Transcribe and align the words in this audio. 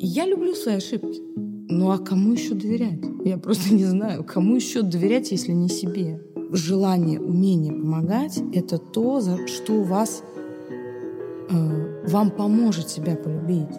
Я 0.00 0.26
люблю 0.26 0.54
свои 0.54 0.76
ошибки. 0.76 1.20
Ну 1.34 1.90
а 1.90 1.98
кому 1.98 2.32
еще 2.32 2.54
доверять? 2.54 3.00
Я 3.24 3.36
просто 3.36 3.74
не 3.74 3.84
знаю, 3.84 4.22
кому 4.22 4.54
еще 4.54 4.82
доверять, 4.82 5.32
если 5.32 5.50
не 5.50 5.68
себе. 5.68 6.22
Желание, 6.52 7.20
умение 7.20 7.72
помогать— 7.72 8.38
это 8.54 8.78
то, 8.78 9.20
за 9.20 9.48
что 9.48 9.72
у 9.72 9.82
вас 9.82 10.22
э, 11.50 12.06
вам 12.06 12.30
поможет 12.30 12.88
себя 12.88 13.16
полюбить. 13.16 13.74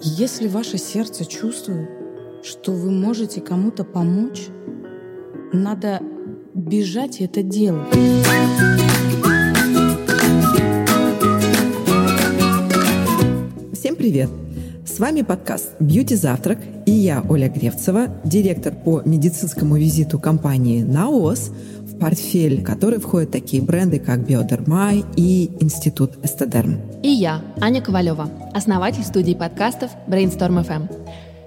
Если 0.00 0.48
ваше 0.48 0.78
сердце 0.78 1.24
чувствует, 1.24 1.88
что 2.42 2.72
вы 2.72 2.90
можете 2.90 3.40
кому-то 3.40 3.84
помочь, 3.84 4.48
надо 5.52 6.00
бежать 6.54 7.20
и 7.20 7.24
это 7.24 7.44
делать. 7.44 7.88
Всем 13.72 13.94
привет! 13.94 14.41
Вами 15.02 15.22
подкаст 15.22 15.72
«Бьюти 15.80 16.14
Завтрак» 16.14 16.58
и 16.86 16.92
я, 16.92 17.24
Оля 17.28 17.48
Гревцева, 17.48 18.06
директор 18.22 18.72
по 18.72 19.02
медицинскому 19.04 19.76
визиту 19.76 20.20
компании 20.20 20.84
«Наос», 20.84 21.50
в 21.80 21.98
портфель 21.98 22.62
которой 22.62 23.00
входят 23.00 23.32
такие 23.32 23.64
бренды, 23.64 23.98
как 23.98 24.24
«Биодермай» 24.24 25.04
и 25.16 25.50
«Институт 25.58 26.24
Эстедерм». 26.24 26.80
И 27.02 27.08
я, 27.08 27.42
Аня 27.60 27.82
Ковалева, 27.82 28.30
основатель 28.54 29.02
студии 29.02 29.34
подкастов 29.34 29.90
Brainstorm 30.06 30.64
FM. 30.64 30.88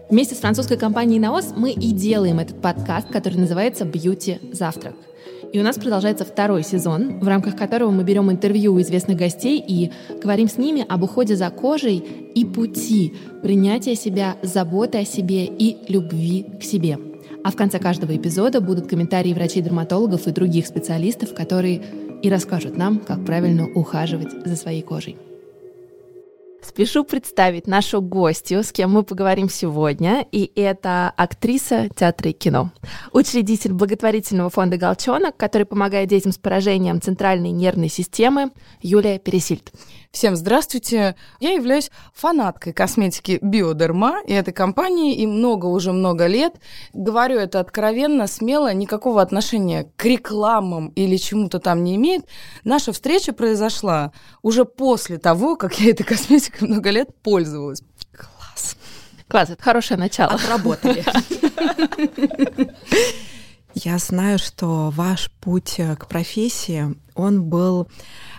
Вместе 0.09 0.35
с 0.35 0.39
французской 0.39 0.75
компанией 0.75 1.21
«Наос» 1.21 1.53
мы 1.55 1.71
и 1.71 1.93
делаем 1.93 2.39
этот 2.41 2.61
подкаст, 2.61 3.07
который 3.07 3.37
называется 3.37 3.85
«Бьюти 3.85 4.39
Завтрак». 4.51 4.95
И 5.53 5.59
у 5.59 5.63
нас 5.63 5.77
продолжается 5.77 6.25
второй 6.25 6.63
сезон, 6.63 7.19
в 7.19 7.27
рамках 7.27 7.55
которого 7.55 7.91
мы 7.91 8.03
берем 8.03 8.31
интервью 8.31 8.73
у 8.73 8.81
известных 8.81 9.17
гостей 9.17 9.63
и 9.65 9.91
говорим 10.21 10.49
с 10.49 10.57
ними 10.57 10.85
об 10.87 11.03
уходе 11.03 11.35
за 11.35 11.49
кожей 11.49 11.97
и 11.97 12.45
пути 12.45 13.13
принятия 13.41 13.95
себя, 13.95 14.35
заботы 14.41 14.99
о 14.99 15.05
себе 15.05 15.45
и 15.45 15.77
любви 15.87 16.45
к 16.59 16.63
себе. 16.63 16.97
А 17.43 17.51
в 17.51 17.55
конце 17.55 17.79
каждого 17.79 18.15
эпизода 18.15 18.59
будут 18.59 18.87
комментарии 18.87 19.33
врачей-дерматологов 19.33 20.27
и 20.27 20.31
других 20.31 20.65
специалистов, 20.65 21.33
которые 21.33 21.81
и 22.21 22.29
расскажут 22.29 22.75
нам, 22.75 22.99
как 22.99 23.23
правильно 23.23 23.67
ухаживать 23.67 24.31
за 24.45 24.55
своей 24.55 24.81
кожей. 24.81 25.15
Спешу 26.67 27.03
представить 27.03 27.67
нашу 27.67 28.01
гостью, 28.01 28.63
с 28.63 28.71
кем 28.71 28.91
мы 28.91 29.03
поговорим 29.03 29.49
сегодня, 29.49 30.25
и 30.31 30.51
это 30.55 31.13
актриса 31.15 31.89
театра 31.95 32.31
и 32.31 32.33
кино, 32.33 32.71
учредитель 33.11 33.71
благотворительного 33.71 34.49
фонда 34.49 34.77
«Голчонок», 34.77 35.37
который 35.37 35.67
помогает 35.67 36.09
детям 36.09 36.31
с 36.31 36.37
поражением 36.39 37.01
центральной 37.01 37.51
нервной 37.51 37.89
системы, 37.89 38.49
Юлия 38.81 39.19
Пересильд. 39.19 39.71
Всем 40.15 40.37
здравствуйте. 40.37 41.17
Я 41.41 41.55
являюсь 41.55 41.91
фанаткой 42.13 42.71
косметики 42.71 43.37
Биодерма 43.41 44.21
и 44.25 44.31
этой 44.31 44.53
компании, 44.53 45.13
и 45.13 45.27
много, 45.27 45.65
уже 45.65 45.91
много 45.91 46.27
лет. 46.27 46.53
Говорю 46.93 47.37
это 47.37 47.59
откровенно, 47.59 48.25
смело, 48.27 48.73
никакого 48.73 49.21
отношения 49.21 49.91
к 49.97 50.05
рекламам 50.05 50.87
или 50.95 51.17
чему-то 51.17 51.59
там 51.59 51.83
не 51.83 51.97
имеет. 51.97 52.23
Наша 52.63 52.93
встреча 52.93 53.33
произошла 53.33 54.13
уже 54.41 54.63
после 54.63 55.17
того, 55.17 55.57
как 55.57 55.81
я 55.81 55.91
этой 55.91 56.05
косметикой 56.05 56.69
много 56.69 56.91
лет 56.91 57.09
пользовалась. 57.21 57.81
Класс. 58.13 58.77
Класс, 59.27 59.49
это 59.49 59.61
хорошее 59.61 59.99
начало. 59.99 60.31
Отработали. 60.35 61.03
Я 63.73 63.97
знаю, 63.97 64.39
что 64.39 64.93
ваш 64.95 65.29
путь 65.41 65.81
к 65.99 66.07
профессии, 66.07 66.95
он 67.13 67.43
был 67.43 67.89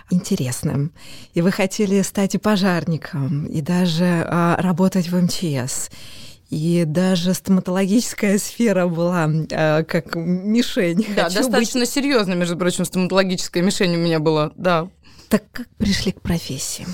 интересным. 0.09 0.93
И 1.33 1.41
вы 1.41 1.51
хотели 1.51 2.01
стать 2.01 2.35
и 2.35 2.37
пожарником, 2.37 3.45
и 3.45 3.61
даже 3.61 4.25
а, 4.27 4.61
работать 4.61 5.09
в 5.09 5.21
МЧС. 5.21 5.89
И 6.49 6.85
даже 6.85 7.33
стоматологическая 7.33 8.37
сфера 8.37 8.87
была 8.87 9.29
э, 9.49 9.83
как 9.83 10.15
мишень. 10.15 11.05
Да, 11.13 11.25
Хочу 11.25 11.35
достаточно 11.35 11.81
быть... 11.81 11.89
серьезно, 11.89 12.35
между 12.35 12.57
прочим, 12.57 12.85
стоматологическая 12.85 13.61
мишень 13.61 13.95
у 13.95 13.99
меня 13.99 14.19
была, 14.19 14.53
да. 14.55 14.89
Так 15.27 15.43
как 15.51 15.67
пришли 15.75 16.13
к 16.13 16.21
профессии? 16.21 16.87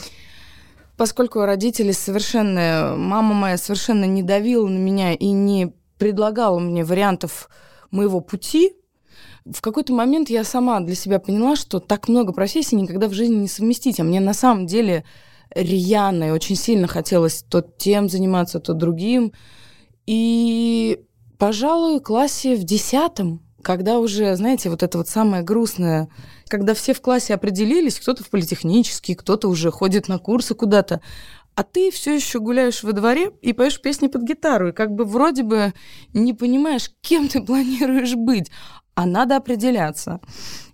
Поскольку 0.97 1.45
родители 1.45 1.91
совершенно, 1.91 2.95
мама 2.97 3.35
моя 3.35 3.57
совершенно 3.57 4.05
не 4.05 4.23
давила 4.23 4.67
на 4.67 4.77
меня 4.77 5.13
и 5.13 5.27
не 5.27 5.71
предлагала 5.99 6.57
мне 6.57 6.83
вариантов 6.83 7.47
моего 7.91 8.21
пути, 8.21 8.73
в 9.45 9.61
какой-то 9.61 9.93
момент 9.93 10.29
я 10.29 10.43
сама 10.43 10.79
для 10.79 10.95
себя 10.95 11.19
поняла, 11.19 11.55
что 11.55 11.79
так 11.79 12.07
много 12.07 12.31
профессий 12.31 12.75
никогда 12.75 13.07
в 13.07 13.13
жизни 13.13 13.35
не 13.35 13.47
совместить. 13.47 13.99
А 13.99 14.03
мне 14.03 14.19
на 14.19 14.33
самом 14.33 14.65
деле 14.65 15.03
рьяно 15.53 16.25
и 16.25 16.31
очень 16.31 16.55
сильно 16.55 16.87
хотелось 16.87 17.43
то 17.43 17.61
тем 17.61 18.09
заниматься, 18.09 18.59
то 18.59 18.73
другим. 18.73 19.33
И, 20.05 21.01
пожалуй, 21.37 21.99
в 21.99 22.03
классе 22.03 22.55
в 22.55 22.63
десятом, 22.63 23.41
когда 23.61 23.99
уже, 23.99 24.35
знаете, 24.35 24.69
вот 24.69 24.83
это 24.83 24.97
вот 24.97 25.07
самое 25.07 25.43
грустное, 25.43 26.09
когда 26.47 26.73
все 26.73 26.93
в 26.93 27.01
классе 27.01 27.33
определились, 27.33 27.99
кто-то 27.99 28.23
в 28.23 28.29
политехнический, 28.29 29.15
кто-то 29.15 29.47
уже 29.47 29.71
ходит 29.71 30.07
на 30.07 30.19
курсы 30.19 30.55
куда-то, 30.55 31.01
а 31.55 31.63
ты 31.63 31.91
все 31.91 32.15
еще 32.15 32.39
гуляешь 32.39 32.83
во 32.83 32.93
дворе 32.93 33.31
и 33.41 33.53
поешь 33.53 33.79
песни 33.79 34.07
под 34.07 34.23
гитару, 34.23 34.69
и 34.69 34.73
как 34.73 34.91
бы 34.91 35.05
вроде 35.05 35.43
бы 35.43 35.73
не 36.13 36.33
понимаешь, 36.33 36.91
кем 37.01 37.27
ты 37.27 37.41
планируешь 37.41 38.15
быть, 38.15 38.49
а 38.95 39.05
надо 39.05 39.35
определяться. 39.35 40.19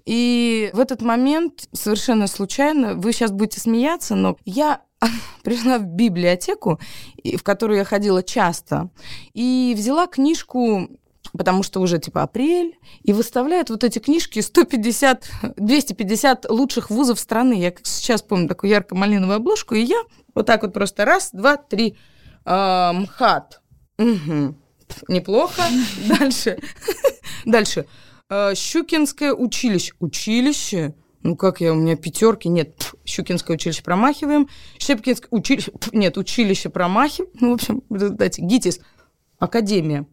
И 0.05 0.71
в 0.73 0.79
этот 0.79 1.01
момент 1.01 1.67
совершенно 1.71 2.27
случайно, 2.27 2.95
вы 2.95 3.13
сейчас 3.13 3.31
будете 3.31 3.59
смеяться, 3.59 4.15
но 4.15 4.37
я 4.45 4.81
пришла 5.43 5.77
в 5.77 5.85
библиотеку, 5.85 6.79
в 7.23 7.43
которую 7.43 7.77
я 7.77 7.85
ходила 7.85 8.23
часто, 8.23 8.89
и 9.33 9.73
взяла 9.77 10.07
книжку 10.07 10.89
потому 11.37 11.63
что 11.63 11.79
уже 11.79 11.99
типа 11.99 12.23
апрель, 12.23 12.77
и 13.03 13.13
выставляют 13.13 13.69
вот 13.69 13.83
эти 13.83 13.99
книжки 13.99 14.39
150, 14.39 15.29
250 15.57 16.49
лучших 16.49 16.89
вузов 16.89 17.19
страны. 17.19 17.53
Я 17.53 17.71
как 17.71 17.85
сейчас 17.85 18.21
помню 18.21 18.47
такую 18.47 18.71
ярко-малиновую 18.71 19.35
обложку, 19.37 19.75
и 19.75 19.81
я 19.81 20.01
вот 20.33 20.45
так 20.45 20.63
вот 20.63 20.73
просто 20.73 21.05
раз, 21.05 21.29
два, 21.31 21.57
три, 21.57 21.97
э, 22.45 22.91
МХАТ. 22.93 23.61
Угу. 23.97 24.55
Неплохо. 25.07 25.61
Дальше. 26.19 26.57
Дальше. 27.45 27.85
Э, 28.29 28.53
Щукинское 28.55 29.33
училище. 29.33 29.93
Училище? 29.99 30.93
Ну 31.23 31.35
как 31.35 31.61
я, 31.61 31.73
у 31.73 31.75
меня 31.75 31.97
пятерки, 31.97 32.47
нет, 32.47 32.75
пф, 32.75 32.95
Щукинское 33.03 33.55
училище 33.55 33.83
промахиваем, 33.83 34.47
Щепкинское 34.77 35.27
училище, 35.31 35.73
нет, 35.91 36.17
училище 36.17 36.69
промахиваем, 36.69 37.31
ну, 37.41 37.51
в 37.51 37.53
общем, 37.55 37.83
в 37.89 37.95
результате 37.95 38.41
ГИТИС, 38.41 38.79
Академия, 39.37 40.05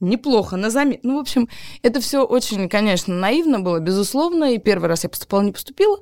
неплохо, 0.00 0.56
на 0.56 0.68
заметку. 0.68 1.06
Ну, 1.06 1.16
в 1.16 1.20
общем, 1.20 1.48
это 1.82 2.00
все 2.00 2.24
очень, 2.24 2.68
конечно, 2.68 3.14
наивно 3.14 3.60
было, 3.60 3.78
безусловно, 3.78 4.52
и 4.52 4.58
первый 4.58 4.88
раз 4.88 5.04
я 5.04 5.08
поступала, 5.08 5.40
не 5.40 5.52
поступила, 5.52 5.98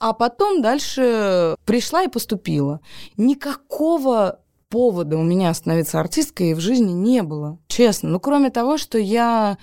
а 0.00 0.14
потом 0.14 0.62
дальше 0.62 1.54
пришла 1.64 2.02
и 2.02 2.08
поступила. 2.08 2.80
Никакого 3.16 4.40
повода 4.68 5.16
у 5.16 5.22
меня 5.22 5.54
становиться 5.54 6.00
артисткой 6.00 6.54
в 6.54 6.60
жизни 6.60 6.90
не 6.90 7.22
было, 7.22 7.58
честно. 7.68 8.08
Ну, 8.08 8.18
кроме 8.18 8.50
того, 8.50 8.78
что 8.78 8.98
я 8.98 9.58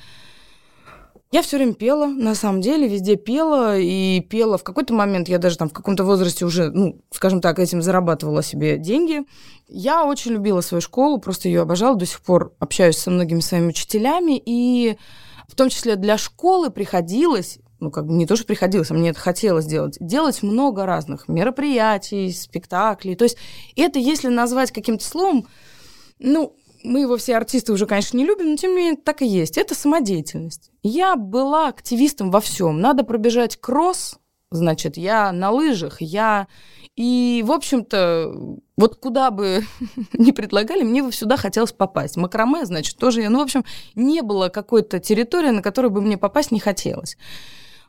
я 1.31 1.43
все 1.43 1.57
время 1.57 1.73
пела, 1.73 2.07
на 2.07 2.33
самом 2.33 2.61
деле, 2.61 2.87
везде 2.87 3.15
пела, 3.15 3.77
и 3.77 4.19
пела. 4.21 4.57
В 4.57 4.63
какой-то 4.63 4.95
момент 4.95 5.29
я 5.29 5.37
даже 5.37 5.57
там 5.57 5.69
в 5.69 5.73
каком-то 5.73 6.03
возрасте 6.03 6.43
уже, 6.43 6.71
ну, 6.71 7.01
скажем 7.11 7.39
так, 7.39 7.59
этим 7.59 7.83
зарабатывала 7.83 8.41
себе 8.41 8.77
деньги. 8.77 9.21
Я 9.67 10.05
очень 10.05 10.31
любила 10.31 10.61
свою 10.61 10.81
школу, 10.81 11.19
просто 11.19 11.47
ее 11.47 11.61
обожала, 11.61 11.95
до 11.95 12.07
сих 12.07 12.21
пор 12.21 12.55
общаюсь 12.57 12.97
со 12.97 13.11
многими 13.11 13.41
своими 13.41 13.67
учителями, 13.67 14.41
и 14.43 14.97
в 15.47 15.55
том 15.55 15.69
числе 15.69 15.95
для 15.95 16.17
школы 16.17 16.71
приходилось 16.71 17.59
ну, 17.79 17.91
как 17.91 18.07
бы 18.07 18.13
не 18.13 18.25
то, 18.25 18.35
что 18.35 18.45
приходилось, 18.45 18.91
а 18.91 18.93
мне 18.93 19.11
это 19.11 19.19
хотелось 19.19 19.65
делать, 19.65 19.97
делать 20.01 20.43
много 20.43 20.85
разных 20.85 21.29
мероприятий, 21.29 22.31
спектаклей. 22.33 23.15
То 23.15 23.23
есть 23.23 23.37
это, 23.77 23.99
если 23.99 24.27
назвать 24.27 24.71
каким-то 24.71 25.05
словом, 25.05 25.47
ну, 26.19 26.55
мы 26.83 27.01
его 27.01 27.17
все 27.17 27.35
артисты 27.35 27.73
уже, 27.73 27.85
конечно, 27.85 28.17
не 28.17 28.25
любим, 28.25 28.51
но 28.51 28.55
тем 28.55 28.71
не 28.71 28.77
менее 28.77 28.95
так 28.95 29.21
и 29.21 29.27
есть. 29.27 29.57
Это 29.57 29.75
самодеятельность. 29.75 30.71
Я 30.83 31.15
была 31.15 31.67
активистом 31.67 32.31
во 32.31 32.41
всем. 32.41 32.79
Надо 32.79 33.03
пробежать 33.03 33.57
кросс, 33.57 34.17
значит, 34.51 34.97
я 34.97 35.31
на 35.31 35.51
лыжах, 35.51 36.01
я... 36.01 36.47
И, 36.95 37.45
в 37.45 37.53
общем-то, 37.53 38.57
вот 38.75 38.95
куда 38.95 39.31
бы 39.31 39.63
ни 40.13 40.31
предлагали, 40.31 40.83
мне 40.83 41.09
сюда 41.11 41.37
хотелось 41.37 41.71
попасть. 41.71 42.17
Макраме, 42.17 42.65
значит, 42.65 42.97
тоже 42.97 43.21
я... 43.21 43.29
Ну, 43.29 43.39
в 43.39 43.43
общем, 43.43 43.63
не 43.95 44.21
было 44.21 44.49
какой-то 44.49 44.99
территории, 44.99 45.51
на 45.51 45.61
которую 45.61 45.91
бы 45.91 46.01
мне 46.01 46.17
попасть 46.17 46.51
не 46.51 46.59
хотелось. 46.59 47.17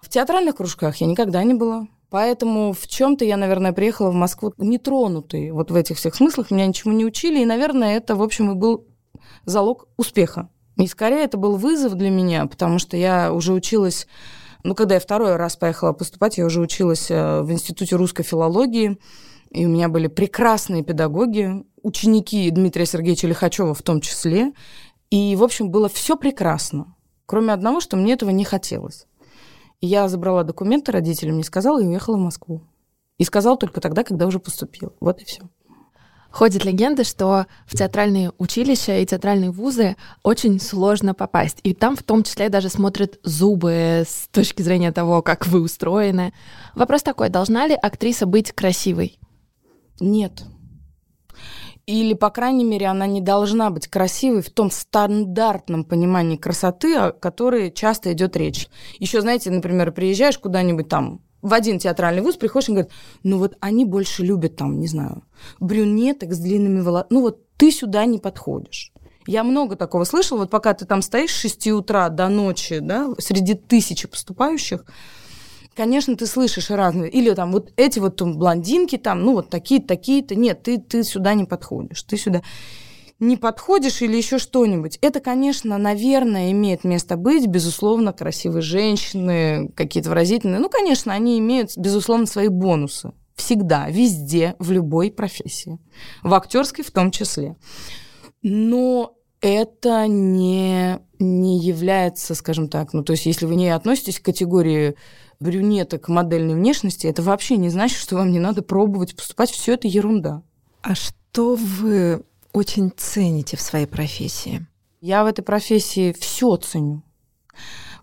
В 0.00 0.08
театральных 0.08 0.56
кружках 0.56 0.96
я 0.96 1.06
никогда 1.06 1.42
не 1.42 1.54
была. 1.54 1.88
Поэтому 2.10 2.72
в 2.72 2.86
чем-то 2.88 3.24
я, 3.24 3.36
наверное, 3.36 3.72
приехала 3.72 4.10
в 4.10 4.14
Москву 4.14 4.52
нетронутой. 4.58 5.52
Вот 5.52 5.70
в 5.70 5.74
этих 5.76 5.96
всех 5.96 6.14
смыслах 6.14 6.50
меня 6.50 6.66
ничему 6.66 6.92
не 6.92 7.04
учили. 7.04 7.40
И, 7.40 7.46
наверное, 7.46 7.96
это, 7.96 8.16
в 8.16 8.22
общем, 8.22 8.50
и 8.50 8.54
был 8.54 8.86
залог 9.44 9.88
успеха. 9.96 10.50
И 10.76 10.86
скорее 10.86 11.24
это 11.24 11.38
был 11.38 11.56
вызов 11.56 11.94
для 11.94 12.10
меня, 12.10 12.46
потому 12.46 12.78
что 12.78 12.96
я 12.96 13.32
уже 13.32 13.52
училась 13.52 14.06
ну, 14.62 14.74
когда 14.74 14.94
я 14.94 15.00
второй 15.00 15.36
раз 15.36 15.56
поехала 15.56 15.92
поступать, 15.92 16.36
я 16.36 16.44
уже 16.44 16.60
училась 16.60 17.10
э, 17.10 17.40
в 17.40 17.50
Институте 17.50 17.96
русской 17.96 18.22
филологии. 18.22 18.98
И 19.50 19.66
у 19.66 19.68
меня 19.68 19.88
были 19.88 20.06
прекрасные 20.06 20.84
педагоги, 20.84 21.64
ученики 21.82 22.50
Дмитрия 22.50 22.86
Сергеевича 22.86 23.26
Лихачева 23.26 23.74
в 23.74 23.82
том 23.82 24.00
числе. 24.00 24.52
И, 25.10 25.34
в 25.34 25.42
общем, 25.42 25.70
было 25.70 25.88
все 25.88 26.16
прекрасно, 26.16 26.94
кроме 27.26 27.52
одного, 27.52 27.80
что 27.80 27.96
мне 27.96 28.12
этого 28.12 28.30
не 28.30 28.44
хотелось. 28.44 29.06
Я 29.80 30.08
забрала 30.08 30.44
документы 30.44 30.92
родителям, 30.92 31.38
не 31.38 31.44
сказала 31.44 31.80
и 31.82 31.86
уехала 31.86 32.16
в 32.16 32.20
Москву. 32.20 32.62
И 33.18 33.24
сказала 33.24 33.56
только 33.56 33.80
тогда, 33.80 34.04
когда 34.04 34.26
уже 34.26 34.38
поступила. 34.38 34.92
Вот 35.00 35.20
и 35.20 35.24
все. 35.24 35.42
Ходит 36.30 36.64
легенда, 36.64 37.02
что 37.02 37.46
в 37.66 37.76
театральные 37.76 38.32
училища 38.38 38.98
и 38.98 39.06
театральные 39.06 39.50
вузы 39.50 39.96
очень 40.22 40.60
сложно 40.60 41.12
попасть. 41.12 41.58
И 41.64 41.74
там 41.74 41.96
в 41.96 42.02
том 42.02 42.22
числе 42.22 42.48
даже 42.48 42.68
смотрят 42.68 43.18
зубы 43.24 44.04
с 44.06 44.28
точки 44.30 44.62
зрения 44.62 44.92
того, 44.92 45.22
как 45.22 45.46
вы 45.46 45.60
устроены. 45.60 46.32
Вопрос 46.74 47.02
такой, 47.02 47.30
должна 47.30 47.66
ли 47.66 47.74
актриса 47.74 48.26
быть 48.26 48.52
красивой? 48.52 49.18
Нет. 49.98 50.44
Или, 51.90 52.14
по 52.14 52.30
крайней 52.30 52.64
мере, 52.64 52.86
она 52.86 53.08
не 53.08 53.20
должна 53.20 53.68
быть 53.70 53.88
красивой 53.88 54.42
в 54.42 54.50
том 54.50 54.70
стандартном 54.70 55.82
понимании 55.82 56.36
красоты, 56.36 56.94
о 56.94 57.10
которой 57.10 57.72
часто 57.72 58.12
идет 58.12 58.36
речь. 58.36 58.68
Еще, 59.00 59.20
знаете, 59.20 59.50
например, 59.50 59.90
приезжаешь 59.90 60.38
куда-нибудь 60.38 60.88
там 60.88 61.20
в 61.42 61.52
один 61.52 61.80
театральный 61.80 62.22
вуз, 62.22 62.36
приходишь 62.36 62.68
и 62.68 62.72
говорят, 62.72 62.92
ну 63.24 63.38
вот 63.38 63.56
они 63.58 63.84
больше 63.84 64.22
любят 64.22 64.54
там, 64.54 64.78
не 64.78 64.86
знаю, 64.86 65.24
брюнеток 65.58 66.32
с 66.32 66.38
длинными 66.38 66.80
волосами. 66.80 67.08
Ну 67.10 67.22
вот 67.22 67.40
ты 67.56 67.72
сюда 67.72 68.04
не 68.04 68.18
подходишь. 68.18 68.92
Я 69.26 69.42
много 69.42 69.74
такого 69.74 70.04
слышала, 70.04 70.38
вот 70.38 70.50
пока 70.50 70.74
ты 70.74 70.86
там 70.86 71.02
стоишь 71.02 71.32
с 71.32 71.40
6 71.40 71.66
утра 71.72 72.08
до 72.08 72.28
ночи, 72.28 72.78
да, 72.78 73.08
среди 73.18 73.54
тысячи 73.54 74.06
поступающих, 74.06 74.84
конечно, 75.74 76.16
ты 76.16 76.26
слышишь 76.26 76.70
разные. 76.70 77.10
Или 77.10 77.32
там 77.34 77.52
вот 77.52 77.72
эти 77.76 77.98
вот 77.98 78.16
там, 78.16 78.38
блондинки 78.38 78.98
там, 78.98 79.22
ну 79.22 79.34
вот 79.34 79.50
такие-то, 79.50 79.88
такие-то. 79.88 80.34
Нет, 80.34 80.62
ты, 80.62 80.78
ты 80.78 81.02
сюда 81.04 81.34
не 81.34 81.44
подходишь. 81.44 82.02
Ты 82.02 82.16
сюда 82.16 82.42
не 83.20 83.36
подходишь 83.36 84.00
или 84.02 84.16
еще 84.16 84.38
что-нибудь. 84.38 84.98
Это, 85.02 85.20
конечно, 85.20 85.76
наверное, 85.78 86.50
имеет 86.52 86.84
место 86.84 87.16
быть. 87.16 87.46
Безусловно, 87.46 88.12
красивые 88.12 88.62
женщины, 88.62 89.70
какие-то 89.76 90.08
выразительные. 90.08 90.58
Ну, 90.58 90.68
конечно, 90.68 91.12
они 91.12 91.38
имеют, 91.38 91.76
безусловно, 91.76 92.26
свои 92.26 92.48
бонусы. 92.48 93.12
Всегда, 93.34 93.88
везде, 93.88 94.56
в 94.58 94.70
любой 94.72 95.10
профессии. 95.10 95.78
В 96.22 96.34
актерской 96.34 96.84
в 96.84 96.90
том 96.90 97.10
числе. 97.10 97.56
Но 98.42 99.14
это 99.40 100.06
не, 100.06 100.98
не 101.18 101.58
является, 101.58 102.34
скажем 102.34 102.68
так, 102.68 102.92
ну, 102.92 103.02
то 103.02 103.12
есть 103.12 103.26
если 103.26 103.46
вы 103.46 103.54
не 103.54 103.70
относитесь 103.70 104.20
к 104.20 104.24
категории 104.24 104.94
брюнеток 105.40 106.08
модельной 106.08 106.54
внешности, 106.54 107.06
это 107.06 107.22
вообще 107.22 107.56
не 107.56 107.70
значит, 107.70 107.98
что 107.98 108.16
вам 108.16 108.30
не 108.30 108.38
надо 108.38 108.62
пробовать 108.62 109.16
поступать. 109.16 109.50
Все 109.50 109.74
это 109.74 109.88
ерунда. 109.88 110.42
А 110.82 110.94
что 110.94 111.56
вы 111.56 112.22
очень 112.52 112.92
цените 112.96 113.56
в 113.56 113.60
своей 113.60 113.86
профессии? 113.86 114.66
Я 115.00 115.24
в 115.24 115.26
этой 115.26 115.42
профессии 115.42 116.14
все 116.18 116.56
ценю. 116.56 117.02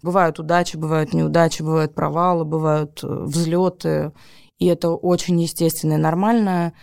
Бывают 0.01 0.39
удачи, 0.39 0.77
бывают 0.77 1.13
неудачи, 1.13 1.61
бывают 1.61 1.93
провалы, 1.93 2.45
бывают 2.45 3.03
э, 3.03 3.07
взлеты, 3.07 4.11
и 4.59 4.65
это 4.65 4.91
очень 4.91 5.41
естественно 5.41 5.93
и 5.93 5.97
нормально. 5.97 6.73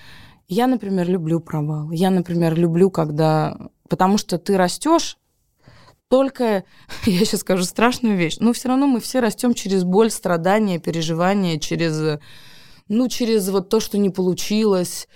Я, 0.47 0.67
например, 0.67 1.09
люблю 1.09 1.41
провалы. 1.41 1.95
Я, 1.95 2.11
например, 2.11 2.55
люблю, 2.55 2.91
когда... 2.91 3.57
Потому 3.89 4.19
что 4.19 4.39
ты 4.39 4.57
растешь, 4.57 5.19
только, 6.09 6.65
я 7.06 7.25
сейчас 7.25 7.41
скажу 7.41 7.65
страшную 7.65 8.17
вещь, 8.17 8.37
но 8.41 8.53
все 8.53 8.69
равно 8.69 8.87
мы 8.87 9.01
все 9.01 9.21
растем 9.21 9.55
через 9.55 9.85
боль, 9.85 10.11
страдания, 10.11 10.79
переживания, 10.79 11.59
через, 11.59 12.21
ну, 12.89 13.09
через 13.09 13.49
вот 13.49 13.69
то, 13.69 13.81
что 13.81 13.99
не 13.99 14.11
получилось. 14.11 15.09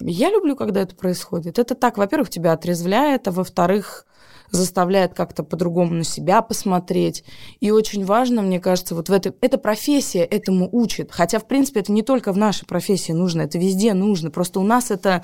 Я 0.00 0.30
люблю, 0.30 0.56
когда 0.56 0.82
это 0.82 0.94
происходит. 0.94 1.58
Это 1.58 1.74
так, 1.74 1.98
во-первых, 1.98 2.28
тебя 2.28 2.52
отрезвляет, 2.52 3.28
а 3.28 3.30
во-вторых, 3.30 4.06
заставляет 4.50 5.14
как-то 5.14 5.42
по-другому 5.42 5.94
на 5.94 6.04
себя 6.04 6.42
посмотреть. 6.42 7.24
И 7.60 7.70
очень 7.70 8.04
важно, 8.04 8.42
мне 8.42 8.60
кажется, 8.60 8.94
вот 8.94 9.08
в 9.08 9.12
этой... 9.12 9.32
Эта 9.40 9.58
профессия 9.58 10.24
этому 10.24 10.68
учит. 10.70 11.10
Хотя, 11.12 11.38
в 11.38 11.46
принципе, 11.46 11.80
это 11.80 11.92
не 11.92 12.02
только 12.02 12.32
в 12.32 12.36
нашей 12.38 12.66
профессии 12.66 13.12
нужно, 13.12 13.42
это 13.42 13.58
везде 13.58 13.94
нужно. 13.94 14.30
Просто 14.30 14.60
у 14.60 14.64
нас 14.64 14.90
это 14.90 15.22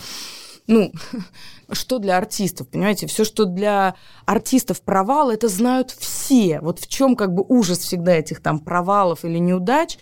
ну, 0.70 0.93
что 1.72 1.99
для 1.99 2.17
артистов, 2.17 2.69
понимаете, 2.69 3.06
все, 3.06 3.25
что 3.25 3.44
для 3.44 3.96
артистов 4.25 4.81
провал, 4.82 5.31
это 5.31 5.49
знают 5.49 5.90
все. 5.90 6.61
Вот 6.61 6.78
в 6.78 6.88
чем 6.88 7.17
как 7.17 7.34
бы 7.34 7.44
ужас 7.46 7.81
всегда 7.81 8.12
этих 8.12 8.40
там 8.40 8.61
провалов 8.61 9.25
или 9.25 9.38
неудач, 9.38 9.99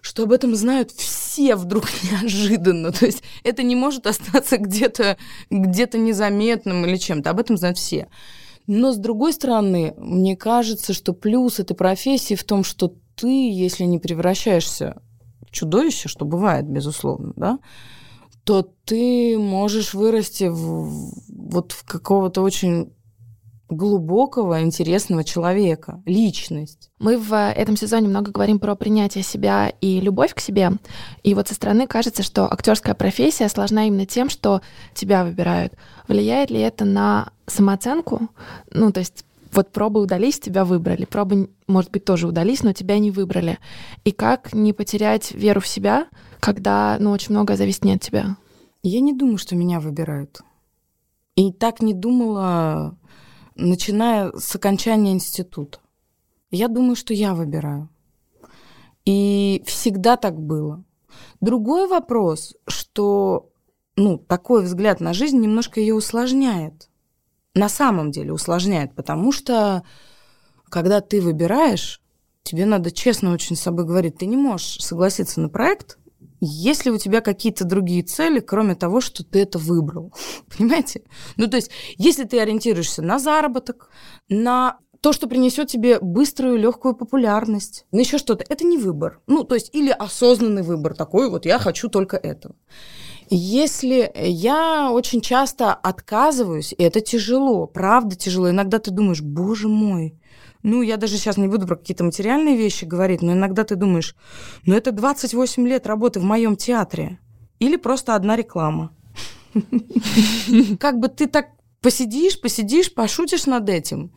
что 0.00 0.22
об 0.22 0.32
этом 0.32 0.54
знают 0.54 0.92
все 0.92 1.56
вдруг 1.56 1.84
неожиданно. 2.04 2.92
То 2.92 3.06
есть 3.06 3.22
это 3.42 3.62
не 3.64 3.74
может 3.74 4.06
остаться 4.06 4.56
где-то 4.58 5.18
где 5.50 5.88
незаметным 5.92 6.86
или 6.86 6.96
чем-то. 6.96 7.30
Об 7.30 7.40
этом 7.40 7.56
знают 7.56 7.76
все. 7.76 8.08
Но 8.68 8.92
с 8.92 8.96
другой 8.96 9.32
стороны, 9.32 9.94
мне 9.96 10.36
кажется, 10.36 10.92
что 10.92 11.12
плюс 11.12 11.60
этой 11.60 11.74
профессии 11.74 12.34
в 12.34 12.44
том, 12.44 12.64
что 12.64 12.94
ты, 13.16 13.50
если 13.50 13.84
не 13.84 13.98
превращаешься 13.98 15.00
в 15.46 15.50
чудовище, 15.52 16.08
что 16.08 16.24
бывает, 16.24 16.66
безусловно, 16.66 17.32
да, 17.36 17.58
то 18.46 18.62
ты 18.84 19.36
можешь 19.36 19.92
вырасти 19.92 20.44
в, 20.44 21.10
вот 21.28 21.72
в 21.72 21.84
какого-то 21.84 22.42
очень 22.42 22.92
глубокого, 23.68 24.62
интересного 24.62 25.24
человека, 25.24 26.00
личность. 26.06 26.92
Мы 27.00 27.18
в 27.18 27.34
этом 27.34 27.76
сезоне 27.76 28.06
много 28.06 28.30
говорим 28.30 28.60
про 28.60 28.76
принятие 28.76 29.24
себя 29.24 29.72
и 29.80 30.00
любовь 30.00 30.32
к 30.32 30.38
себе. 30.38 30.70
И 31.24 31.34
вот 31.34 31.48
со 31.48 31.54
стороны 31.54 31.88
кажется, 31.88 32.22
что 32.22 32.44
актерская 32.44 32.94
профессия 32.94 33.48
сложна 33.48 33.88
именно 33.88 34.06
тем, 34.06 34.30
что 34.30 34.60
тебя 34.94 35.24
выбирают. 35.24 35.72
Влияет 36.06 36.50
ли 36.50 36.60
это 36.60 36.84
на 36.84 37.30
самооценку? 37.48 38.28
Ну, 38.70 38.92
то 38.92 39.00
есть 39.00 39.24
вот 39.52 39.72
пробы 39.72 40.00
удались, 40.00 40.38
тебя 40.38 40.64
выбрали. 40.64 41.04
Пробы, 41.04 41.50
может 41.66 41.90
быть, 41.90 42.04
тоже 42.04 42.28
удались, 42.28 42.62
но 42.62 42.72
тебя 42.72 43.00
не 43.00 43.10
выбрали. 43.10 43.58
И 44.04 44.12
как 44.12 44.52
не 44.52 44.72
потерять 44.72 45.32
веру 45.32 45.60
в 45.60 45.66
себя, 45.66 46.06
когда, 46.46 46.96
ну, 47.00 47.10
очень 47.10 47.32
многое 47.32 47.56
зависит 47.56 47.84
не 47.84 47.94
от 47.94 48.02
тебя? 48.02 48.36
Я 48.84 49.00
не 49.00 49.12
думаю, 49.12 49.36
что 49.36 49.56
меня 49.56 49.80
выбирают. 49.80 50.42
И 51.34 51.52
так 51.52 51.82
не 51.82 51.92
думала 51.92 52.96
начиная 53.56 54.30
с 54.30 54.54
окончания 54.54 55.10
института. 55.10 55.80
Я 56.52 56.68
думаю, 56.68 56.94
что 56.94 57.12
я 57.12 57.34
выбираю. 57.34 57.88
И 59.04 59.60
всегда 59.66 60.16
так 60.16 60.40
было. 60.40 60.84
Другой 61.40 61.88
вопрос, 61.88 62.54
что 62.68 63.50
ну, 63.96 64.16
такой 64.16 64.62
взгляд 64.62 65.00
на 65.00 65.14
жизнь 65.14 65.40
немножко 65.40 65.80
ее 65.80 65.96
усложняет. 65.96 66.90
На 67.54 67.68
самом 67.68 68.12
деле 68.12 68.32
усложняет, 68.32 68.94
потому 68.94 69.32
что 69.32 69.82
когда 70.68 71.00
ты 71.00 71.20
выбираешь, 71.20 72.00
тебе 72.44 72.66
надо 72.66 72.92
честно 72.92 73.32
очень 73.32 73.56
с 73.56 73.62
собой 73.62 73.84
говорить, 73.84 74.18
ты 74.18 74.26
не 74.26 74.36
можешь 74.36 74.80
согласиться 74.80 75.40
на 75.40 75.48
проект, 75.48 75.98
есть 76.40 76.84
ли 76.84 76.90
у 76.90 76.98
тебя 76.98 77.20
какие-то 77.20 77.64
другие 77.64 78.02
цели, 78.02 78.40
кроме 78.40 78.74
того, 78.74 79.00
что 79.00 79.24
ты 79.24 79.40
это 79.40 79.58
выбрал? 79.58 80.12
Понимаете? 80.56 81.02
Ну, 81.36 81.46
то 81.46 81.56
есть, 81.56 81.70
если 81.96 82.24
ты 82.24 82.40
ориентируешься 82.40 83.02
на 83.02 83.18
заработок, 83.18 83.90
на 84.28 84.78
то, 85.00 85.12
что 85.12 85.28
принесет 85.28 85.68
тебе 85.68 85.98
быструю, 86.00 86.58
легкую 86.58 86.94
популярность, 86.94 87.86
на 87.92 88.00
еще 88.00 88.18
что-то, 88.18 88.44
это 88.48 88.64
не 88.64 88.78
выбор. 88.78 89.20
Ну, 89.26 89.44
то 89.44 89.54
есть, 89.54 89.74
или 89.74 89.90
осознанный 89.90 90.62
выбор 90.62 90.94
такой, 90.94 91.30
вот 91.30 91.46
я 91.46 91.58
хочу 91.58 91.88
только 91.88 92.16
этого. 92.16 92.56
Если 93.28 94.10
я 94.14 94.90
очень 94.92 95.20
часто 95.20 95.74
отказываюсь, 95.74 96.72
и 96.76 96.82
это 96.82 97.00
тяжело, 97.00 97.66
правда 97.66 98.14
тяжело. 98.14 98.50
Иногда 98.50 98.78
ты 98.78 98.92
думаешь, 98.92 99.20
боже 99.20 99.68
мой, 99.68 100.18
ну, 100.66 100.82
я 100.82 100.96
даже 100.96 101.16
сейчас 101.16 101.36
не 101.36 101.46
буду 101.46 101.64
про 101.64 101.76
какие-то 101.76 102.02
материальные 102.02 102.56
вещи 102.56 102.84
говорить, 102.84 103.22
но 103.22 103.34
иногда 103.34 103.62
ты 103.62 103.76
думаешь, 103.76 104.16
ну, 104.64 104.74
это 104.74 104.90
28 104.90 105.64
лет 105.68 105.86
работы 105.86 106.18
в 106.18 106.24
моем 106.24 106.56
театре. 106.56 107.20
Или 107.60 107.76
просто 107.76 108.16
одна 108.16 108.34
реклама. 108.34 108.90
Как 110.80 110.98
бы 110.98 111.06
ты 111.06 111.28
так 111.28 111.50
посидишь, 111.80 112.40
посидишь, 112.40 112.92
пошутишь 112.92 113.46
над 113.46 113.68
этим, 113.68 114.12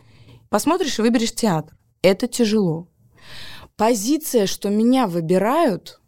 посмотришь 0.49 0.97
и 0.97 1.03
выберешь 1.03 1.35
театр. 1.35 1.77
Это 2.01 2.27
тяжело. 2.27 2.87
Позиция, 3.77 4.47
что 4.47 4.69
меня 4.69 5.05
выбирают, 5.05 6.01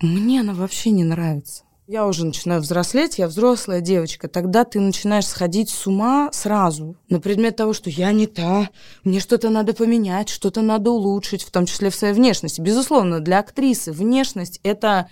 мне 0.00 0.40
она 0.40 0.54
вообще 0.54 0.88
не 0.88 1.04
нравится 1.04 1.64
я 1.86 2.06
уже 2.06 2.24
начинаю 2.24 2.60
взрослеть, 2.60 3.18
я 3.18 3.26
взрослая 3.26 3.80
девочка, 3.80 4.28
тогда 4.28 4.64
ты 4.64 4.80
начинаешь 4.80 5.26
сходить 5.26 5.70
с 5.70 5.86
ума 5.86 6.30
сразу 6.32 6.96
на 7.08 7.20
предмет 7.20 7.56
того, 7.56 7.72
что 7.72 7.90
я 7.90 8.12
не 8.12 8.26
та, 8.26 8.70
мне 9.04 9.20
что-то 9.20 9.50
надо 9.50 9.74
поменять, 9.74 10.28
что-то 10.28 10.62
надо 10.62 10.90
улучшить, 10.90 11.42
в 11.42 11.50
том 11.50 11.66
числе 11.66 11.90
в 11.90 11.94
своей 11.94 12.14
внешности. 12.14 12.60
Безусловно, 12.60 13.20
для 13.20 13.40
актрисы 13.40 13.92
внешность— 13.92 14.60
это 14.62 15.08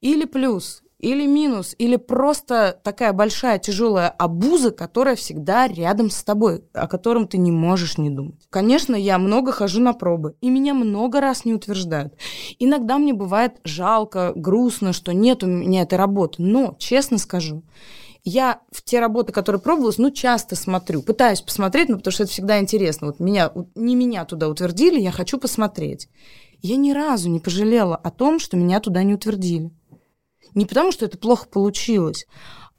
или 0.00 0.24
плюс, 0.24 0.83
или 1.04 1.26
минус, 1.26 1.74
или 1.78 1.96
просто 1.96 2.80
такая 2.82 3.12
большая 3.12 3.58
тяжелая 3.58 4.08
обуза, 4.08 4.70
которая 4.70 5.16
всегда 5.16 5.68
рядом 5.68 6.08
с 6.08 6.24
тобой, 6.24 6.64
о 6.72 6.88
котором 6.88 7.28
ты 7.28 7.36
не 7.36 7.52
можешь 7.52 7.98
не 7.98 8.08
думать. 8.08 8.46
Конечно, 8.48 8.96
я 8.96 9.18
много 9.18 9.52
хожу 9.52 9.80
на 9.80 9.92
пробы, 9.92 10.34
и 10.40 10.48
меня 10.48 10.72
много 10.72 11.20
раз 11.20 11.44
не 11.44 11.52
утверждают. 11.52 12.14
Иногда 12.58 12.96
мне 12.96 13.12
бывает 13.12 13.56
жалко, 13.64 14.32
грустно, 14.34 14.94
что 14.94 15.12
нет 15.12 15.44
у 15.44 15.46
меня 15.46 15.82
этой 15.82 15.98
работы, 15.98 16.42
но, 16.42 16.74
честно 16.78 17.18
скажу, 17.18 17.62
я 18.24 18.60
в 18.72 18.82
те 18.82 19.00
работы, 19.00 19.32
которые 19.32 19.60
пробовалась, 19.60 19.98
ну, 19.98 20.10
часто 20.10 20.56
смотрю, 20.56 21.02
пытаюсь 21.02 21.42
посмотреть, 21.42 21.90
ну, 21.90 21.98
потому 21.98 22.12
что 22.12 22.22
это 22.22 22.32
всегда 22.32 22.58
интересно. 22.58 23.08
Вот 23.08 23.20
меня, 23.20 23.52
не 23.74 23.94
меня 23.94 24.24
туда 24.24 24.48
утвердили, 24.48 24.98
я 24.98 25.12
хочу 25.12 25.36
посмотреть. 25.36 26.08
Я 26.62 26.76
ни 26.76 26.92
разу 26.92 27.28
не 27.28 27.40
пожалела 27.40 27.94
о 27.94 28.10
том, 28.10 28.38
что 28.38 28.56
меня 28.56 28.80
туда 28.80 29.02
не 29.02 29.12
утвердили. 29.12 29.70
Не 30.54 30.66
потому, 30.66 30.92
что 30.92 31.04
это 31.04 31.18
плохо 31.18 31.48
получилось, 31.48 32.26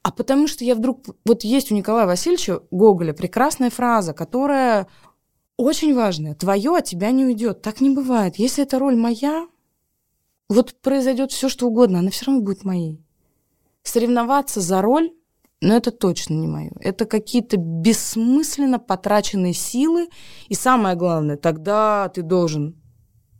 а 0.01 0.11
потому 0.11 0.47
что 0.47 0.63
я 0.63 0.75
вдруг... 0.75 1.03
Вот 1.25 1.43
есть 1.43 1.71
у 1.71 1.75
Николая 1.75 2.05
Васильевича 2.05 2.61
Гоголя 2.71 3.13
прекрасная 3.13 3.69
фраза, 3.69 4.13
которая 4.13 4.87
очень 5.57 5.95
важная. 5.95 6.35
Твое 6.35 6.75
от 6.77 6.85
тебя 6.85 7.11
не 7.11 7.25
уйдет. 7.25 7.61
Так 7.61 7.81
не 7.81 7.89
бывает. 7.89 8.35
Если 8.37 8.63
эта 8.63 8.77
роль 8.77 8.95
моя, 8.95 9.47
вот 10.47 10.79
произойдет 10.81 11.31
все, 11.31 11.49
что 11.49 11.67
угодно, 11.67 11.99
она 11.99 12.11
все 12.11 12.25
равно 12.25 12.41
будет 12.41 12.63
моей. 12.63 13.01
Соревноваться 13.81 14.61
за 14.61 14.81
роль, 14.81 15.11
но 15.61 15.75
это 15.75 15.91
точно 15.91 16.35
не 16.35 16.47
мое. 16.47 16.71
Это 16.81 17.05
какие-то 17.05 17.57
бессмысленно 17.57 18.77
потраченные 18.77 19.53
силы. 19.53 20.09
И 20.49 20.53
самое 20.53 20.95
главное, 20.95 21.37
тогда 21.37 22.09
ты 22.09 22.21
должен 22.21 22.79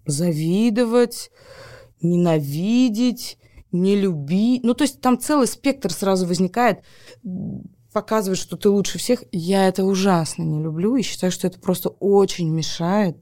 завидовать, 0.08 1.30
ненавидеть, 2.02 3.38
не 3.82 3.96
люби. 3.96 4.60
Ну, 4.64 4.74
то 4.74 4.84
есть 4.84 5.02
там 5.02 5.20
целый 5.20 5.48
спектр 5.48 5.92
сразу 5.92 6.26
возникает, 6.26 6.80
показывает, 7.94 8.40
что 8.40 8.58
ты 8.58 8.70
лучше 8.70 8.98
всех. 8.98 9.24
Я 9.32 9.68
это 9.68 9.84
ужасно 9.84 10.44
не 10.44 10.62
люблю 10.62 10.96
и 10.96 11.02
считаю, 11.02 11.32
что 11.32 11.48
это 11.48 11.60
просто 11.60 11.90
очень 11.90 12.50
мешает 12.50 13.18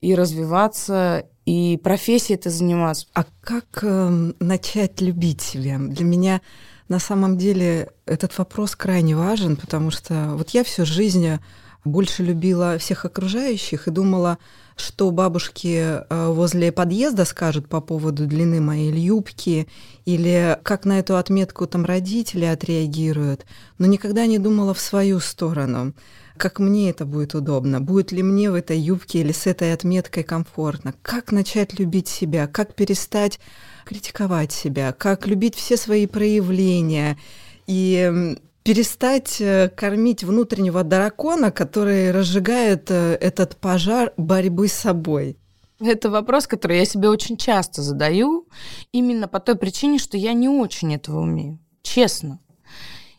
и 0.00 0.14
развиваться, 0.14 1.26
и 1.46 1.80
профессией 1.82 2.36
это 2.36 2.50
заниматься. 2.50 3.06
А 3.14 3.24
как 3.40 3.66
э, 3.82 4.32
начать 4.38 5.00
любить 5.00 5.40
себя? 5.40 5.78
Для 5.78 6.04
меня 6.04 6.40
на 6.88 6.98
самом 6.98 7.38
деле 7.38 7.90
этот 8.06 8.36
вопрос 8.38 8.76
крайне 8.76 9.16
важен, 9.16 9.56
потому 9.56 9.90
что 9.90 10.32
вот 10.34 10.50
я 10.50 10.62
всю 10.62 10.84
жизнь 10.84 11.38
больше 11.84 12.22
любила 12.22 12.78
всех 12.78 13.04
окружающих 13.04 13.88
и 13.88 13.90
думала, 13.90 14.38
что 14.76 15.10
бабушки 15.10 15.76
э, 15.78 16.28
возле 16.28 16.72
подъезда 16.72 17.24
скажут 17.24 17.68
по 17.68 17.80
поводу 17.80 18.26
длины 18.26 18.60
моей 18.60 18.92
юбки, 18.92 19.68
или 20.04 20.58
как 20.62 20.84
на 20.84 20.98
эту 20.98 21.16
отметку 21.16 21.66
там 21.66 21.84
родители 21.84 22.44
отреагируют, 22.44 23.46
но 23.78 23.86
никогда 23.86 24.26
не 24.26 24.38
думала 24.38 24.74
в 24.74 24.80
свою 24.80 25.20
сторону, 25.20 25.92
как 26.36 26.58
мне 26.58 26.90
это 26.90 27.04
будет 27.04 27.34
удобно, 27.34 27.80
будет 27.80 28.12
ли 28.12 28.22
мне 28.22 28.50
в 28.50 28.54
этой 28.54 28.78
юбке 28.78 29.20
или 29.20 29.32
с 29.32 29.46
этой 29.46 29.72
отметкой 29.72 30.22
комфортно, 30.22 30.94
как 31.02 31.32
начать 31.32 31.78
любить 31.78 32.08
себя, 32.08 32.46
как 32.46 32.74
перестать 32.74 33.38
критиковать 33.84 34.52
себя, 34.52 34.92
как 34.92 35.26
любить 35.26 35.54
все 35.54 35.76
свои 35.76 36.06
проявления. 36.06 37.18
И 37.66 38.36
перестать 38.62 39.40
э, 39.40 39.68
кормить 39.68 40.24
внутреннего 40.24 40.82
дракона, 40.84 41.50
который 41.50 42.10
разжигает 42.10 42.90
э, 42.90 43.14
этот 43.20 43.56
пожар 43.56 44.12
борьбы 44.16 44.68
с 44.68 44.72
собой? 44.72 45.36
Это 45.80 46.10
вопрос, 46.10 46.46
который 46.46 46.78
я 46.78 46.84
себе 46.84 47.08
очень 47.08 47.36
часто 47.36 47.82
задаю, 47.82 48.48
именно 48.92 49.26
по 49.26 49.40
той 49.40 49.56
причине, 49.56 49.98
что 49.98 50.16
я 50.16 50.32
не 50.32 50.48
очень 50.48 50.94
этого 50.94 51.20
умею. 51.20 51.58
Честно. 51.82 52.38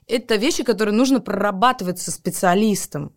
Это 0.08 0.36
вещи, 0.36 0.64
которые 0.64 0.96
нужно 0.96 1.20
прорабатывать 1.20 2.00
со 2.00 2.12
специалистом. 2.12 3.14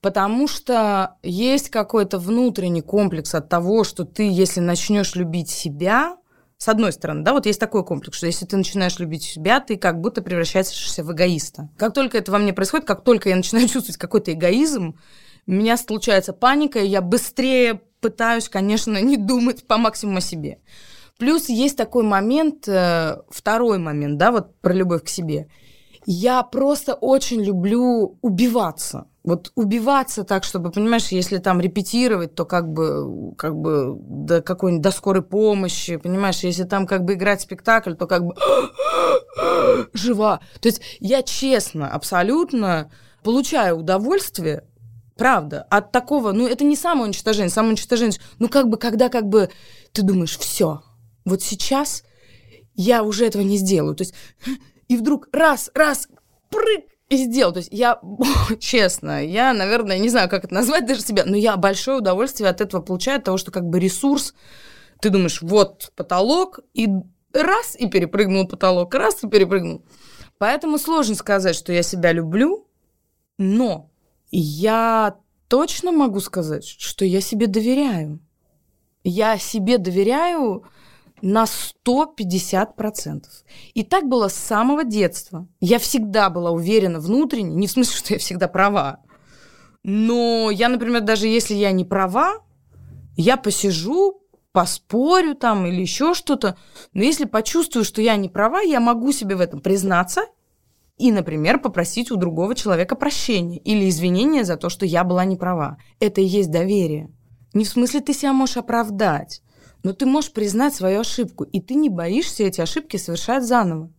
Потому 0.00 0.46
что 0.46 1.16
есть 1.24 1.70
какой-то 1.70 2.18
внутренний 2.18 2.82
комплекс 2.82 3.34
от 3.34 3.48
того, 3.48 3.82
что 3.82 4.04
ты, 4.04 4.30
если 4.30 4.60
начнешь 4.60 5.16
любить 5.16 5.50
себя, 5.50 6.16
с 6.58 6.68
одной 6.68 6.92
стороны, 6.92 7.22
да, 7.22 7.32
вот 7.32 7.46
есть 7.46 7.60
такой 7.60 7.84
комплекс, 7.84 8.16
что 8.16 8.26
если 8.26 8.44
ты 8.44 8.56
начинаешь 8.56 8.98
любить 8.98 9.22
себя, 9.22 9.60
ты 9.60 9.76
как 9.76 10.00
будто 10.00 10.22
превращаешься 10.22 11.04
в 11.04 11.12
эгоиста. 11.12 11.68
Как 11.76 11.94
только 11.94 12.18
это 12.18 12.32
во 12.32 12.38
мне 12.38 12.52
происходит, 12.52 12.84
как 12.84 13.04
только 13.04 13.28
я 13.28 13.36
начинаю 13.36 13.68
чувствовать 13.68 13.96
какой-то 13.96 14.32
эгоизм, 14.32 14.98
у 15.46 15.52
меня 15.52 15.76
случается 15.76 16.32
паника, 16.32 16.80
и 16.80 16.88
я 16.88 17.00
быстрее 17.00 17.80
пытаюсь, 18.00 18.48
конечно, 18.48 18.98
не 19.02 19.16
думать 19.16 19.66
по 19.68 19.78
максимуму 19.78 20.18
о 20.18 20.20
себе. 20.20 20.58
Плюс 21.16 21.48
есть 21.48 21.76
такой 21.76 22.02
момент, 22.02 22.66
э, 22.68 23.18
второй 23.28 23.78
момент, 23.78 24.18
да, 24.18 24.32
вот 24.32 24.60
про 24.60 24.72
любовь 24.72 25.04
к 25.04 25.08
себе. 25.08 25.48
Я 26.06 26.42
просто 26.42 26.94
очень 26.94 27.42
люблю 27.42 28.18
убиваться. 28.22 29.07
Вот 29.24 29.52
убиваться 29.56 30.24
так, 30.24 30.44
чтобы, 30.44 30.70
понимаешь, 30.70 31.08
если 31.08 31.38
там 31.38 31.60
репетировать, 31.60 32.34
то 32.34 32.44
как 32.44 32.72
бы, 32.72 33.34
как 33.36 33.56
бы 33.56 33.96
до 33.98 34.40
какой-нибудь 34.40 34.82
до 34.82 34.90
скорой 34.90 35.22
помощи, 35.22 35.96
понимаешь, 35.96 36.40
если 36.40 36.64
там 36.64 36.86
как 36.86 37.04
бы 37.04 37.14
играть 37.14 37.40
спектакль, 37.40 37.94
то 37.94 38.06
как 38.06 38.24
бы 38.24 38.34
жива. 39.92 40.40
То 40.60 40.68
есть 40.68 40.80
я 41.00 41.22
честно, 41.22 41.90
абсолютно 41.90 42.90
получаю 43.22 43.78
удовольствие 43.78 44.64
Правда. 45.18 45.66
От 45.68 45.90
такого, 45.90 46.30
ну, 46.30 46.46
это 46.46 46.62
не 46.62 46.76
самоуничтожение. 46.76 47.50
Самоуничтожение, 47.50 48.20
ну, 48.38 48.48
как 48.48 48.68
бы, 48.68 48.76
когда 48.76 49.08
как 49.08 49.28
бы 49.28 49.50
ты 49.90 50.02
думаешь, 50.02 50.38
все, 50.38 50.82
вот 51.24 51.42
сейчас 51.42 52.04
я 52.74 53.02
уже 53.02 53.26
этого 53.26 53.42
не 53.42 53.58
сделаю. 53.58 53.96
То 53.96 54.02
есть, 54.02 54.14
и 54.86 54.96
вдруг 54.96 55.28
раз, 55.32 55.72
раз, 55.74 56.06
прыг, 56.50 56.84
и 57.08 57.16
сделал. 57.16 57.52
То 57.52 57.58
есть 57.58 57.70
я, 57.72 58.00
честно, 58.60 59.24
я, 59.24 59.52
наверное, 59.52 59.98
не 59.98 60.08
знаю, 60.08 60.28
как 60.28 60.44
это 60.44 60.54
назвать 60.54 60.86
даже 60.86 61.02
себя, 61.02 61.24
но 61.24 61.36
я 61.36 61.56
большое 61.56 61.98
удовольствие 61.98 62.50
от 62.50 62.60
этого 62.60 62.82
получаю, 62.82 63.18
от 63.18 63.24
того, 63.24 63.38
что 63.38 63.50
как 63.50 63.64
бы 63.64 63.80
ресурс, 63.80 64.34
ты 65.00 65.10
думаешь, 65.10 65.42
вот 65.42 65.92
потолок, 65.96 66.60
и 66.74 66.88
раз, 67.32 67.76
и 67.76 67.88
перепрыгнул 67.88 68.46
потолок, 68.46 68.94
раз, 68.94 69.22
и 69.24 69.28
перепрыгнул. 69.28 69.84
Поэтому 70.38 70.78
сложно 70.78 71.14
сказать, 71.14 71.56
что 71.56 71.72
я 71.72 71.82
себя 71.82 72.12
люблю, 72.12 72.68
но 73.38 73.90
я 74.30 75.16
точно 75.48 75.92
могу 75.92 76.20
сказать, 76.20 76.64
что 76.64 77.04
я 77.04 77.20
себе 77.20 77.46
доверяю. 77.46 78.20
Я 79.02 79.38
себе 79.38 79.78
доверяю, 79.78 80.64
на 81.22 81.44
150%. 81.44 83.24
И 83.74 83.82
так 83.82 84.08
было 84.08 84.28
с 84.28 84.34
самого 84.34 84.84
детства. 84.84 85.48
Я 85.60 85.78
всегда 85.78 86.30
была 86.30 86.50
уверена 86.50 87.00
внутренне, 87.00 87.54
не 87.54 87.66
в 87.66 87.70
смысле, 87.70 87.96
что 87.96 88.14
я 88.14 88.18
всегда 88.18 88.48
права, 88.48 89.00
но 89.82 90.50
я, 90.50 90.68
например, 90.68 91.02
даже 91.02 91.26
если 91.26 91.54
я 91.54 91.72
не 91.72 91.84
права, 91.84 92.42
я 93.16 93.36
посижу, 93.36 94.22
поспорю 94.52 95.34
там 95.34 95.66
или 95.66 95.80
еще 95.80 96.14
что-то, 96.14 96.56
но 96.92 97.02
если 97.02 97.24
почувствую, 97.24 97.84
что 97.84 98.02
я 98.02 98.16
не 98.16 98.28
права, 98.28 98.60
я 98.60 98.80
могу 98.80 99.12
себе 99.12 99.36
в 99.36 99.40
этом 99.40 99.60
признаться 99.60 100.22
и, 100.96 101.12
например, 101.12 101.60
попросить 101.60 102.10
у 102.10 102.16
другого 102.16 102.54
человека 102.54 102.96
прощения 102.96 103.58
или 103.58 103.88
извинения 103.88 104.44
за 104.44 104.56
то, 104.56 104.68
что 104.68 104.84
я 104.84 105.04
была 105.04 105.24
не 105.24 105.36
права. 105.36 105.78
Это 106.00 106.20
и 106.20 106.24
есть 106.24 106.50
доверие. 106.50 107.12
Не 107.54 107.64
в 107.64 107.68
смысле 107.68 108.00
ты 108.00 108.12
себя 108.12 108.32
можешь 108.32 108.56
оправдать, 108.56 109.42
но 109.88 109.94
ты 109.94 110.04
можешь 110.04 110.32
признать 110.32 110.74
свою 110.74 111.00
ошибку, 111.00 111.44
и 111.44 111.62
ты 111.62 111.74
не 111.74 111.88
боишься 111.88 112.42
эти 112.42 112.60
ошибки 112.60 112.98
совершать 112.98 113.42
заново. 113.42 113.90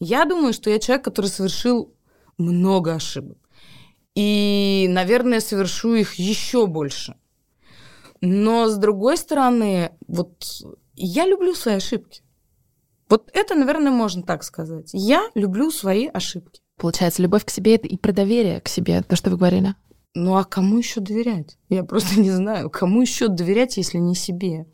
Я 0.00 0.26
думаю, 0.26 0.52
что 0.52 0.68
я 0.68 0.78
человек, 0.78 1.02
который 1.02 1.28
совершил 1.28 1.94
много 2.36 2.92
ошибок. 2.92 3.38
И, 4.14 4.84
наверное, 4.90 5.40
совершу 5.40 5.94
их 5.94 6.16
еще 6.16 6.66
больше. 6.66 7.16
Но, 8.20 8.68
с 8.68 8.76
другой 8.76 9.16
стороны, 9.16 9.92
вот 10.06 10.44
я 10.94 11.24
люблю 11.24 11.54
свои 11.54 11.76
ошибки. 11.76 12.20
Вот 13.08 13.30
это, 13.32 13.54
наверное, 13.54 13.90
можно 13.90 14.22
так 14.22 14.44
сказать. 14.44 14.90
Я 14.92 15.22
люблю 15.34 15.70
свои 15.70 16.06
ошибки. 16.06 16.60
Получается, 16.76 17.22
любовь 17.22 17.46
к 17.46 17.50
себе 17.50 17.76
это 17.76 17.86
и 17.86 17.96
про 17.96 18.12
доверие 18.12 18.60
к 18.60 18.68
себе, 18.68 19.00
то, 19.00 19.16
что 19.16 19.30
вы 19.30 19.38
говорили. 19.38 19.74
Ну 20.14 20.36
а 20.36 20.44
кому 20.44 20.78
еще 20.78 21.00
доверять? 21.00 21.58
Я 21.68 21.84
просто 21.84 22.18
не 22.20 22.30
знаю, 22.30 22.70
кому 22.70 23.02
еще 23.02 23.28
доверять, 23.28 23.76
если 23.76 23.98
не 23.98 24.14
себе. 24.14 24.66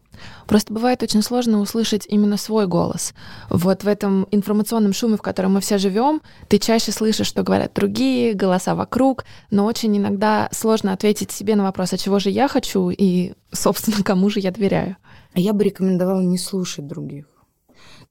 Просто 0.46 0.72
бывает 0.72 1.02
очень 1.02 1.22
сложно 1.22 1.60
услышать 1.60 2.06
именно 2.08 2.36
свой 2.36 2.66
голос. 2.66 3.14
Вот 3.50 3.82
в 3.84 3.88
этом 3.88 4.28
информационном 4.30 4.92
шуме, 4.92 5.16
в 5.16 5.22
котором 5.22 5.54
мы 5.54 5.60
все 5.60 5.78
живем, 5.78 6.22
ты 6.48 6.58
чаще 6.58 6.92
слышишь, 6.92 7.26
что 7.26 7.42
говорят 7.42 7.72
другие, 7.74 8.34
голоса 8.34 8.74
вокруг, 8.74 9.24
но 9.50 9.64
очень 9.64 9.96
иногда 9.96 10.48
сложно 10.52 10.92
ответить 10.92 11.32
себе 11.32 11.56
на 11.56 11.64
вопрос, 11.64 11.92
а 11.92 11.98
чего 11.98 12.18
же 12.18 12.30
я 12.30 12.48
хочу 12.48 12.90
и, 12.90 13.32
собственно, 13.52 13.96
кому 14.04 14.30
же 14.30 14.40
я 14.40 14.50
доверяю. 14.50 14.96
Я 15.34 15.52
бы 15.52 15.64
рекомендовала 15.64 16.20
не 16.20 16.38
слушать 16.38 16.86
других. 16.86 17.26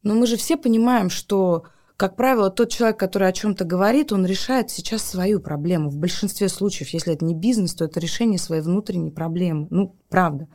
Но 0.02 0.16
мы 0.16 0.28
же 0.28 0.36
все 0.36 0.58
понимаем, 0.58 1.10
что 1.10 1.64
как 1.98 2.16
правило, 2.16 2.50
тот 2.50 2.70
человек, 2.70 2.98
который 2.98 3.28
о 3.28 3.34
чем-то 3.34 3.66
говорит, 3.66 4.12
он 4.12 4.26
решает 4.26 4.70
сейчас 4.70 5.04
свою 5.04 5.40
проблему. 5.40 5.90
В 5.90 5.98
большинстве 5.98 6.50
случаев, 6.50 6.90
если 6.90 7.14
это 7.14 7.24
не 7.24 7.36
бизнес, 7.36 7.76
то 7.76 7.86
это 7.86 8.00
решение 8.00 8.40
своей 8.40 8.62
внутренней 8.62 9.12
проблемы. 9.12 9.68
Ну, 9.70 9.96
правда. 10.10 10.48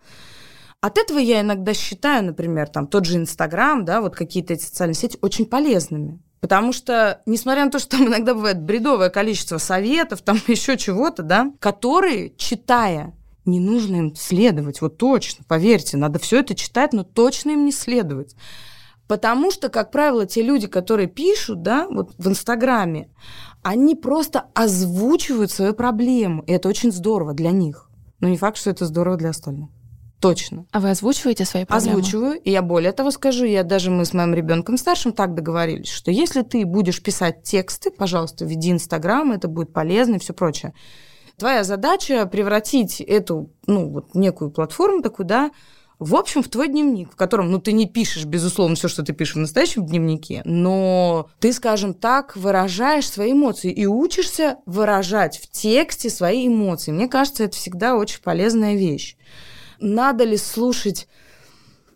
От 0.80 0.98
этого 0.98 1.18
я 1.18 1.40
иногда 1.40 1.74
считаю, 1.74 2.24
например, 2.24 2.68
там 2.68 2.86
тот 2.86 3.04
же 3.04 3.16
Инстаграм, 3.16 3.84
да, 3.84 4.00
вот 4.00 4.14
какие-то 4.14 4.54
эти 4.54 4.62
социальные 4.62 4.94
сети 4.94 5.18
очень 5.20 5.46
полезными. 5.46 6.20
Потому 6.40 6.72
что, 6.72 7.20
несмотря 7.26 7.64
на 7.64 7.70
то, 7.70 7.80
что 7.80 7.96
там 7.96 8.06
иногда 8.06 8.32
бывает 8.32 8.62
бредовое 8.62 9.10
количество 9.10 9.58
советов, 9.58 10.22
там 10.22 10.38
еще 10.46 10.76
чего-то, 10.76 11.22
да, 11.22 11.52
которые, 11.58 12.32
читая, 12.36 13.14
не 13.44 13.60
нужно 13.60 13.96
им 13.96 14.14
следовать, 14.14 14.80
вот 14.80 14.98
точно, 14.98 15.44
поверьте, 15.48 15.96
надо 15.96 16.18
все 16.18 16.40
это 16.40 16.54
читать, 16.54 16.92
но 16.92 17.02
точно 17.02 17.50
им 17.50 17.64
не 17.64 17.72
следовать. 17.72 18.36
Потому 19.08 19.50
что, 19.50 19.70
как 19.70 19.90
правило, 19.90 20.26
те 20.26 20.42
люди, 20.42 20.66
которые 20.66 21.08
пишут, 21.08 21.62
да, 21.62 21.88
вот 21.88 22.12
в 22.18 22.28
Инстаграме, 22.28 23.08
они 23.62 23.96
просто 23.96 24.46
озвучивают 24.54 25.50
свою 25.50 25.74
проблему, 25.74 26.42
и 26.42 26.52
это 26.52 26.68
очень 26.68 26.92
здорово 26.92 27.32
для 27.32 27.50
них. 27.50 27.88
Но 28.20 28.28
не 28.28 28.36
факт, 28.36 28.58
что 28.58 28.70
это 28.70 28.84
здорово 28.84 29.16
для 29.16 29.30
остальных. 29.30 29.70
Точно. 30.20 30.66
А 30.72 30.80
вы 30.80 30.90
озвучиваете 30.90 31.44
свои 31.44 31.64
проблемы? 31.64 31.92
Озвучиваю. 31.92 32.40
И 32.40 32.50
я 32.50 32.60
более 32.60 32.92
того 32.92 33.10
скажу, 33.10 33.44
я 33.44 33.62
даже 33.62 33.90
мы 33.90 34.04
с 34.04 34.12
моим 34.12 34.34
ребенком 34.34 34.76
старшим 34.76 35.12
так 35.12 35.34
договорились, 35.34 35.88
что 35.88 36.10
если 36.10 36.42
ты 36.42 36.66
будешь 36.66 37.02
писать 37.02 37.44
тексты, 37.44 37.90
пожалуйста, 37.90 38.44
веди 38.44 38.72
Инстаграм, 38.72 39.30
это 39.32 39.48
будет 39.48 39.72
полезно 39.72 40.16
и 40.16 40.18
все 40.18 40.34
прочее. 40.34 40.74
Твоя 41.36 41.62
задача 41.62 42.26
превратить 42.26 43.00
эту, 43.00 43.52
ну, 43.66 43.90
вот 43.90 44.14
некую 44.16 44.50
платформу 44.50 45.02
такую, 45.02 45.26
да, 45.26 45.52
в 45.98 46.14
общем, 46.14 46.42
в 46.42 46.48
твой 46.48 46.68
дневник, 46.68 47.12
в 47.12 47.16
котором, 47.16 47.50
ну, 47.50 47.58
ты 47.58 47.72
не 47.72 47.86
пишешь, 47.86 48.24
безусловно, 48.24 48.76
все, 48.76 48.86
что 48.86 49.02
ты 49.02 49.12
пишешь 49.12 49.34
в 49.34 49.40
настоящем 49.40 49.84
дневнике, 49.84 50.42
но 50.44 51.28
ты, 51.40 51.52
скажем 51.52 51.92
так, 51.92 52.36
выражаешь 52.36 53.08
свои 53.08 53.32
эмоции 53.32 53.72
и 53.72 53.86
учишься 53.86 54.58
выражать 54.64 55.38
в 55.38 55.50
тексте 55.50 56.08
свои 56.08 56.46
эмоции. 56.46 56.92
Мне 56.92 57.08
кажется, 57.08 57.44
это 57.44 57.56
всегда 57.56 57.96
очень 57.96 58.22
полезная 58.22 58.76
вещь. 58.76 59.16
Надо 59.80 60.24
ли 60.24 60.36
слушать 60.36 61.08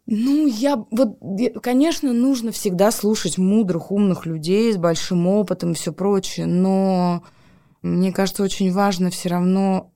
ну, 0.05 0.49
я 0.49 0.85
вот, 0.91 1.19
конечно, 1.63 2.13
нужно 2.13 2.51
всегда 2.51 2.91
слушать 2.91 3.39
мудрых, 3.39 3.93
умных 3.93 4.27
людей 4.27 4.73
с 4.73 4.77
большим 4.77 5.29
опытом 5.29 5.73
и 5.73 5.75
все 5.75 5.93
прочее, 5.93 6.47
но 6.47 7.23
мне 7.83 8.13
кажется, 8.13 8.43
очень 8.43 8.73
важно 8.73 9.11
все 9.11 9.29
равно 9.29 9.93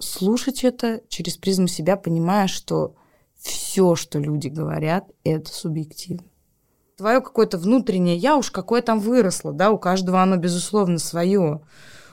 слушать 0.00 0.64
это 0.64 1.02
через 1.08 1.36
призму 1.36 1.68
себя, 1.68 1.96
понимая, 1.96 2.48
что 2.48 2.96
все, 3.50 3.94
что 3.94 4.18
люди 4.18 4.48
говорят, 4.48 5.04
это 5.24 5.52
субъективно. 5.52 6.26
Твое 6.96 7.20
какое-то 7.20 7.58
внутреннее 7.58 8.16
я 8.16 8.36
уж 8.36 8.50
какое 8.50 8.82
там 8.82 8.98
выросло, 8.98 9.52
да, 9.52 9.70
у 9.70 9.78
каждого 9.78 10.20
оно, 10.22 10.36
безусловно, 10.36 10.98
свое. 10.98 11.60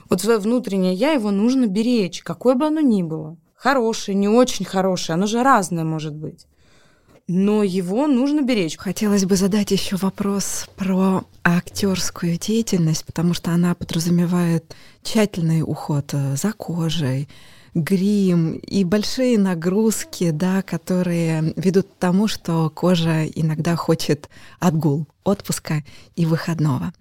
Вот 0.08 0.20
свое 0.20 0.38
внутреннее 0.38 0.94
я, 0.94 1.12
его 1.12 1.32
нужно 1.32 1.66
беречь, 1.66 2.22
какое 2.22 2.54
бы 2.54 2.66
оно 2.66 2.80
ни 2.80 3.02
было. 3.02 3.36
Хорошее, 3.54 4.16
не 4.16 4.28
очень 4.28 4.64
хорошее, 4.64 5.14
оно 5.14 5.26
же 5.26 5.42
разное 5.42 5.82
может 5.82 6.14
быть. 6.14 6.46
Но 7.26 7.64
его 7.64 8.06
нужно 8.06 8.42
беречь. 8.42 8.76
Хотелось 8.76 9.24
бы 9.24 9.34
задать 9.34 9.72
еще 9.72 9.96
вопрос 9.96 10.68
про 10.76 11.24
актерскую 11.42 12.38
деятельность, 12.38 13.04
потому 13.04 13.34
что 13.34 13.50
она 13.50 13.74
подразумевает 13.74 14.76
тщательный 15.02 15.62
уход 15.62 16.10
э, 16.12 16.36
за 16.36 16.52
кожей, 16.52 17.28
грим 17.76 18.54
и 18.56 18.84
большие 18.84 19.38
нагрузки, 19.38 20.30
да, 20.30 20.62
которые 20.62 21.52
ведут 21.56 21.86
к 21.86 21.98
тому, 21.98 22.26
что 22.26 22.70
кожа 22.70 23.26
иногда 23.26 23.76
хочет 23.76 24.30
отгул, 24.58 25.06
отпуска 25.24 25.84
и 26.16 26.24
выходного. 26.24 26.94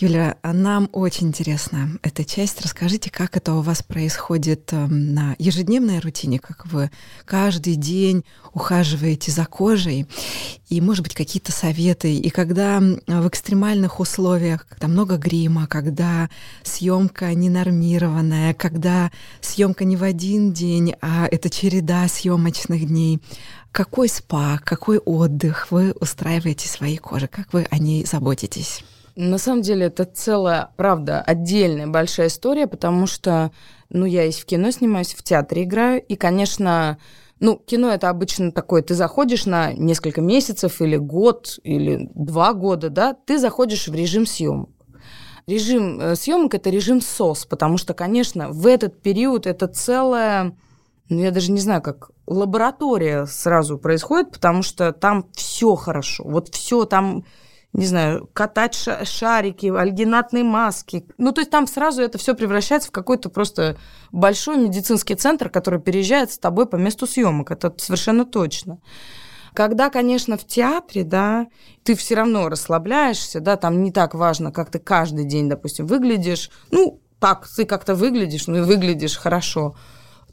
Юля, 0.00 0.36
а 0.42 0.52
нам 0.52 0.88
очень 0.92 1.26
интересна 1.26 1.98
эта 2.02 2.24
часть. 2.24 2.60
Расскажите, 2.60 3.10
как 3.10 3.36
это 3.36 3.54
у 3.54 3.62
вас 3.62 3.82
происходит 3.82 4.72
эм, 4.72 5.12
на 5.12 5.34
ежедневной 5.40 5.98
рутине, 5.98 6.38
как 6.38 6.66
вы 6.66 6.92
каждый 7.24 7.74
день 7.74 8.24
ухаживаете 8.52 9.32
за 9.32 9.44
кожей, 9.44 10.06
и, 10.68 10.80
может 10.80 11.02
быть, 11.02 11.16
какие-то 11.16 11.50
советы. 11.50 12.14
И 12.14 12.30
когда 12.30 12.78
в 12.78 13.26
экстремальных 13.26 13.98
условиях, 13.98 14.68
когда 14.68 14.86
много 14.86 15.16
грима, 15.16 15.66
когда 15.66 16.30
съемка 16.62 17.34
ненормированная, 17.34 18.54
когда 18.54 19.10
съемка 19.40 19.84
не 19.84 19.96
в 19.96 20.04
один 20.04 20.52
день, 20.52 20.94
а 21.00 21.26
это 21.28 21.50
череда 21.50 22.06
съемочных 22.06 22.86
дней, 22.86 23.18
какой 23.72 24.08
спа, 24.08 24.60
какой 24.64 24.98
отдых 24.98 25.72
вы 25.72 25.92
устраиваете 26.00 26.68
своей 26.68 26.98
коже, 26.98 27.26
как 27.26 27.52
вы 27.52 27.66
о 27.68 27.78
ней 27.78 28.06
заботитесь? 28.06 28.84
На 29.20 29.36
самом 29.38 29.62
деле 29.62 29.86
это 29.86 30.04
целая, 30.04 30.70
правда, 30.76 31.20
отдельная 31.20 31.88
большая 31.88 32.28
история, 32.28 32.68
потому 32.68 33.08
что, 33.08 33.50
ну, 33.90 34.06
я 34.06 34.24
и 34.24 34.30
в 34.30 34.44
кино 34.44 34.70
снимаюсь, 34.70 35.12
в 35.12 35.24
театре 35.24 35.64
играю, 35.64 36.00
и, 36.00 36.14
конечно, 36.14 36.98
ну, 37.40 37.56
кино 37.56 37.90
это 37.90 38.10
обычно 38.10 38.52
такое, 38.52 38.80
ты 38.80 38.94
заходишь 38.94 39.44
на 39.44 39.72
несколько 39.72 40.20
месяцев 40.20 40.80
или 40.80 40.96
год, 40.96 41.58
или 41.64 42.08
два 42.14 42.52
года, 42.52 42.90
да, 42.90 43.12
ты 43.12 43.38
заходишь 43.38 43.88
в 43.88 43.94
режим 43.96 44.24
съемок. 44.24 44.70
Режим 45.48 46.00
э, 46.00 46.14
съемок 46.14 46.54
это 46.54 46.70
режим 46.70 47.00
СОС, 47.00 47.44
потому 47.44 47.76
что, 47.76 47.94
конечно, 47.94 48.50
в 48.52 48.68
этот 48.68 49.02
период 49.02 49.48
это 49.48 49.66
целая, 49.66 50.56
ну, 51.08 51.20
я 51.20 51.32
даже 51.32 51.50
не 51.50 51.60
знаю, 51.60 51.82
как 51.82 52.12
лаборатория 52.28 53.26
сразу 53.26 53.78
происходит, 53.78 54.30
потому 54.30 54.62
что 54.62 54.92
там 54.92 55.26
все 55.32 55.74
хорошо. 55.74 56.22
Вот 56.22 56.54
все 56.54 56.84
там 56.84 57.24
не 57.72 57.86
знаю, 57.86 58.28
катать 58.32 58.88
шарики, 59.04 59.66
альгинатные 59.66 60.44
маски. 60.44 61.06
Ну, 61.18 61.32
то 61.32 61.40
есть 61.40 61.50
там 61.50 61.66
сразу 61.66 62.02
это 62.02 62.18
все 62.18 62.34
превращается 62.34 62.88
в 62.88 62.92
какой-то 62.92 63.28
просто 63.28 63.76
большой 64.10 64.56
медицинский 64.56 65.14
центр, 65.14 65.50
который 65.50 65.80
переезжает 65.80 66.32
с 66.32 66.38
тобой 66.38 66.66
по 66.66 66.76
месту 66.76 67.06
съемок. 67.06 67.50
Это 67.50 67.72
совершенно 67.76 68.24
точно. 68.24 68.80
Когда, 69.54 69.90
конечно, 69.90 70.36
в 70.36 70.46
театре, 70.46 71.04
да, 71.04 71.46
ты 71.82 71.94
все 71.94 72.14
равно 72.14 72.48
расслабляешься, 72.48 73.40
да, 73.40 73.56
там 73.56 73.82
не 73.82 73.92
так 73.92 74.14
важно, 74.14 74.52
как 74.52 74.70
ты 74.70 74.78
каждый 74.78 75.24
день, 75.24 75.48
допустим, 75.48 75.86
выглядишь. 75.86 76.50
Ну, 76.70 77.00
так, 77.18 77.48
ты 77.48 77.64
как-то 77.64 77.94
выглядишь, 77.94 78.46
ну 78.46 78.58
и 78.58 78.60
выглядишь 78.60 79.16
хорошо 79.16 79.74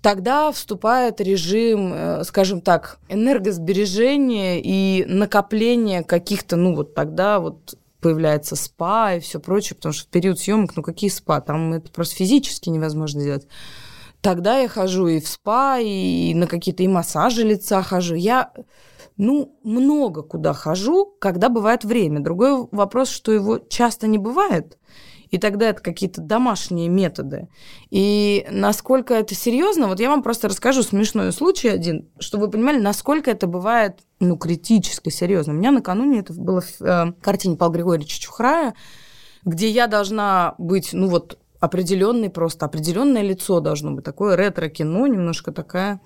тогда 0.06 0.52
вступает 0.52 1.20
режим, 1.20 1.92
э, 1.92 2.24
скажем 2.26 2.62
так, 2.62 3.00
энергосбережения 3.10 4.62
и 4.62 5.04
накопления 5.08 6.04
каких-то, 6.04 6.58
ну 6.58 6.76
вот 6.76 6.94
тогда 6.94 7.40
вот 7.40 7.74
появляется 8.02 8.56
спа 8.56 9.16
и 9.16 9.20
все 9.20 9.40
прочее, 9.40 9.76
потому 9.76 9.94
что 9.94 10.06
в 10.06 10.12
период 10.12 10.40
съемок, 10.40 10.76
ну 10.76 10.84
какие 10.84 11.10
спа, 11.10 11.42
там 11.42 11.74
это 11.74 11.90
просто 11.90 12.18
физически 12.18 12.70
невозможно 12.70 13.20
сделать. 13.20 13.48
Тогда 14.22 14.60
я 14.60 14.68
хожу 14.68 15.08
и 15.08 15.20
в 15.20 15.28
спа, 15.28 15.80
и 15.80 16.36
на 16.36 16.46
какие-то 16.46 16.84
и 16.84 16.88
массажи 16.88 17.42
лица 17.42 17.82
хожу. 17.82 18.14
Я, 18.14 18.54
ну, 19.18 19.58
много 19.64 20.22
куда 20.22 20.54
хожу, 20.54 21.16
когда 21.18 21.50
бывает 21.50 21.84
время. 21.84 22.20
Другой 22.20 22.68
вопрос, 22.72 23.10
что 23.10 23.32
его 23.32 23.58
часто 23.58 24.06
не 24.06 24.20
бывает 24.20 24.78
и 25.32 25.38
тогда 25.38 25.70
это 25.70 25.82
какие-то 25.82 26.22
домашние 26.22 26.90
методы. 26.90 27.48
И 27.90 28.46
насколько 28.50 29.14
это 29.14 29.36
серьезно, 29.36 29.88
вот 29.88 30.00
я 30.00 30.10
вам 30.10 30.24
просто 30.24 30.48
расскажу 30.48 30.84
смешной 30.84 31.32
случай 31.32 31.70
один, 31.70 32.10
чтобы 32.20 32.46
вы 32.46 32.52
понимали, 32.52 32.80
насколько 32.80 33.32
это 33.32 33.48
бывает 33.48 34.00
ну, 34.20 34.38
критически 34.38 35.10
серьезно. 35.10 35.54
У 35.54 35.58
меня 35.58 35.72
накануне 35.72 36.20
это 36.20 36.34
было 36.34 36.62
в 36.62 36.82
э, 36.82 37.14
картине 37.22 37.58
Павла 37.58 37.74
Григорьевича 37.74 38.22
Чухрая, 38.22 38.76
где 39.44 39.70
я 39.70 39.88
должна 39.88 40.56
быть, 40.58 40.90
ну 40.94 41.08
вот, 41.08 41.38
определенный 41.60 42.30
просто, 42.30 42.66
определенное 42.66 43.22
лицо 43.22 43.60
должно 43.60 43.92
быть, 43.92 44.06
такое 44.06 44.36
ретро-кино, 44.36 45.08
немножко 45.08 45.52
такая 45.52 46.02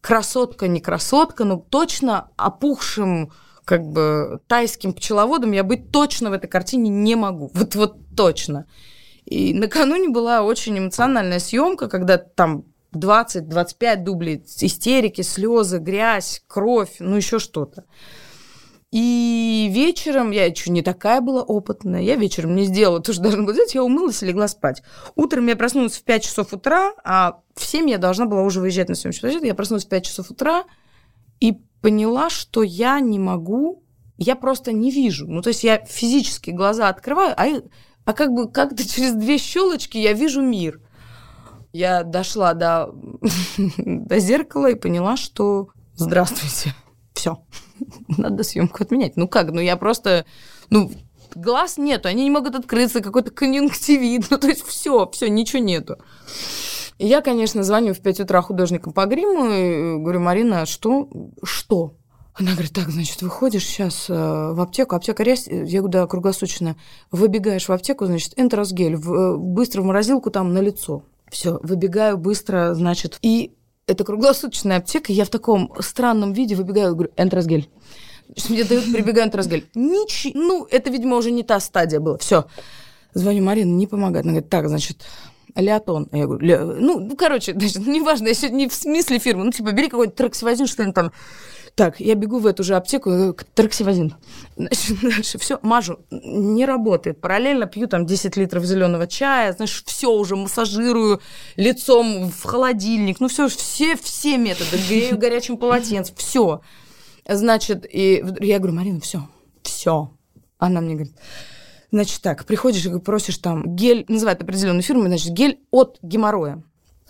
красотка, 0.00 0.68
не 0.68 0.80
красотка, 0.80 1.44
но 1.44 1.56
точно 1.56 2.30
опухшим 2.36 3.32
как 3.64 3.86
бы 3.86 4.40
тайским 4.46 4.94
пчеловодом 4.94 5.52
я 5.52 5.62
быть 5.62 5.90
точно 5.90 6.30
в 6.30 6.32
этой 6.32 6.46
картине 6.46 6.88
не 6.88 7.16
могу. 7.16 7.50
Вот, 7.52 7.74
вот 7.74 7.96
точно. 8.18 8.66
И 9.24 9.54
накануне 9.54 10.08
была 10.08 10.42
очень 10.42 10.78
эмоциональная 10.78 11.38
съемка, 11.38 11.88
когда 11.88 12.18
там 12.18 12.64
20-25 12.94 13.96
дублей, 14.02 14.42
истерики, 14.60 15.22
слезы, 15.22 15.78
грязь, 15.78 16.42
кровь, 16.46 16.96
ну 16.98 17.16
еще 17.16 17.38
что-то. 17.38 17.84
И 18.90 19.68
вечером, 19.70 20.30
я 20.30 20.46
еще 20.46 20.70
не 20.70 20.82
такая 20.82 21.20
была 21.20 21.42
опытная, 21.42 22.00
я 22.00 22.16
вечером 22.16 22.56
не 22.56 22.64
сделала 22.64 23.00
то, 23.00 23.12
что 23.12 23.22
должна 23.22 23.42
была 23.42 23.52
сделать, 23.52 23.74
я 23.74 23.84
умылась 23.84 24.22
и 24.22 24.26
легла 24.26 24.48
спать. 24.48 24.82
Утром 25.14 25.46
я 25.46 25.56
проснулась 25.56 25.98
в 25.98 26.04
5 26.04 26.22
часов 26.24 26.52
утра, 26.54 26.94
а 27.04 27.40
в 27.54 27.66
7 27.66 27.90
я 27.90 27.98
должна 27.98 28.24
была 28.24 28.42
уже 28.42 28.60
выезжать 28.60 28.88
на 28.88 28.94
съемочную 28.94 29.30
площадку. 29.30 29.46
Я 29.46 29.54
проснулась 29.54 29.84
в 29.84 29.88
5 29.88 30.04
часов 30.06 30.30
утра 30.30 30.64
и 31.38 31.58
поняла, 31.82 32.30
что 32.30 32.62
я 32.62 32.98
не 33.00 33.18
могу, 33.18 33.84
я 34.16 34.36
просто 34.36 34.72
не 34.72 34.90
вижу. 34.90 35.28
Ну, 35.28 35.42
то 35.42 35.48
есть 35.48 35.64
я 35.64 35.84
физически 35.84 36.50
глаза 36.50 36.88
открываю, 36.88 37.34
а, 37.36 37.46
а 38.08 38.14
как 38.14 38.32
бы 38.32 38.50
как-то 38.50 38.88
через 38.88 39.12
две 39.12 39.36
щелочки 39.36 39.98
я 39.98 40.14
вижу 40.14 40.40
мир. 40.40 40.80
Я 41.74 42.04
дошла 42.04 42.54
до, 42.54 42.94
до 43.76 44.18
зеркала 44.18 44.70
и 44.70 44.74
поняла, 44.74 45.18
что 45.18 45.68
здравствуйте, 45.94 46.74
все, 47.12 47.44
надо 48.16 48.44
съемку 48.44 48.82
отменять. 48.82 49.18
Ну 49.18 49.28
как, 49.28 49.50
ну 49.50 49.60
я 49.60 49.76
просто, 49.76 50.24
ну 50.70 50.90
глаз 51.34 51.76
нету, 51.76 52.08
они 52.08 52.24
не 52.24 52.30
могут 52.30 52.54
открыться, 52.54 53.02
какой-то 53.02 53.30
конъюнктивит, 53.30 54.30
ну 54.30 54.38
то 54.38 54.48
есть 54.48 54.66
все, 54.66 55.06
все, 55.12 55.28
ничего 55.28 55.62
нету. 55.62 55.98
И 56.96 57.06
я, 57.06 57.20
конечно, 57.20 57.62
звоню 57.62 57.92
в 57.92 58.00
5 58.00 58.20
утра 58.20 58.40
художникам 58.40 58.94
по 58.94 59.04
гриму 59.04 59.50
и 59.50 60.00
говорю, 60.00 60.20
Марина, 60.20 60.64
что? 60.64 61.10
Что? 61.42 61.92
Она 62.38 62.52
говорит, 62.52 62.72
так, 62.72 62.88
значит, 62.88 63.20
выходишь 63.22 63.66
сейчас 63.66 64.08
э, 64.08 64.12
в 64.14 64.60
аптеку, 64.60 64.94
аптека 64.94 65.24
рясь, 65.24 65.48
я 65.48 65.80
говорю, 65.80 65.88
да, 65.88 66.06
круглосуточно. 66.06 66.76
Выбегаешь 67.10 67.68
в 67.68 67.72
аптеку, 67.72 68.06
значит, 68.06 68.34
энтеросгель, 68.36 68.94
в, 68.94 69.12
э, 69.12 69.36
быстро 69.36 69.82
в 69.82 69.86
морозилку 69.86 70.30
там 70.30 70.54
на 70.54 70.60
лицо. 70.60 71.02
Все, 71.28 71.58
выбегаю 71.64 72.16
быстро, 72.16 72.74
значит, 72.74 73.18
и 73.22 73.56
это 73.88 74.04
круглосуточная 74.04 74.76
аптека, 74.76 75.12
я 75.12 75.24
в 75.24 75.30
таком 75.30 75.72
странном 75.80 76.32
виде 76.32 76.54
выбегаю, 76.54 76.94
говорю, 76.94 77.10
энтеросгель. 77.16 77.68
Мне 78.48 78.62
дают, 78.62 78.84
прибегаю 78.92 79.26
энтеросгель. 79.26 79.66
Ничего, 79.74 80.38
ну, 80.38 80.66
это, 80.70 80.90
видимо, 80.90 81.16
уже 81.16 81.32
не 81.32 81.42
та 81.42 81.58
стадия 81.58 81.98
была. 81.98 82.18
Все. 82.18 82.44
Звоню 83.14 83.42
Марина, 83.42 83.70
не 83.70 83.86
помогает. 83.88 84.26
Она 84.26 84.34
говорит, 84.34 84.50
так, 84.50 84.68
значит, 84.68 85.02
Леотон. 85.56 86.08
Я 86.12 86.26
говорю, 86.26 86.46
Ле... 86.46 86.58
ну, 86.60 87.00
ну, 87.00 87.16
короче, 87.16 87.52
значит, 87.52 87.84
неважно, 87.86 88.28
если 88.28 88.48
не 88.48 88.68
в 88.68 88.74
смысле 88.74 89.18
фирмы, 89.18 89.44
ну, 89.44 89.50
типа, 89.50 89.72
бери 89.72 89.88
какой-нибудь 89.88 90.16
траксивазин, 90.16 90.66
что-нибудь 90.66 90.94
там. 90.94 91.12
Так, 91.78 92.00
я 92.00 92.16
бегу 92.16 92.40
в 92.40 92.46
эту 92.48 92.64
же 92.64 92.74
аптеку, 92.74 93.36
траксивазин. 93.54 94.16
Значит, 94.56 95.40
все, 95.40 95.60
мажу. 95.62 96.00
Не 96.10 96.66
работает. 96.66 97.20
Параллельно 97.20 97.66
пью 97.66 97.86
там 97.86 98.04
10 98.04 98.36
литров 98.36 98.64
зеленого 98.64 99.06
чая, 99.06 99.52
знаешь, 99.52 99.84
все 99.86 100.10
уже 100.10 100.34
массажирую 100.34 101.20
лицом 101.54 102.32
в 102.32 102.42
холодильник. 102.42 103.20
Ну, 103.20 103.28
все, 103.28 103.46
все, 103.46 103.94
все 103.94 104.38
методы. 104.38 104.76
Грею 104.88 105.16
горячим 105.18 105.56
полотенцем, 105.56 106.16
все. 106.16 106.62
Значит, 107.28 107.86
и 107.88 108.24
я 108.40 108.58
говорю, 108.58 108.74
Марина, 108.74 108.98
все, 108.98 109.28
все. 109.62 110.10
Она 110.58 110.80
мне 110.80 110.94
говорит, 110.94 111.14
Значит 111.92 112.22
так, 112.22 112.44
приходишь 112.44 112.84
и 112.86 112.98
просишь 112.98 113.38
там 113.38 113.76
гель, 113.76 114.04
называют 114.08 114.42
определенную 114.42 114.82
фирму, 114.82 115.06
значит, 115.06 115.32
гель 115.32 115.60
от 115.70 116.00
геморроя. 116.02 116.60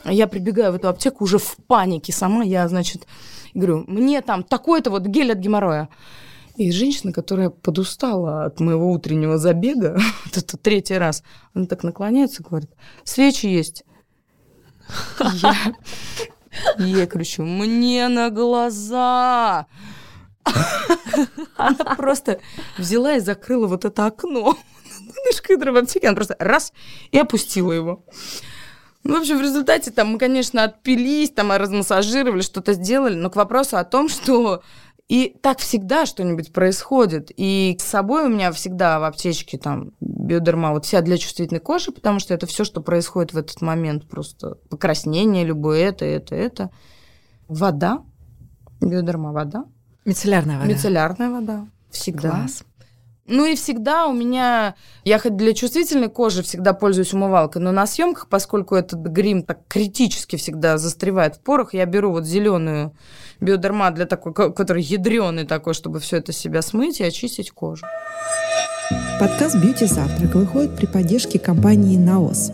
Я 0.04 0.26
прибегаю 0.26 0.72
в 0.72 0.76
эту 0.76 0.88
аптеку 0.88 1.24
уже 1.24 1.38
в 1.38 1.56
панике 1.66 2.12
сама, 2.12 2.44
я, 2.44 2.68
значит, 2.68 3.06
говорю, 3.58 3.84
мне 3.86 4.20
там 4.22 4.42
такой-то 4.42 4.90
вот 4.90 5.06
гель 5.06 5.32
от 5.32 5.38
геморроя. 5.38 5.88
И 6.56 6.72
женщина, 6.72 7.12
которая 7.12 7.50
подустала 7.50 8.44
от 8.44 8.58
моего 8.58 8.90
утреннего 8.90 9.38
забега, 9.38 9.98
это 10.34 10.56
третий 10.56 10.98
раз, 10.98 11.22
она 11.54 11.66
так 11.66 11.84
наклоняется 11.84 12.42
и 12.42 12.46
говорит, 12.46 12.70
свечи 13.04 13.46
есть. 13.46 13.84
Я, 16.78 17.06
кричу, 17.06 17.44
мне 17.44 18.08
на 18.08 18.30
глаза. 18.30 19.66
Она 21.56 21.84
просто 21.96 22.40
взяла 22.76 23.14
и 23.14 23.20
закрыла 23.20 23.66
вот 23.66 23.84
это 23.84 24.06
окно. 24.06 24.56
В 24.56 25.76
аптеке, 25.76 26.08
она 26.08 26.16
просто 26.16 26.36
раз 26.38 26.72
и 27.12 27.18
опустила 27.18 27.72
его. 27.72 28.04
Ну, 29.08 29.16
в 29.16 29.20
общем, 29.20 29.38
в 29.38 29.42
результате 29.42 29.90
там 29.90 30.08
мы, 30.08 30.18
конечно, 30.18 30.64
отпились, 30.64 31.30
там 31.30 31.50
размассажировали, 31.50 32.42
что-то 32.42 32.74
сделали, 32.74 33.14
но 33.14 33.30
к 33.30 33.36
вопросу 33.36 33.78
о 33.78 33.84
том, 33.84 34.08
что 34.08 34.62
и 35.08 35.34
так 35.40 35.58
всегда 35.58 36.04
что-нибудь 36.04 36.52
происходит. 36.52 37.32
И 37.36 37.76
с 37.80 37.84
собой 37.84 38.26
у 38.26 38.28
меня 38.28 38.52
всегда 38.52 39.00
в 39.00 39.04
аптечке 39.04 39.56
там 39.56 39.92
биодерма, 40.00 40.72
вот 40.72 40.84
вся 40.84 41.00
для 41.00 41.16
чувствительной 41.16 41.60
кожи, 41.60 41.90
потому 41.90 42.18
что 42.18 42.34
это 42.34 42.46
все, 42.46 42.64
что 42.64 42.82
происходит 42.82 43.32
в 43.32 43.38
этот 43.38 43.62
момент, 43.62 44.06
просто 44.06 44.56
покраснение 44.68 45.44
любое, 45.44 45.88
это, 45.88 46.04
это, 46.04 46.34
это. 46.34 46.70
Вода, 47.48 48.02
биодерма 48.80 49.32
вода, 49.32 49.64
Мицеллярная 50.08 50.56
вода. 50.56 50.68
Мицеллярная 50.68 51.30
вода. 51.30 51.68
Всегда. 51.90 52.30
Класс. 52.30 52.64
Ну 53.30 53.44
и 53.44 53.54
всегда 53.56 54.06
у 54.06 54.14
меня, 54.14 54.74
я 55.04 55.18
хоть 55.18 55.36
для 55.36 55.52
чувствительной 55.52 56.08
кожи 56.08 56.42
всегда 56.42 56.72
пользуюсь 56.72 57.12
умывалкой, 57.12 57.60
но 57.60 57.72
на 57.72 57.86
съемках, 57.86 58.26
поскольку 58.28 58.74
этот 58.74 59.00
грим 59.00 59.42
так 59.42 59.60
критически 59.68 60.36
всегда 60.36 60.78
застревает 60.78 61.36
в 61.36 61.40
порах, 61.40 61.74
я 61.74 61.84
беру 61.84 62.10
вот 62.10 62.24
зеленую 62.24 62.94
биодерма 63.38 63.90
для 63.90 64.06
такой, 64.06 64.32
который 64.32 64.82
ядреный 64.82 65.44
такой, 65.44 65.74
чтобы 65.74 66.00
все 66.00 66.16
это 66.16 66.32
себя 66.32 66.62
смыть 66.62 67.00
и 67.00 67.04
очистить 67.04 67.50
кожу. 67.50 67.84
Подкаст 69.20 69.56
«Бьюти 69.56 69.84
Завтрак» 69.84 70.34
выходит 70.34 70.76
при 70.76 70.86
поддержке 70.86 71.38
компании 71.38 71.98
«Наос». 71.98 72.52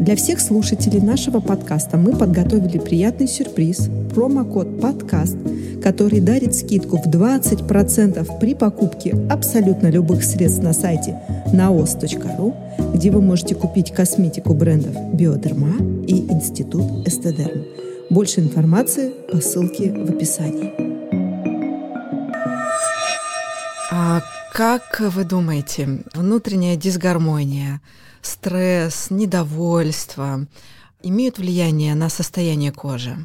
Для 0.00 0.16
всех 0.16 0.40
слушателей 0.40 1.00
нашего 1.00 1.40
подкаста 1.40 1.98
мы 1.98 2.16
подготовили 2.16 2.78
приятный 2.78 3.28
сюрприз– 3.28 3.90
промокод 4.14 4.80
«Подкаст», 4.80 5.36
который 5.82 6.20
дарит 6.20 6.54
скидку 6.54 6.96
в 6.96 7.06
20% 7.06 8.38
при 8.38 8.54
покупке 8.54 9.14
абсолютно 9.28 9.90
любых 9.90 10.24
средств 10.24 10.62
на 10.62 10.72
сайте 10.72 11.20
naos.ru, 11.52 12.54
где 12.94 13.10
вы 13.10 13.20
можете 13.20 13.54
купить 13.54 13.92
косметику 13.92 14.54
брендов 14.54 14.94
«Биодерма» 15.12 15.76
и 16.06 16.26
«Институт 16.30 17.06
Эстедерм». 17.06 17.64
Больше 18.08 18.40
информации 18.40 19.10
по 19.30 19.38
ссылке 19.40 19.92
в 19.92 20.08
описании. 20.08 20.72
А 23.90 24.22
как 24.56 25.00
вы 25.00 25.24
думаете, 25.24 26.02
внутренняя 26.14 26.76
дисгармония– 26.76 27.82
стресс, 28.22 29.10
недовольство 29.10 30.46
имеют 31.02 31.36
влияние 31.36 31.94
на 31.94 32.08
состояние 32.08 32.72
кожи? 32.72 33.18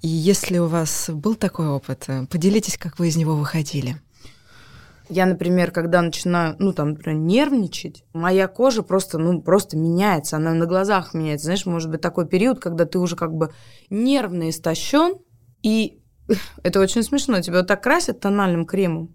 И 0.00 0.08
если 0.08 0.56
у 0.56 0.68
вас 0.68 1.10
был 1.10 1.34
такой 1.34 1.68
опыт, 1.68 2.06
поделитесь, 2.30 2.78
как 2.78 2.98
вы 2.98 3.08
из 3.08 3.16
него 3.16 3.36
выходили. 3.36 4.00
Я, 5.10 5.26
например, 5.26 5.72
когда 5.72 6.00
начинаю, 6.00 6.56
ну, 6.58 6.72
там, 6.72 6.92
например, 6.92 7.20
нервничать, 7.20 8.02
моя 8.14 8.48
кожа 8.48 8.82
просто, 8.82 9.18
ну, 9.18 9.42
просто 9.42 9.76
меняется, 9.76 10.38
она 10.38 10.54
на 10.54 10.64
глазах 10.64 11.12
меняется. 11.12 11.48
Знаешь, 11.48 11.66
может 11.66 11.90
быть 11.90 12.00
такой 12.00 12.26
период, 12.26 12.60
когда 12.60 12.86
ты 12.86 12.98
уже 12.98 13.14
как 13.14 13.34
бы 13.34 13.52
нервно 13.90 14.48
истощен, 14.48 15.18
и 15.62 16.00
это 16.62 16.80
очень 16.80 17.02
смешно, 17.02 17.42
тебя 17.42 17.58
вот 17.58 17.66
так 17.66 17.82
красят 17.82 18.20
тональным 18.20 18.64
кремом, 18.64 19.10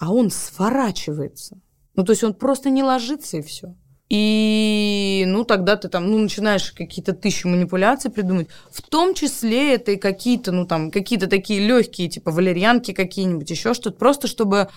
а 0.00 0.12
он 0.12 0.30
сворачивается. 0.30 1.60
Ну, 1.94 2.04
то 2.04 2.12
есть 2.12 2.24
он 2.24 2.34
просто 2.34 2.70
не 2.70 2.82
ложится, 2.82 3.38
и 3.38 3.42
все. 3.42 3.74
И, 4.08 5.24
ну, 5.26 5.44
тогда 5.44 5.76
ты 5.76 5.88
там, 5.88 6.10
ну, 6.10 6.18
начинаешь 6.18 6.72
какие-то 6.72 7.12
тысячи 7.12 7.46
манипуляций 7.46 8.10
придумать. 8.10 8.48
В 8.70 8.80
том 8.82 9.12
числе 9.12 9.74
это 9.74 9.92
и 9.92 9.96
какие-то, 9.96 10.50
ну, 10.50 10.66
там, 10.66 10.90
какие-то 10.90 11.26
такие 11.26 11.66
легкие, 11.66 12.08
типа 12.08 12.30
валерьянки 12.30 12.92
какие-нибудь, 12.92 13.50
еще 13.50 13.74
что-то, 13.74 13.98
просто 13.98 14.26
чтобы 14.26 14.68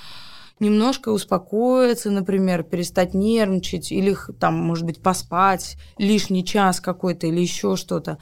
немножко 0.60 1.10
успокоиться, 1.10 2.12
например, 2.12 2.64
перестать 2.64 3.14
нервничать, 3.14 3.92
или 3.92 4.16
там, 4.40 4.56
может 4.56 4.86
быть, 4.86 5.02
поспать 5.02 5.78
лишний 5.98 6.44
час 6.44 6.82
какой-то, 6.82 7.28
или 7.28 7.40
еще 7.40 7.78
что-то. 7.78 8.18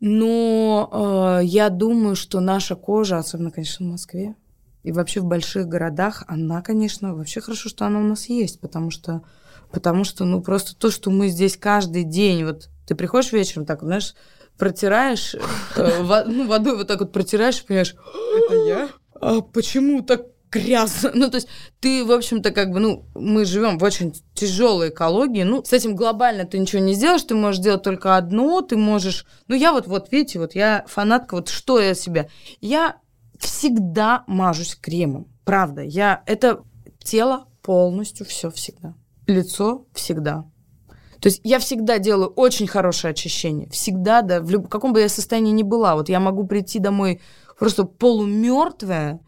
Но 0.00 1.38
э, 1.40 1.44
я 1.44 1.68
думаю, 1.68 2.16
что 2.16 2.40
наша 2.40 2.74
кожа, 2.74 3.18
особенно, 3.18 3.50
конечно, 3.50 3.86
в 3.86 3.90
Москве, 3.90 4.34
и 4.82 4.92
вообще 4.92 5.20
в 5.20 5.24
больших 5.24 5.66
городах, 5.66 6.24
она, 6.28 6.62
конечно, 6.62 7.14
вообще 7.14 7.40
хорошо, 7.40 7.68
что 7.68 7.86
она 7.86 8.00
у 8.00 8.04
нас 8.04 8.28
есть, 8.28 8.60
потому 8.60 8.90
что 8.90 9.22
Потому 9.70 10.04
что, 10.04 10.24
ну, 10.24 10.40
просто 10.40 10.74
то, 10.74 10.90
что 10.90 11.10
мы 11.10 11.28
здесь 11.28 11.56
каждый 11.56 12.04
день, 12.04 12.44
вот 12.44 12.68
ты 12.86 12.94
приходишь 12.94 13.32
вечером, 13.32 13.66
так, 13.66 13.82
знаешь, 13.82 14.14
протираешь, 14.56 15.34
э, 15.76 16.24
ну, 16.26 16.46
водой 16.46 16.76
вот 16.76 16.88
так 16.88 17.00
вот 17.00 17.12
протираешь, 17.12 17.62
понимаешь, 17.64 17.94
это 18.46 18.54
я? 18.66 18.88
А 19.20 19.40
почему 19.40 20.02
так 20.02 20.22
грязно. 20.50 21.10
Ну, 21.14 21.28
то 21.28 21.36
есть 21.36 21.48
ты, 21.80 22.02
в 22.02 22.10
общем-то, 22.10 22.50
как 22.52 22.70
бы, 22.70 22.80
ну, 22.80 23.04
мы 23.14 23.44
живем 23.44 23.78
в 23.78 23.84
очень 23.84 24.14
тяжелой 24.32 24.88
экологии. 24.88 25.42
Ну, 25.42 25.62
с 25.62 25.74
этим 25.74 25.94
глобально 25.94 26.46
ты 26.46 26.58
ничего 26.58 26.80
не 26.80 26.94
сделаешь, 26.94 27.22
ты 27.24 27.34
можешь 27.34 27.60
делать 27.60 27.82
только 27.82 28.16
одно, 28.16 28.62
ты 28.62 28.78
можешь... 28.78 29.26
Ну, 29.48 29.54
я 29.54 29.72
вот, 29.72 29.86
вот, 29.86 30.10
видите, 30.10 30.38
вот 30.38 30.54
я 30.54 30.86
фанатка, 30.88 31.34
вот 31.34 31.50
что 31.50 31.78
я 31.78 31.92
себя... 31.92 32.28
Я 32.62 32.96
всегда 33.38 34.24
мажусь 34.26 34.74
кремом, 34.74 35.28
правда. 35.44 35.82
Я... 35.82 36.22
Это 36.26 36.62
тело 37.02 37.48
полностью 37.62 38.26
все 38.26 38.50
всегда 38.50 38.94
лицо 39.28 39.86
всегда. 39.92 40.44
То 41.20 41.28
есть 41.28 41.40
я 41.44 41.58
всегда 41.58 41.98
делаю 41.98 42.28
очень 42.30 42.66
хорошее 42.66 43.12
очищение. 43.12 43.68
Всегда, 43.70 44.22
да, 44.22 44.40
в 44.40 44.50
люб... 44.50 44.68
каком 44.68 44.92
бы 44.92 45.00
я 45.00 45.08
состоянии 45.08 45.52
ни 45.52 45.62
была. 45.62 45.94
Вот 45.94 46.08
я 46.08 46.20
могу 46.20 46.46
прийти 46.46 46.78
домой 46.78 47.20
просто 47.58 47.84
полумертвая, 47.84 49.20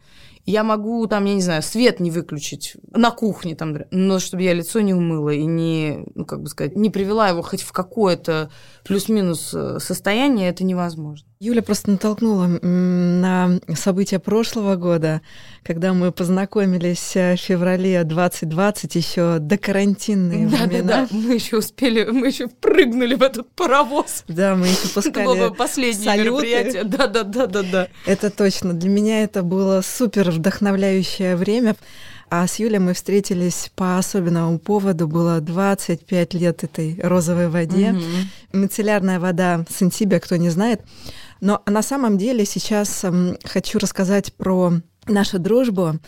я 0.45 0.63
могу 0.63 1.05
там, 1.07 1.25
я 1.25 1.35
не 1.35 1.41
знаю, 1.41 1.61
свет 1.61 1.99
не 1.99 2.09
выключить 2.09 2.75
на 2.91 3.11
кухне, 3.11 3.55
там, 3.55 3.77
но 3.91 4.19
чтобы 4.19 4.41
я 4.41 4.53
лицо 4.53 4.79
не 4.79 4.93
умыла 4.93 5.33
и 5.33 5.43
не, 5.45 6.05
ну, 6.15 6.25
как 6.25 6.41
бы 6.41 6.47
сказать, 6.47 6.75
не 6.75 6.89
привела 6.89 7.27
его 7.27 7.41
хоть 7.41 7.61
в 7.61 7.71
какое-то 7.71 8.49
плюс-минус 8.83 9.53
э, 9.53 9.77
состояние, 9.79 10.49
это 10.49 10.63
невозможно. 10.63 11.27
Юля 11.43 11.63
просто 11.63 11.89
натолкнула 11.89 12.45
на 12.45 13.59
события 13.73 14.19
прошлого 14.19 14.75
года, 14.75 15.21
когда 15.63 15.91
мы 15.91 16.11
познакомились 16.11 17.15
э, 17.15 17.35
в 17.35 17.39
феврале 17.39 18.03
2020, 18.03 18.93
еще 18.93 19.39
до 19.39 19.57
карантинные 19.57 20.45
да, 20.45 20.57
времена. 20.57 20.83
Да, 20.83 21.07
да, 21.09 21.17
мы 21.17 21.33
еще 21.33 21.57
успели, 21.57 22.05
мы 22.05 22.27
еще 22.27 22.47
прыгнули 22.47 23.15
в 23.15 23.23
этот 23.23 23.49
паровоз. 23.53 24.23
Да, 24.27 24.55
мы 24.55 24.67
еще 24.67 24.87
пускали 24.93 25.23
Это 25.23 25.23
было 25.23 25.49
последнее 25.49 26.11
салюты. 26.11 26.29
мероприятие. 26.29 26.83
Да, 26.83 27.07
да, 27.07 27.23
да, 27.23 27.47
да, 27.47 27.63
да. 27.63 27.87
Это 28.05 28.29
точно. 28.29 28.75
Для 28.75 28.91
меня 28.91 29.23
это 29.23 29.41
было 29.41 29.81
супер 29.81 30.29
вдохновляющее 30.29 31.35
время. 31.35 31.75
А 32.29 32.47
с 32.47 32.59
Юлей 32.59 32.79
мы 32.79 32.93
встретились 32.93 33.71
по 33.75 33.97
особенному 33.97 34.57
поводу. 34.59 35.07
Было 35.07 35.41
25 35.41 36.33
лет 36.35 36.63
этой 36.63 36.97
розовой 37.01 37.49
воде. 37.49 37.87
Mm-hmm. 37.89 38.57
Мицеллярная 38.57 39.19
вода 39.19 39.65
Сентибия, 39.69 40.19
кто 40.19 40.37
не 40.37 40.49
знает. 40.49 40.81
Но 41.41 41.61
на 41.65 41.81
самом 41.81 42.17
деле 42.17 42.45
сейчас 42.45 43.03
хочу 43.43 43.79
рассказать 43.79 44.33
про 44.33 44.73
нашу 45.07 45.39
дружбу. 45.39 45.99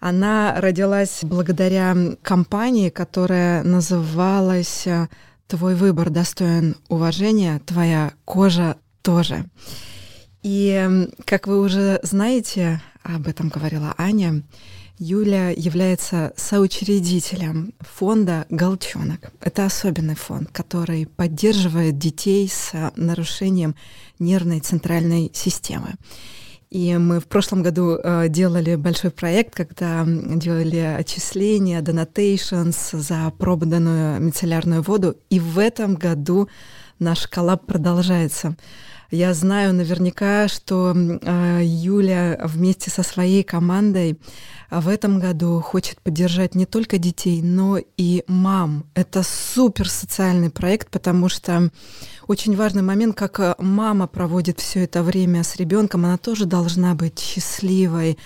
Она 0.00 0.54
родилась 0.60 1.20
благодаря 1.22 1.94
компании, 2.22 2.88
которая 2.88 3.62
называлась 3.62 4.86
э, 4.86 5.08
«Твой 5.46 5.74
выбор 5.74 6.10
достоин 6.10 6.76
уважения, 6.88 7.60
твоя 7.66 8.12
кожа 8.24 8.76
тоже». 9.02 9.44
И, 10.42 11.08
как 11.24 11.46
вы 11.46 11.60
уже 11.60 12.00
знаете, 12.02 12.80
об 13.02 13.26
этом 13.26 13.48
говорила 13.48 13.94
Аня, 13.98 14.42
Юля 14.98 15.50
является 15.50 16.32
соучредителем 16.36 17.72
фонда 17.78 18.46
«Голчонок». 18.50 19.30
Это 19.40 19.64
особенный 19.64 20.16
фонд, 20.16 20.50
который 20.50 21.06
поддерживает 21.06 21.98
детей 21.98 22.48
с 22.48 22.72
нарушением 22.96 23.76
нервной 24.18 24.58
центральной 24.58 25.30
системы. 25.32 25.94
И 26.70 26.96
мы 26.98 27.20
в 27.20 27.26
прошлом 27.26 27.62
году 27.62 27.96
э, 27.96 28.28
делали 28.28 28.74
большой 28.74 29.10
проект, 29.10 29.54
когда 29.54 30.04
делали 30.04 30.78
отчисления, 30.78 31.80
donations 31.80 32.96
за 32.98 33.32
пробданную 33.38 34.20
мицеллярную 34.20 34.82
воду. 34.82 35.16
И 35.30 35.38
в 35.38 35.58
этом 35.60 35.94
году 35.94 36.48
наш 36.98 37.28
коллаб 37.28 37.64
продолжается. 37.66 38.56
Я 39.10 39.32
знаю 39.32 39.72
наверняка, 39.72 40.48
что 40.48 40.94
э, 40.94 41.62
Юля 41.64 42.38
вместе 42.44 42.90
со 42.90 43.02
своей 43.02 43.42
командой 43.42 44.18
в 44.70 44.86
этом 44.86 45.18
году 45.18 45.62
хочет 45.62 45.98
поддержать 46.02 46.54
не 46.54 46.66
только 46.66 46.98
детей, 46.98 47.40
но 47.40 47.78
и 47.96 48.22
мам. 48.26 48.84
Это 48.92 49.22
супер 49.22 49.88
социальный 49.88 50.50
проект, 50.50 50.90
потому 50.90 51.30
что 51.30 51.70
очень 52.26 52.54
важный 52.54 52.82
момент, 52.82 53.16
как 53.16 53.40
э, 53.40 53.54
мама 53.58 54.08
проводит 54.08 54.60
все 54.60 54.84
это 54.84 55.02
время 55.02 55.42
с 55.42 55.56
ребенком, 55.56 56.04
она 56.04 56.18
тоже 56.18 56.44
должна 56.44 56.94
быть 56.94 57.18
счастливой. 57.18 58.18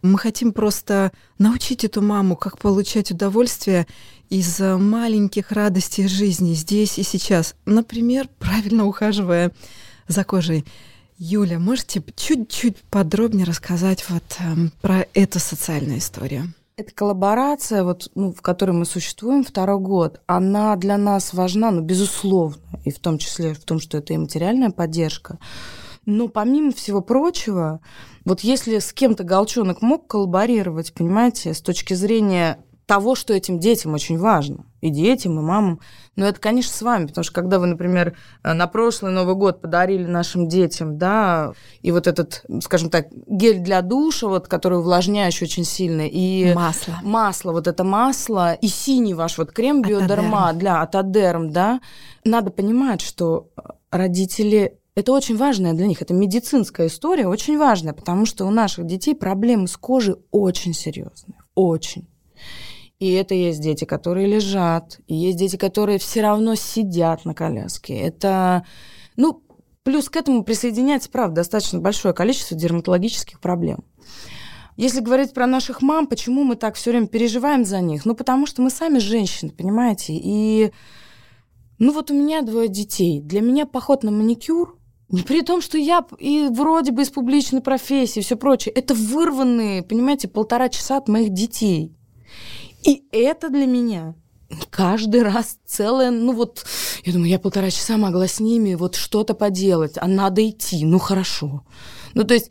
Мы 0.00 0.18
хотим 0.18 0.54
просто 0.54 1.12
научить 1.36 1.84
эту 1.84 2.00
маму, 2.00 2.34
как 2.34 2.56
получать 2.56 3.10
удовольствие 3.10 3.86
из 4.30 4.58
маленьких 4.58 5.52
радостей 5.52 6.08
жизни 6.08 6.54
здесь 6.54 6.98
и 6.98 7.02
сейчас. 7.02 7.54
Например, 7.66 8.26
правильно 8.38 8.86
ухаживая 8.86 9.52
за 10.10 10.24
кожей. 10.24 10.64
Юля, 11.18 11.58
можете 11.58 12.02
чуть-чуть 12.16 12.78
подробнее 12.90 13.44
рассказать 13.44 14.08
вот 14.08 14.22
э, 14.38 14.68
про 14.80 15.06
эту 15.14 15.38
социальную 15.38 15.98
историю? 15.98 16.54
Эта 16.76 16.94
коллаборация, 16.94 17.84
вот, 17.84 18.10
ну, 18.14 18.32
в 18.32 18.40
которой 18.40 18.70
мы 18.70 18.86
существуем 18.86 19.44
второй 19.44 19.78
год, 19.78 20.20
она 20.26 20.74
для 20.76 20.96
нас 20.96 21.34
важна, 21.34 21.70
ну, 21.70 21.82
безусловно, 21.82 22.62
и 22.84 22.90
в 22.90 22.98
том 22.98 23.18
числе 23.18 23.52
в 23.52 23.60
том, 23.60 23.80
что 23.80 23.98
это 23.98 24.14
и 24.14 24.16
материальная 24.16 24.70
поддержка. 24.70 25.38
Но 26.06 26.28
помимо 26.28 26.72
всего 26.72 27.02
прочего, 27.02 27.80
вот 28.24 28.40
если 28.40 28.78
с 28.78 28.94
кем-то 28.94 29.22
Голчонок 29.22 29.82
мог 29.82 30.06
коллаборировать, 30.06 30.94
понимаете, 30.94 31.52
с 31.52 31.60
точки 31.60 31.92
зрения 31.92 32.64
того, 32.86 33.14
что 33.14 33.34
этим 33.34 33.58
детям 33.58 33.92
очень 33.92 34.18
важно, 34.18 34.64
и 34.80 34.90
детям, 34.90 35.38
и 35.38 35.42
мамам. 35.42 35.80
Но 36.16 36.26
это, 36.26 36.40
конечно, 36.40 36.72
с 36.72 36.82
вами, 36.82 37.06
потому 37.06 37.24
что 37.24 37.32
когда 37.32 37.58
вы, 37.58 37.66
например, 37.66 38.16
э, 38.42 38.52
на 38.52 38.66
прошлый 38.66 39.12
Новый 39.12 39.34
год 39.34 39.60
подарили 39.60 40.04
нашим 40.04 40.48
детям, 40.48 40.98
да, 40.98 41.52
и 41.82 41.92
вот 41.92 42.06
этот, 42.06 42.44
скажем 42.62 42.90
так, 42.90 43.08
гель 43.26 43.60
для 43.60 43.82
душа, 43.82 44.28
вот, 44.28 44.48
который 44.48 44.78
увлажняющий 44.78 45.46
очень 45.46 45.64
сильно, 45.64 46.06
и 46.06 46.52
масло, 46.54 46.94
масло, 47.02 47.52
вот 47.52 47.66
это 47.66 47.84
масло, 47.84 48.54
и 48.54 48.68
синий 48.68 49.14
ваш 49.14 49.38
вот 49.38 49.52
крем 49.52 49.82
биодерма 49.82 50.52
для 50.52 50.82
атодерм, 50.82 51.50
да, 51.50 51.80
надо 52.24 52.50
понимать, 52.50 53.00
что 53.00 53.48
родители 53.90 54.80
это 54.94 55.12
очень 55.12 55.36
важная 55.36 55.72
для 55.72 55.86
них, 55.86 56.02
это 56.02 56.12
медицинская 56.12 56.88
история, 56.88 57.26
очень 57.26 57.56
важная, 57.56 57.94
потому 57.94 58.26
что 58.26 58.44
у 58.44 58.50
наших 58.50 58.86
детей 58.86 59.14
проблемы 59.14 59.68
с 59.68 59.76
кожей 59.76 60.16
очень 60.30 60.74
серьезные, 60.74 61.38
очень. 61.54 62.09
И 63.00 63.12
это 63.12 63.34
есть 63.34 63.60
дети, 63.60 63.86
которые 63.86 64.26
лежат, 64.26 65.00
и 65.06 65.14
есть 65.14 65.38
дети, 65.38 65.56
которые 65.56 65.98
все 65.98 66.20
равно 66.20 66.54
сидят 66.54 67.24
на 67.24 67.34
коляске. 67.34 67.98
Это, 67.98 68.66
ну, 69.16 69.42
плюс 69.82 70.10
к 70.10 70.16
этому 70.16 70.44
присоединяется, 70.44 71.10
правда, 71.10 71.36
достаточно 71.36 71.80
большое 71.80 72.12
количество 72.12 72.56
дерматологических 72.56 73.40
проблем. 73.40 73.84
Если 74.76 75.00
говорить 75.00 75.32
про 75.32 75.46
наших 75.46 75.80
мам, 75.80 76.06
почему 76.06 76.44
мы 76.44 76.56
так 76.56 76.74
все 76.74 76.90
время 76.90 77.06
переживаем 77.06 77.64
за 77.64 77.80
них? 77.80 78.04
Ну, 78.04 78.14
потому 78.14 78.46
что 78.46 78.60
мы 78.60 78.68
сами 78.68 78.98
женщины, 78.98 79.50
понимаете? 79.50 80.12
И, 80.14 80.70
ну, 81.78 81.92
вот 81.92 82.10
у 82.10 82.14
меня 82.14 82.42
двое 82.42 82.68
детей. 82.68 83.20
Для 83.20 83.40
меня 83.40 83.64
поход 83.64 84.02
на 84.04 84.10
маникюр 84.10 84.78
при 85.26 85.42
том, 85.42 85.60
что 85.60 85.76
я 85.76 86.04
и 86.18 86.48
вроде 86.50 86.92
бы 86.92 87.02
из 87.02 87.10
публичной 87.10 87.62
профессии, 87.62 88.20
все 88.20 88.36
прочее, 88.36 88.72
это 88.74 88.94
вырванные, 88.94 89.82
понимаете, 89.82 90.28
полтора 90.28 90.68
часа 90.68 90.98
от 90.98 91.08
моих 91.08 91.30
детей. 91.30 91.96
И 92.84 93.04
это 93.12 93.50
для 93.50 93.66
меня 93.66 94.14
каждый 94.70 95.22
раз 95.22 95.58
целое, 95.64 96.10
ну 96.10 96.32
вот, 96.32 96.64
я 97.04 97.12
думаю, 97.12 97.30
я 97.30 97.38
полтора 97.38 97.70
часа 97.70 97.96
могла 97.96 98.26
с 98.26 98.40
ними 98.40 98.74
вот 98.74 98.96
что-то 98.96 99.34
поделать, 99.34 99.94
а 99.96 100.06
надо 100.08 100.48
идти, 100.48 100.84
ну 100.84 100.98
хорошо. 100.98 101.64
Ну 102.14 102.24
то 102.24 102.34
есть 102.34 102.50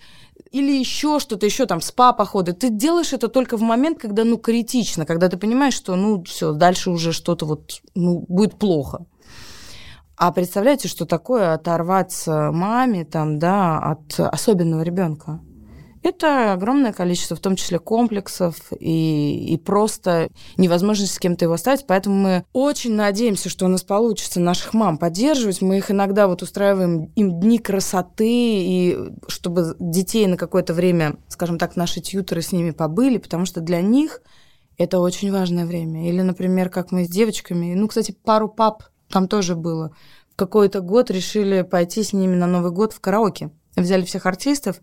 или 0.51 0.71
еще 0.71 1.19
что-то, 1.19 1.45
еще 1.45 1.65
там 1.65 1.79
спа-походы. 1.79 2.53
Ты 2.53 2.69
делаешь 2.69 3.13
это 3.13 3.27
только 3.27 3.55
в 3.55 3.61
момент, 3.61 3.99
когда, 3.99 4.23
ну, 4.23 4.37
критично, 4.37 5.05
когда 5.05 5.29
ты 5.29 5.37
понимаешь, 5.37 5.75
что, 5.75 5.95
ну, 5.95 6.23
все, 6.23 6.53
дальше 6.53 6.89
уже 6.89 7.13
что-то 7.13 7.45
вот, 7.45 7.81
ну, 7.93 8.25
будет 8.27 8.57
плохо. 8.57 9.05
А 10.17 10.31
представляете, 10.31 10.87
что 10.87 11.05
такое 11.05 11.53
оторваться 11.53 12.49
маме, 12.51 13.05
там, 13.05 13.37
да, 13.37 13.77
от 13.79 14.19
особенного 14.19 14.81
ребенка? 14.81 15.39
Это 16.01 16.53
огромное 16.53 16.93
количество, 16.93 17.35
в 17.35 17.41
том 17.41 17.55
числе 17.55 17.77
комплексов 17.77 18.55
и, 18.79 19.53
и 19.53 19.57
просто 19.57 20.29
невозможность 20.57 21.13
с 21.13 21.19
кем-то 21.19 21.45
его 21.45 21.55
оставить. 21.55 21.85
Поэтому 21.87 22.15
мы 22.15 22.45
очень 22.53 22.93
надеемся, 22.93 23.49
что 23.49 23.65
у 23.65 23.67
нас 23.67 23.83
получится 23.83 24.39
наших 24.39 24.73
мам 24.73 24.97
поддерживать. 24.97 25.61
Мы 25.61 25.77
их 25.77 25.91
иногда 25.91 26.27
вот 26.27 26.41
устраиваем 26.41 27.11
им 27.15 27.39
дни 27.39 27.59
красоты, 27.59 28.27
и 28.29 28.97
чтобы 29.27 29.75
детей 29.79 30.27
на 30.27 30.37
какое-то 30.37 30.73
время, 30.73 31.17
скажем 31.27 31.57
так, 31.57 31.75
наши 31.75 31.99
тьютеры 31.99 32.41
с 32.41 32.51
ними 32.51 32.71
побыли, 32.71 33.17
потому 33.17 33.45
что 33.45 33.59
для 33.59 33.81
них 33.81 34.21
это 34.77 34.99
очень 34.99 35.31
важное 35.31 35.65
время. 35.65 36.07
Или, 36.07 36.21
например, 36.21 36.69
как 36.69 36.91
мы 36.91 37.03
с 37.03 37.09
девочками, 37.09 37.73
ну, 37.75 37.87
кстати, 37.89 38.13
пару 38.23 38.47
пап 38.47 38.83
там 39.09 39.27
тоже 39.27 39.55
было. 39.55 39.93
В 40.31 40.35
какой-то 40.37 40.79
год 40.79 41.11
решили 41.11 41.63
пойти 41.63 42.03
с 42.03 42.13
ними 42.13 42.35
на 42.35 42.47
Новый 42.47 42.71
год 42.71 42.93
в 42.93 43.01
караоке. 43.01 43.51
Взяли 43.75 44.05
всех 44.05 44.25
артистов, 44.25 44.79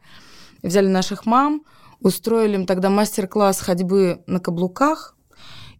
взяли 0.62 0.88
наших 0.88 1.26
мам, 1.26 1.64
устроили 2.00 2.54
им 2.54 2.66
тогда 2.66 2.90
мастер-класс 2.90 3.60
ходьбы 3.60 4.22
на 4.26 4.40
каблуках 4.40 5.16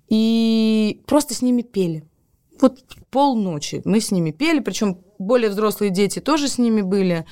и 0.08 1.02
просто 1.06 1.34
с 1.34 1.42
ними 1.42 1.62
пели. 1.62 2.08
Вот 2.60 2.80
полночи 3.10 3.82
мы 3.84 4.00
с 4.00 4.10
ними 4.10 4.30
пели, 4.30 4.60
причем 4.60 4.98
более 5.18 5.50
взрослые 5.50 5.90
дети 5.90 6.20
тоже 6.20 6.48
с 6.48 6.58
ними 6.58 6.80
были. 6.80 7.26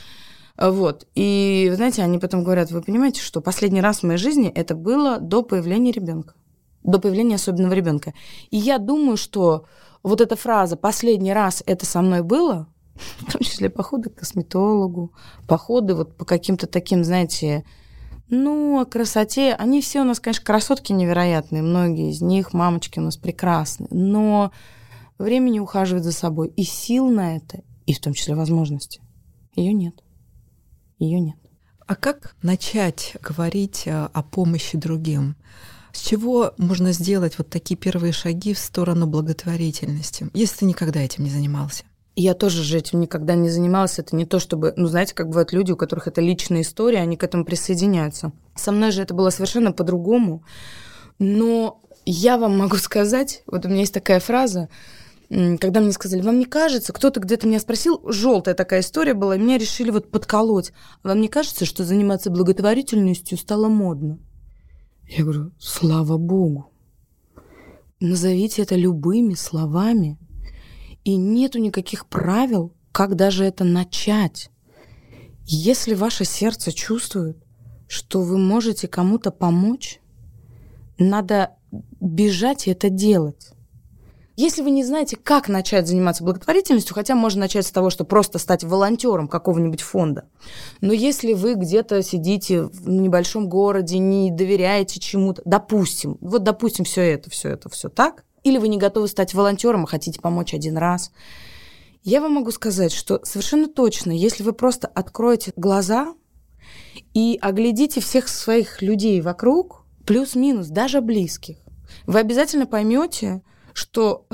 Вот. 0.57 1.07
И, 1.15 1.73
знаете, 1.75 2.03
они 2.03 2.19
потом 2.19 2.45
говорят, 2.45 2.71
вы 2.71 2.83
понимаете, 2.83 3.21
что 3.21 3.41
последний 3.41 3.81
раз 3.81 4.01
в 4.01 4.03
моей 4.05 4.19
жизни 4.19 4.49
это 4.49 4.75
было 4.75 5.19
до 5.19 5.43
появления 5.43 5.93
ребенка, 5.93 6.35
до 6.83 6.99
появления 6.99 7.37
особенного 7.37 7.73
ребенка. 7.73 8.15
И 8.51 8.57
я 8.57 8.79
думаю, 8.79 9.17
что 9.17 9.67
вот 10.03 10.21
эта 10.21 10.37
фраза 10.37 10.77
«последний 10.77 11.33
раз 11.33 11.63
это 11.67 11.87
со 11.87 12.03
мной 12.03 12.23
было», 12.23 12.69
в 12.95 13.33
том 13.33 13.43
числе 13.43 13.71
походы 13.71 14.11
к 14.11 14.17
косметологу, 14.17 15.13
походы 15.47 15.95
вот 15.95 16.17
по 16.17 16.25
каким-то 16.25 16.67
таким, 16.67 17.05
знаете, 17.05 17.65
ну, 18.29 18.81
о 18.81 18.85
красоте. 18.85 19.55
Они 19.55 19.81
все 19.81 20.01
у 20.01 20.05
нас, 20.05 20.21
конечно, 20.21 20.45
красотки 20.45 20.93
невероятные, 20.93 21.63
многие 21.63 22.11
из 22.11 22.23
них, 22.23 22.53
мамочки 22.53 22.99
у 22.99 23.03
нас 23.03 23.17
прекрасные, 23.17 23.89
но 23.91 24.53
времени 25.19 25.59
ухаживать 25.59 26.05
за 26.05 26.13
собой 26.13 26.49
и 26.49 26.65
сил 26.65 27.09
на 27.09 27.37
это, 27.37 27.63
и 27.87 27.93
в 27.93 28.01
том 28.01 28.15
числе 28.15 28.35
возможности, 28.35 29.01
ее 29.55 29.73
нет. 29.73 30.03
Ее 30.99 31.21
нет. 31.21 31.37
А 31.87 31.97
как 31.97 32.35
начать 32.43 33.17
говорить 33.21 33.83
э, 33.87 34.09
о 34.13 34.23
помощи 34.23 34.79
другим? 34.79 35.37
С 35.93 36.01
чего 36.01 36.55
можно 36.57 36.93
сделать 36.93 37.37
вот 37.37 37.51
такие 37.51 37.77
первые 37.77 38.13
шаги 38.13 38.55
в 38.55 38.59
сторону 38.59 39.07
благотворительности, 39.07 40.29
если 40.33 40.61
ты 40.61 40.65
никогда 40.65 41.01
этим 41.01 41.25
не 41.25 41.31
занимался? 41.31 41.85
Я 42.17 42.35
тоже 42.35 42.63
же 42.63 42.79
этим 42.79 43.01
никогда 43.01 43.35
не 43.35 43.49
занималась. 43.49 43.99
Это 43.99 44.15
не 44.15 44.25
то, 44.25 44.39
чтобы... 44.39 44.73
Ну, 44.77 44.87
знаете, 44.87 45.15
как 45.15 45.29
бывают 45.29 45.53
люди, 45.53 45.73
у 45.73 45.77
которых 45.77 46.07
это 46.07 46.21
личная 46.21 46.61
история, 46.61 46.99
они 46.99 47.17
к 47.17 47.25
этому 47.25 47.45
присоединяются. 47.45 48.33
Со 48.55 48.71
мной 48.71 48.93
же 48.93 49.03
это 49.03 49.15
было 49.15 49.31
совершенно 49.31 49.73
по-другому. 49.73 50.45
Но 51.19 51.83
я 52.05 52.39
вам 52.39 52.57
могу 52.57 52.77
сказать, 52.77 53.43
вот 53.47 53.65
у 53.65 53.69
меня 53.69 53.81
есть 53.81 53.95
такая 53.95 54.21
фраза, 54.21 54.69
когда 55.29 55.81
мне 55.81 55.91
сказали, 55.91 56.21
вам 56.21 56.39
не 56.39 56.45
кажется, 56.45 56.93
кто-то 56.93 57.19
где-то 57.19 57.49
меня 57.49 57.59
спросил, 57.59 58.01
желтая 58.05 58.55
такая 58.55 58.81
история 58.81 59.15
была, 59.15 59.35
и 59.35 59.39
меня 59.39 59.59
решили 59.59 59.91
вот 59.91 60.11
подколоть. 60.11 60.73
Вам 61.03 61.21
не 61.21 61.29
кажется, 61.29 61.65
что 61.65 61.83
заниматься 61.83 62.31
благотворительностью 62.31 63.39
стало 63.39 63.69
модно? 63.69 64.21
Я 65.09 65.25
говорю, 65.25 65.51
слава 65.59 66.17
богу. 66.17 66.71
Назовите 67.99 68.63
это 68.63 68.77
любыми 68.77 69.35
словами– 69.35 70.17
И 71.05 71.17
нету 71.17 71.59
никаких 71.59 72.07
правил, 72.07 72.73
как 72.93 73.15
даже 73.15 73.45
это 73.45 73.65
начать. 73.65 74.51
Если 75.45 75.95
ваше 75.95 76.25
сердце 76.25 76.73
чувствует, 76.73 77.37
что 77.87 78.23
вы 78.23 78.39
можете 78.39 78.89
кому-то 78.89 79.31
помочь, 79.31 80.01
надо 80.99 81.57
бежать 82.01 82.67
и 82.67 82.71
это 82.71 82.89
делать. 82.89 83.51
Если 84.37 84.63
вы 84.63 84.71
не 84.71 84.83
знаете, 84.83 85.17
как 85.17 85.49
начать 85.49 85.87
заниматься 85.87 86.25
благотворительностью, 86.25 86.95
хотя 86.95 87.15
можно 87.15 87.43
начать 87.43 87.67
с 87.67 87.71
того, 87.71 87.91
что 87.91 88.05
просто 88.05 88.41
стать 88.41 88.65
волонтером 88.65 89.29
какого-нибудь 89.29 89.81
фонда, 89.81 90.25
но 90.81 90.93
если 90.93 91.35
вы 91.35 91.55
где-то 91.55 92.03
сидите 92.03 92.63
в 92.63 92.89
небольшом 92.89 93.49
городе, 93.49 93.99
не 93.99 94.33
доверяете 94.33 94.99
чему-то, 94.99 95.41
допустим, 95.45 96.19
вот 96.21 96.43
допустим 96.43 96.85
все 96.85 97.03
это, 97.03 97.31
все 97.31 97.51
это, 97.51 97.69
все 97.69 97.89
так, 97.89 98.25
или 98.45 98.59
вы 98.59 98.69
не 98.69 98.79
готовы 98.79 99.09
стать 99.09 99.35
волонтером, 99.35 99.85
а 99.85 99.87
хотите 99.89 100.21
помочь 100.21 100.55
один 100.55 100.77
раз, 100.77 101.11
я 102.05 102.21
вам 102.21 102.35
могу 102.35 102.51
сказать, 102.51 102.93
что 102.93 103.21
совершенно 103.25 103.67
точно, 103.67 104.13
если 104.13 104.43
вы 104.43 104.53
просто 104.53 104.87
откроете 104.87 105.53
глаза 105.57 106.15
и 107.15 107.39
оглядите 107.41 108.01
всех 108.01 108.29
своих 108.29 108.83
людей 108.83 109.21
вокруг, 109.23 109.85
плюс-минус, 110.07 110.69
даже 110.69 111.01
близких, 111.01 111.57
вы 112.07 112.21
обязательно 112.21 112.67
поймете, 112.67 113.43
что, 113.73 114.27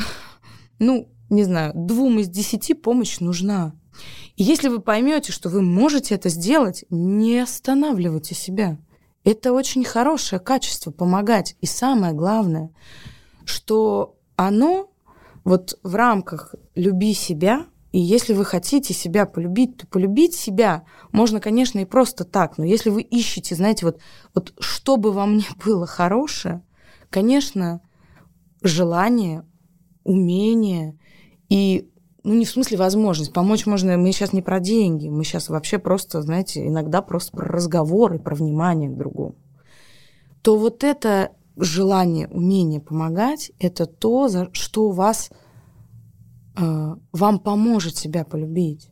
ну, 0.80 1.08
не 1.30 1.44
знаю, 1.44 1.72
двум 1.74 2.18
из 2.18 2.28
десяти 2.28 2.74
помощь 2.74 3.20
нужна. 3.20 3.72
И 4.34 4.42
если 4.42 4.68
вы 4.68 4.80
поймете, 4.80 5.30
что 5.30 5.48
вы 5.48 5.62
можете 5.62 6.16
это 6.16 6.28
сделать, 6.28 6.84
не 6.90 7.38
останавливайте 7.38 8.34
себя. 8.34 8.78
Это 9.22 9.52
очень 9.52 9.84
хорошее 9.84 10.40
качество 10.40 10.90
помогать. 10.90 11.54
И 11.60 11.66
самое 11.66 12.14
главное, 12.14 12.70
что 13.50 14.16
оно 14.36 14.90
вот 15.44 15.78
в 15.82 15.94
рамках 15.94 16.54
«люби 16.74 17.12
себя», 17.12 17.66
и 17.92 17.98
если 17.98 18.34
вы 18.34 18.44
хотите 18.44 18.94
себя 18.94 19.26
полюбить, 19.26 19.78
то 19.78 19.86
полюбить 19.86 20.34
себя 20.34 20.84
можно, 21.10 21.40
конечно, 21.40 21.80
и 21.80 21.84
просто 21.84 22.24
так. 22.24 22.56
Но 22.56 22.64
если 22.64 22.88
вы 22.88 23.02
ищете, 23.02 23.56
знаете, 23.56 23.84
вот, 23.84 23.98
вот 24.32 24.54
чтобы 24.60 25.10
вам 25.10 25.38
не 25.38 25.46
было 25.64 25.86
хорошее, 25.86 26.62
конечно, 27.10 27.80
желание, 28.62 29.44
умение 30.04 30.98
и 31.48 31.90
ну, 32.22 32.34
не 32.34 32.44
в 32.44 32.50
смысле 32.50 32.76
возможность. 32.76 33.32
Помочь 33.32 33.66
можно, 33.66 33.96
мы 33.96 34.12
сейчас 34.12 34.32
не 34.32 34.42
про 34.42 34.60
деньги, 34.60 35.08
мы 35.08 35.24
сейчас 35.24 35.48
вообще 35.48 35.78
просто, 35.78 36.22
знаете, 36.22 36.66
иногда 36.66 37.02
просто 37.02 37.36
про 37.36 37.46
разговоры, 37.46 38.18
про 38.18 38.34
внимание 38.34 38.90
к 38.90 38.96
другому. 38.96 39.34
То 40.42 40.56
вот 40.56 40.84
это 40.84 41.32
желание, 41.60 42.28
умение 42.28 42.80
помогать, 42.80 43.52
это 43.58 43.86
то, 43.86 44.28
за 44.28 44.48
что 44.52 44.84
у 44.88 44.90
вас, 44.90 45.30
э, 46.56 46.94
вам 47.12 47.38
поможет 47.38 47.96
себя 47.96 48.24
полюбить. 48.24 48.90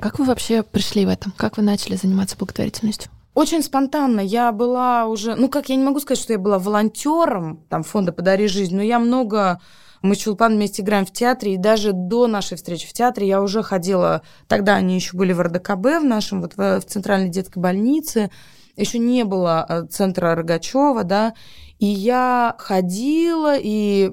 Как 0.00 0.18
вы 0.18 0.24
вообще 0.24 0.62
пришли 0.62 1.04
в 1.04 1.08
этом? 1.08 1.32
Как 1.36 1.56
вы 1.56 1.62
начали 1.62 1.96
заниматься 1.96 2.36
благотворительностью? 2.36 3.10
Очень 3.34 3.62
спонтанно. 3.62 4.20
Я 4.20 4.52
была 4.52 5.06
уже, 5.06 5.34
ну 5.34 5.48
как, 5.48 5.68
я 5.68 5.76
не 5.76 5.84
могу 5.84 6.00
сказать, 6.00 6.22
что 6.22 6.32
я 6.32 6.38
была 6.38 6.58
волонтером 6.58 7.64
там 7.68 7.82
фонда 7.82 8.12
«Подари 8.12 8.46
жизнь», 8.46 8.76
но 8.76 8.82
я 8.82 8.98
много 8.98 9.60
мы 10.02 10.16
с 10.16 10.18
Чулпан 10.18 10.56
вместе 10.56 10.82
играем 10.82 11.06
в 11.06 11.12
театре, 11.12 11.54
и 11.54 11.56
даже 11.56 11.92
до 11.92 12.26
нашей 12.26 12.56
встречи 12.56 12.88
в 12.88 12.92
театре 12.92 13.28
я 13.28 13.40
уже 13.40 13.62
ходила, 13.62 14.22
тогда 14.48 14.74
они 14.74 14.96
еще 14.96 15.16
были 15.16 15.32
в 15.32 15.40
РДКБ, 15.40 16.00
в 16.00 16.04
нашем, 16.04 16.42
вот 16.42 16.54
в, 16.56 16.80
в 16.80 16.84
центральной 16.84 17.30
детской 17.30 17.60
больнице, 17.60 18.30
еще 18.76 18.98
не 18.98 19.24
было 19.24 19.64
э, 19.68 19.86
центра 19.88 20.34
Рогачева, 20.34 21.04
да, 21.04 21.34
и 21.82 21.86
я 21.86 22.54
ходила 22.60 23.56
и 23.58 24.12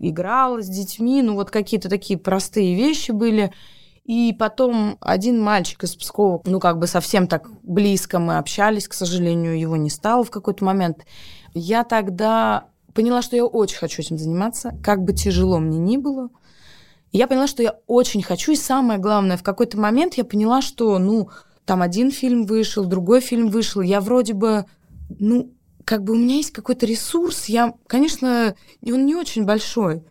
играла 0.00 0.60
с 0.60 0.66
детьми, 0.66 1.22
ну 1.22 1.36
вот 1.36 1.52
какие-то 1.52 1.88
такие 1.88 2.18
простые 2.18 2.74
вещи 2.74 3.12
были, 3.12 3.52
и 4.04 4.34
потом 4.36 4.96
один 5.00 5.40
мальчик 5.40 5.84
из 5.84 5.94
Пскова, 5.94 6.42
ну, 6.44 6.58
как 6.58 6.80
бы 6.80 6.88
совсем 6.88 7.28
так 7.28 7.48
близко 7.62 8.18
мы 8.18 8.38
общались, 8.38 8.88
к 8.88 8.92
сожалению, 8.92 9.56
его 9.56 9.76
не 9.76 9.88
стало 9.88 10.24
в 10.24 10.30
какой-то 10.30 10.64
момент. 10.64 11.06
Я 11.54 11.84
тогда 11.84 12.70
поняла, 12.92 13.22
что 13.22 13.36
я 13.36 13.44
очень 13.44 13.78
хочу 13.78 14.02
этим 14.02 14.18
заниматься, 14.18 14.76
как 14.82 15.04
бы 15.04 15.12
тяжело 15.12 15.60
мне 15.60 15.78
ни 15.78 15.98
было. 15.98 16.30
Я 17.12 17.28
поняла, 17.28 17.46
что 17.46 17.62
я 17.62 17.76
очень 17.86 18.24
хочу, 18.24 18.50
и 18.50 18.56
самое 18.56 18.98
главное, 18.98 19.36
в 19.36 19.44
какой-то 19.44 19.78
момент 19.78 20.14
я 20.14 20.24
поняла, 20.24 20.60
что, 20.60 20.98
ну, 20.98 21.30
там 21.66 21.82
один 21.82 22.10
фильм 22.10 22.46
вышел, 22.46 22.84
другой 22.84 23.20
фильм 23.20 23.48
вышел, 23.48 23.80
я 23.80 24.00
вроде 24.00 24.34
бы, 24.34 24.64
ну, 25.20 25.52
как 25.86 26.02
бы 26.02 26.14
у 26.14 26.16
меня 26.16 26.34
есть 26.34 26.50
какой-то 26.50 26.84
ресурс, 26.84 27.46
я, 27.46 27.72
конечно, 27.86 28.56
он 28.84 29.06
не 29.06 29.14
очень 29.14 29.44
большой, 29.44 30.04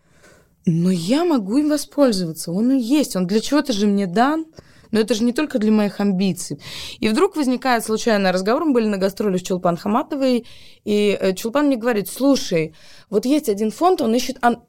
но 0.64 0.90
я 0.90 1.24
могу 1.26 1.58
им 1.58 1.68
воспользоваться. 1.68 2.50
Он 2.50 2.76
есть. 2.76 3.14
Он 3.14 3.26
для 3.26 3.40
чего-то 3.40 3.72
же 3.72 3.86
мне 3.86 4.06
дан. 4.06 4.46
Но 4.90 5.00
это 5.00 5.14
же 5.14 5.24
не 5.24 5.32
только 5.32 5.58
для 5.58 5.72
моих 5.72 6.00
амбиций. 6.00 6.60
И 7.00 7.08
вдруг 7.08 7.36
возникает 7.36 7.84
случайный 7.84 8.30
разговор. 8.30 8.64
Мы 8.64 8.72
были 8.72 8.86
на 8.86 8.98
гастроли 8.98 9.36
с 9.36 9.42
Чулпан 9.42 9.76
Хаматовой, 9.76 10.46
и 10.84 11.18
э, 11.20 11.34
Чулпан 11.34 11.66
мне 11.66 11.76
говорит, 11.76 12.08
слушай, 12.08 12.74
вот 13.10 13.26
есть 13.26 13.48
один 13.48 13.70
фонд, 13.70 14.00
он 14.00 14.14
ищет... 14.14 14.38
Ан... 14.42 14.62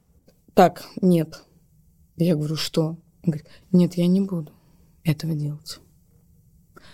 Так, 0.54 0.84
нет. 1.00 1.44
Я 2.16 2.34
говорю, 2.34 2.56
что? 2.56 2.82
Он 2.82 2.98
говорит, 3.22 3.46
нет, 3.72 3.94
я 3.94 4.08
не 4.08 4.20
буду 4.20 4.52
этого 5.04 5.34
делать. 5.34 5.78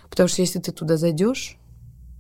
Потому 0.09 0.29
что 0.29 0.43
если 0.43 0.61
ты 0.61 0.71
туда 0.71 0.99
зайдешь, 0.99 1.57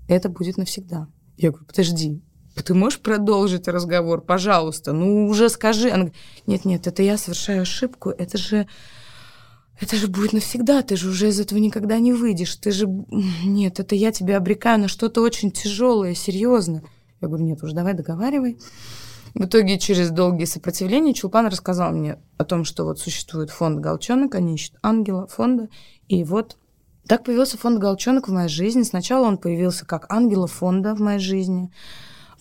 это 0.08 0.28
будет 0.30 0.56
навсегда. 0.56 1.06
Я 1.36 1.50
говорю, 1.50 1.66
подожди, 1.66 2.22
ты 2.62 2.74
можешь 2.74 3.00
продолжить 3.00 3.68
разговор, 3.68 4.22
пожалуйста? 4.22 4.92
Ну, 4.92 5.26
уже 5.26 5.48
скажи. 5.48 5.88
Она 5.88 6.04
говорит, 6.04 6.16
нет-нет, 6.46 6.86
это 6.86 7.02
я 7.02 7.18
совершаю 7.18 7.62
ошибку, 7.62 8.10
это 8.10 8.38
же... 8.38 8.66
Это 9.80 9.96
же 9.96 10.06
будет 10.06 10.32
навсегда, 10.32 10.82
ты 10.82 10.94
же 10.94 11.08
уже 11.08 11.30
из 11.30 11.40
этого 11.40 11.58
никогда 11.58 11.98
не 11.98 12.12
выйдешь. 12.12 12.54
Ты 12.54 12.70
же... 12.70 12.86
Нет, 12.86 13.80
это 13.80 13.96
я 13.96 14.12
тебя 14.12 14.36
обрекаю 14.36 14.78
на 14.78 14.86
что-то 14.86 15.20
очень 15.20 15.50
тяжелое, 15.50 16.14
серьезно. 16.14 16.84
Я 17.20 17.26
говорю, 17.26 17.44
нет, 17.44 17.60
уже 17.60 17.74
давай 17.74 17.94
договаривай. 17.94 18.56
В 19.34 19.46
итоге 19.46 19.80
через 19.80 20.10
долгие 20.10 20.44
сопротивления 20.44 21.12
Чулпан 21.12 21.46
рассказал 21.46 21.90
мне 21.90 22.18
о 22.38 22.44
том, 22.44 22.64
что 22.64 22.84
вот 22.84 23.00
существует 23.00 23.50
фонд 23.50 23.80
«Голчонок», 23.80 24.36
они 24.36 24.54
ищут 24.54 24.76
ангела 24.80 25.26
фонда, 25.26 25.68
и 26.06 26.22
вот 26.22 26.56
так 27.06 27.24
появился 27.24 27.58
фонд 27.58 27.78
«Голчонок» 27.78 28.28
в 28.28 28.32
моей 28.32 28.48
жизни. 28.48 28.82
Сначала 28.82 29.26
он 29.26 29.38
появился 29.38 29.86
как 29.86 30.06
ангела 30.10 30.46
фонда 30.46 30.94
в 30.94 31.00
моей 31.00 31.18
жизни, 31.18 31.70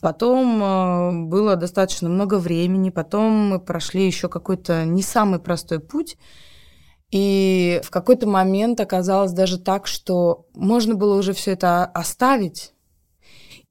Потом 0.04 0.62
э, 0.62 1.12
было 1.28 1.56
достаточно 1.56 2.10
много 2.10 2.38
времени, 2.38 2.90
потом 2.90 3.32
мы 3.52 3.60
прошли 3.62 4.06
еще 4.06 4.28
какой-то 4.28 4.84
не 4.84 5.02
самый 5.02 5.40
простой 5.40 5.80
путь. 5.80 6.18
И 7.10 7.80
в 7.86 7.90
какой-то 7.90 8.28
момент 8.28 8.82
оказалось 8.82 9.32
даже 9.32 9.58
так, 9.58 9.88
что 9.88 10.46
можно 10.56 10.96
было 10.96 11.18
уже 11.18 11.32
все 11.32 11.52
это 11.52 11.86
оставить. 11.86 12.74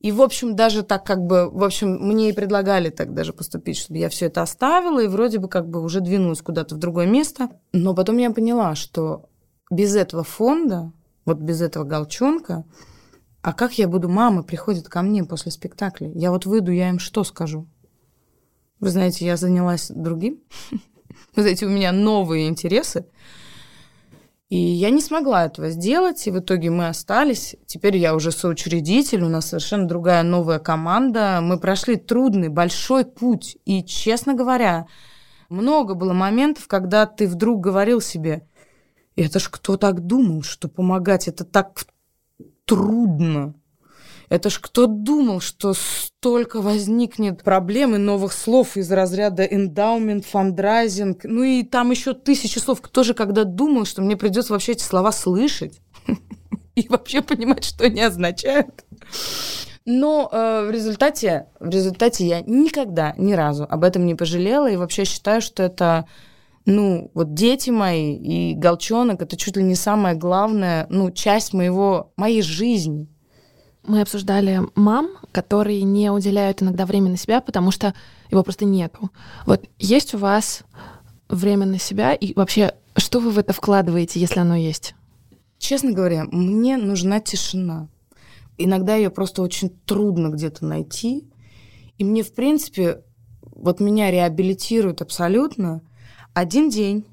И, 0.01 0.11
в 0.11 0.23
общем, 0.23 0.57
даже 0.57 0.83
так 0.83 1.05
как 1.05 1.21
бы, 1.21 1.51
в 1.51 1.63
общем, 1.63 1.99
мне 2.01 2.31
и 2.31 2.33
предлагали 2.33 2.89
так 2.89 3.13
даже 3.13 3.35
поступить, 3.35 3.77
чтобы 3.77 3.99
я 3.99 4.09
все 4.09 4.27
это 4.27 4.41
оставила 4.41 5.01
и 5.01 5.09
вроде 5.09 5.39
бы 5.39 5.51
как 5.51 5.69
бы 5.69 5.83
уже 5.83 6.01
двинулась 6.01 6.41
куда-то 6.41 6.77
в 6.77 6.79
другое 6.79 7.05
место. 7.05 7.51
Но 7.75 7.95
потом 7.95 8.17
я 8.17 8.31
поняла, 8.31 8.75
что 8.75 9.29
без 9.73 9.97
этого 9.97 10.23
фонда, 10.23 10.93
вот 11.25 11.39
без 11.39 11.63
этого 11.63 11.85
галчонка, 11.85 12.65
а 13.41 13.55
как 13.55 13.79
я 13.79 13.89
буду, 13.89 14.09
мама 14.09 14.43
приходит 14.43 14.89
ко 14.89 15.01
мне 15.01 15.25
после 15.25 15.51
спектакля, 15.51 16.13
я 16.15 16.31
вот 16.31 16.45
выйду, 16.45 16.71
я 16.71 16.91
им 16.91 16.99
что 16.99 17.25
скажу? 17.25 17.67
Вы 18.79 18.91
знаете, 18.91 19.25
я 19.25 19.37
занялась 19.37 19.91
другим. 19.91 20.41
Вы 21.37 21.43
знаете, 21.43 21.67
у 21.67 21.71
меня 21.71 21.91
новые 21.93 22.49
интересы. 22.49 23.07
И 24.51 24.59
я 24.59 24.91
не 24.91 25.01
смогла 25.01 25.47
этого 25.47 25.71
сделать, 25.71 26.27
и 26.27 26.31
в 26.31 26.41
итоге 26.41 26.69
мы 26.69 26.89
остались. 26.89 27.57
Теперь 27.65 27.97
я 27.97 28.15
уже 28.15 28.31
соучредитель, 28.31 29.23
у 29.23 29.31
нас 29.31 29.47
совершенно 29.47 29.89
другая 29.89 30.23
новая 30.23 30.59
команда. 30.59 31.39
Мы 31.41 31.59
прошли 31.59 31.97
трудный, 31.97 32.49
большой 32.49 33.07
путь. 33.07 33.57
И, 33.65 33.83
честно 33.83 34.35
говоря, 34.35 34.87
много 35.49 35.95
было 35.95 36.13
моментов, 36.13 36.67
когда 36.67 37.07
ты 37.07 37.27
вдруг 37.27 37.63
говорил 37.63 38.03
себе, 38.03 38.47
это 39.17 39.39
ж 39.39 39.49
кто 39.51 39.77
так 39.77 40.01
думал, 40.01 40.43
что 40.43 40.69
помогать 40.69 41.29
это 41.29 41.45
так 41.45 41.85
трудно. 42.65 43.55
Это 44.29 44.49
ж 44.49 44.61
кто 44.61 44.87
думал, 44.87 45.41
что 45.41 45.75
столько 45.75 46.63
возникнет 46.63 47.43
проблем 47.43 47.95
и 47.95 47.99
новых 47.99 48.33
слов 48.33 48.79
из 48.79 48.91
разряда 48.91 49.45
эндаумент, 49.45 50.25
фандрайзинг, 50.25 51.25
ну 51.25 51.43
и 51.43 51.63
там 51.63 51.91
еще 51.91 52.15
тысячи 52.15 52.59
слов. 52.59 52.81
Кто 52.81 53.03
же 53.03 53.13
когда 53.13 53.45
думал, 53.45 53.85
что 53.85 54.01
мне 54.01 54.17
придется 54.17 54.55
вообще 54.55 54.73
эти 54.73 54.85
слова 54.85 55.13
слышать 55.13 55.83
и 56.75 56.89
вообще 56.89 57.21
понимать, 57.21 57.65
что 57.65 57.85
они 57.85 58.01
означают? 58.01 58.87
Но 59.85 60.29
э, 60.33 60.65
в 60.67 60.71
результате, 60.71 61.49
в 61.59 61.69
результате 61.69 62.27
я 62.27 62.41
никогда, 62.41 63.15
ни 63.19 63.33
разу 63.33 63.67
об 63.69 63.85
этом 63.85 64.07
не 64.07 64.15
пожалела 64.15 64.71
и 64.71 64.77
вообще 64.77 65.05
считаю, 65.05 65.43
что 65.43 65.63
это 65.63 66.07
ну, 66.65 67.11
вот 67.15 67.35
дети 67.35 67.71
мои 67.71 68.15
и 68.17 68.55
Голчонок, 68.55 69.23
это 69.23 69.37
чуть 69.37 69.57
ли 69.57 69.63
не 69.63 69.75
самая 69.75 70.15
главная, 70.15 70.87
ну, 70.91 71.11
часть 71.11 71.53
моего, 71.53 72.13
моей 72.17 72.43
жизни. 72.43 73.09
Мы 73.85 74.01
обсуждали 74.01 74.61
мам, 74.77 75.09
которые 75.33 75.83
не 75.83 76.11
уделяют 76.11 76.63
иногда 76.63 76.87
время 76.87 77.11
на 77.11 77.17
себя, 77.17 77.41
потому 77.41 77.73
что 77.73 77.95
его 78.31 78.45
просто 78.45 78.65
нету. 78.65 79.11
Вот 79.45 79.65
есть 79.79 80.15
у 80.15 80.19
вас 80.19 80.63
время 81.29 81.67
на 81.67 81.79
себя? 81.79 82.15
И 82.15 82.33
вообще, 82.35 82.75
что 82.97 83.19
вы 83.19 83.31
в 83.31 83.39
это 83.39 83.53
вкладываете, 83.53 84.21
если 84.21 84.39
оно 84.39 84.55
есть? 84.55 84.95
Честно 85.59 85.93
говоря, 85.93 86.25
мне 86.31 86.77
нужна 86.77 87.19
тишина. 87.19 87.89
Иногда 88.57 88.95
ее 88.95 89.11
просто 89.11 89.43
очень 89.43 89.71
трудно 89.71 90.29
где-то 90.29 90.65
найти. 90.65 91.29
И 91.99 92.05
мне, 92.05 92.23
в 92.23 92.35
принципе, 92.35 93.03
вот 93.41 93.81
меня 93.81 94.11
реабилитирует 94.11 95.03
абсолютно 95.03 95.83
один 96.35 96.69
день, 96.69 97.07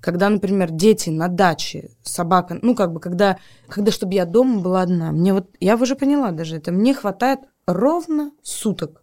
когда, 0.00 0.28
например, 0.28 0.70
дети 0.70 1.10
на 1.10 1.28
даче, 1.28 1.90
собака, 2.02 2.58
ну, 2.62 2.74
как 2.74 2.92
бы, 2.92 3.00
когда, 3.00 3.38
когда 3.68 3.90
чтобы 3.90 4.14
я 4.14 4.24
дома 4.24 4.60
была 4.60 4.82
одна. 4.82 5.12
Мне 5.12 5.32
вот, 5.32 5.48
я 5.60 5.76
уже 5.76 5.96
поняла 5.96 6.30
даже 6.30 6.56
это, 6.56 6.72
мне 6.72 6.94
хватает 6.94 7.40
ровно 7.66 8.32
суток. 8.42 9.02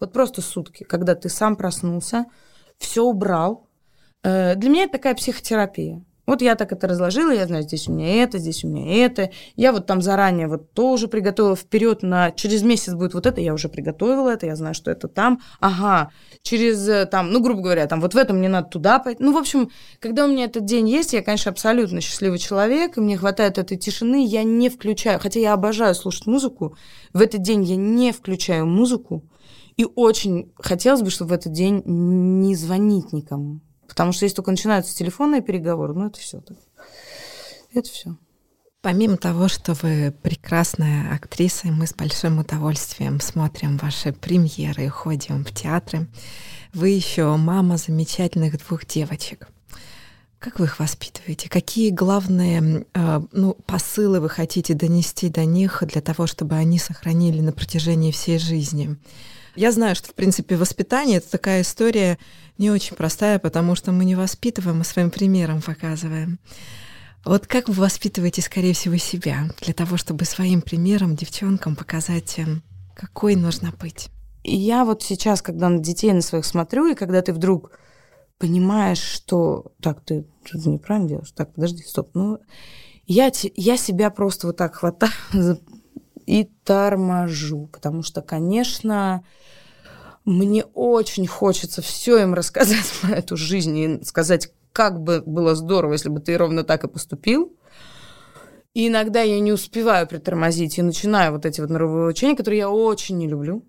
Вот 0.00 0.12
просто 0.12 0.42
сутки, 0.42 0.84
когда 0.84 1.14
ты 1.14 1.28
сам 1.28 1.56
проснулся, 1.56 2.26
все 2.78 3.04
убрал. 3.04 3.68
Э, 4.22 4.54
для 4.54 4.68
меня 4.68 4.82
это 4.84 4.92
такая 4.94 5.14
психотерапия. 5.14 6.04
Вот 6.26 6.40
я 6.40 6.54
так 6.54 6.72
это 6.72 6.88
разложила, 6.88 7.30
я 7.30 7.46
знаю, 7.46 7.64
здесь 7.64 7.88
у 7.88 7.92
меня 7.92 8.22
это, 8.22 8.38
здесь 8.38 8.64
у 8.64 8.68
меня 8.68 9.04
это. 9.04 9.30
Я 9.56 9.72
вот 9.72 9.86
там 9.86 10.00
заранее 10.00 10.48
вот 10.48 10.72
тоже 10.72 11.06
приготовила 11.06 11.54
вперед 11.54 12.02
на 12.02 12.30
через 12.30 12.62
месяц 12.62 12.94
будет 12.94 13.14
вот 13.14 13.26
это, 13.26 13.40
я 13.40 13.52
уже 13.52 13.68
приготовила 13.68 14.30
это, 14.30 14.46
я 14.46 14.56
знаю, 14.56 14.74
что 14.74 14.90
это 14.90 15.08
там. 15.08 15.40
Ага, 15.60 16.10
через 16.42 16.88
э, 16.88 17.06
там, 17.06 17.30
ну, 17.30 17.40
грубо 17.40 17.60
говоря, 17.60 17.86
там 17.86 18.00
вот 18.00 18.14
в 18.14 18.16
этом 18.16 18.38
мне 18.38 18.48
надо 18.48 18.68
туда 18.68 18.98
пойти. 18.98 19.22
Ну, 19.22 19.32
в 19.32 19.36
общем, 19.36 19.70
когда 20.00 20.24
у 20.24 20.28
меня 20.28 20.44
этот 20.44 20.64
день 20.64 20.88
есть, 20.88 21.12
я, 21.12 21.22
конечно, 21.22 21.50
абсолютно 21.50 22.00
счастливый 22.00 22.38
человек, 22.38 22.96
и 22.96 23.00
мне 23.00 23.18
хватает 23.18 23.58
этой 23.58 23.76
тишины, 23.76 24.26
я 24.26 24.44
не 24.44 24.70
включаю, 24.70 25.20
хотя 25.20 25.40
я 25.40 25.52
обожаю 25.52 25.94
слушать 25.94 26.26
музыку, 26.26 26.76
в 27.12 27.20
этот 27.20 27.42
день 27.42 27.64
я 27.64 27.76
не 27.76 28.12
включаю 28.12 28.66
музыку, 28.66 29.24
и 29.76 29.86
очень 29.94 30.52
хотелось 30.56 31.02
бы, 31.02 31.10
чтобы 31.10 31.30
в 31.30 31.32
этот 31.34 31.52
день 31.52 31.82
не 31.84 32.54
звонить 32.54 33.12
никому. 33.12 33.60
Потому 33.88 34.12
что 34.12 34.24
если 34.24 34.36
только 34.36 34.50
начинаются 34.50 34.94
телефонные 34.94 35.42
переговоры, 35.42 35.94
ну 35.94 36.06
это 36.06 36.18
все. 36.18 36.42
Это 37.72 37.88
все. 37.88 38.16
Помимо 38.84 39.16
того, 39.16 39.48
что 39.48 39.72
вы 39.72 40.14
прекрасная 40.22 41.14
актриса, 41.14 41.68
и 41.68 41.70
мы 41.70 41.86
с 41.86 41.94
большим 41.94 42.38
удовольствием 42.38 43.18
смотрим 43.18 43.78
ваши 43.78 44.12
премьеры 44.12 44.84
и 44.84 44.88
ходим 44.88 45.42
в 45.42 45.52
театры, 45.52 46.06
вы 46.74 46.90
еще 46.90 47.34
мама 47.36 47.78
замечательных 47.78 48.58
двух 48.58 48.84
девочек. 48.84 49.48
Как 50.38 50.58
вы 50.58 50.66
их 50.66 50.78
воспитываете? 50.78 51.48
Какие 51.48 51.88
главные 51.88 52.84
э, 52.92 53.20
ну, 53.32 53.54
посылы 53.64 54.20
вы 54.20 54.28
хотите 54.28 54.74
донести 54.74 55.30
до 55.30 55.46
них 55.46 55.82
для 55.86 56.02
того, 56.02 56.26
чтобы 56.26 56.56
они 56.56 56.78
сохранили 56.78 57.40
на 57.40 57.52
протяжении 57.52 58.10
всей 58.10 58.38
жизни? 58.38 58.98
Я 59.56 59.70
знаю, 59.70 59.94
что, 59.94 60.08
в 60.08 60.14
принципе, 60.14 60.56
воспитание— 60.56 61.16
это 61.18 61.30
такая 61.30 61.62
история 61.62 62.18
не 62.58 62.70
очень 62.70 62.96
простая, 62.96 63.38
потому 63.38 63.74
что 63.76 63.92
мы 63.92 64.04
не 64.04 64.16
воспитываем, 64.16 64.80
а 64.80 64.84
своим 64.84 65.10
примером 65.10 65.62
показываем. 65.62 66.40
Вот 67.24 67.46
как 67.46 67.68
вы 67.68 67.74
воспитываете, 67.74 68.42
скорее 68.42 68.74
всего, 68.74 68.96
себя 68.96 69.48
для 69.60 69.72
того, 69.72 69.96
чтобы 69.96 70.24
своим 70.24 70.60
примером 70.60 71.16
девчонкам 71.16 71.76
показать, 71.76 72.38
эм, 72.38 72.62
какой 72.94 73.34
нужно 73.36 73.72
быть? 73.80 74.08
И 74.42 74.54
я 74.54 74.84
вот 74.84 75.02
сейчас, 75.02 75.40
когда 75.40 75.68
на 75.68 75.78
детей 75.78 76.12
на 76.12 76.20
своих 76.20 76.44
смотрю, 76.44 76.86
и 76.86 76.94
когда 76.94 77.22
ты 77.22 77.32
вдруг 77.32 77.70
понимаешь, 78.38 78.98
что 78.98 79.72
так, 79.80 80.04
ты 80.04 80.26
что-то 80.44 80.68
неправильно 80.68 81.08
делаешь, 81.08 81.30
так, 81.30 81.54
подожди, 81.54 81.82
стоп, 81.82 82.10
ну, 82.12 82.38
я, 83.06 83.30
я 83.56 83.76
себя 83.76 84.10
просто 84.10 84.48
вот 84.48 84.56
так 84.56 84.74
хватаю 84.74 85.12
и 86.26 86.44
торможу, 86.64 87.68
потому 87.72 88.02
что, 88.02 88.22
конечно, 88.22 89.24
мне 90.24 90.64
очень 90.74 91.26
хочется 91.26 91.82
все 91.82 92.18
им 92.22 92.34
рассказать 92.34 92.92
про 93.00 93.16
эту 93.16 93.36
жизнь 93.36 93.76
и 93.76 94.04
сказать, 94.04 94.50
как 94.72 95.00
бы 95.00 95.22
было 95.24 95.54
здорово, 95.54 95.92
если 95.92 96.08
бы 96.08 96.20
ты 96.20 96.36
ровно 96.36 96.64
так 96.64 96.84
и 96.84 96.88
поступил. 96.88 97.56
И 98.74 98.88
иногда 98.88 99.22
я 99.22 99.38
не 99.38 99.52
успеваю 99.52 100.08
притормозить 100.08 100.78
и 100.78 100.82
начинаю 100.82 101.32
вот 101.32 101.46
эти 101.46 101.60
вот 101.60 101.70
норовые 101.70 102.08
учения, 102.08 102.36
которые 102.36 102.58
я 102.58 102.70
очень 102.70 103.18
не 103.18 103.28
люблю. 103.28 103.64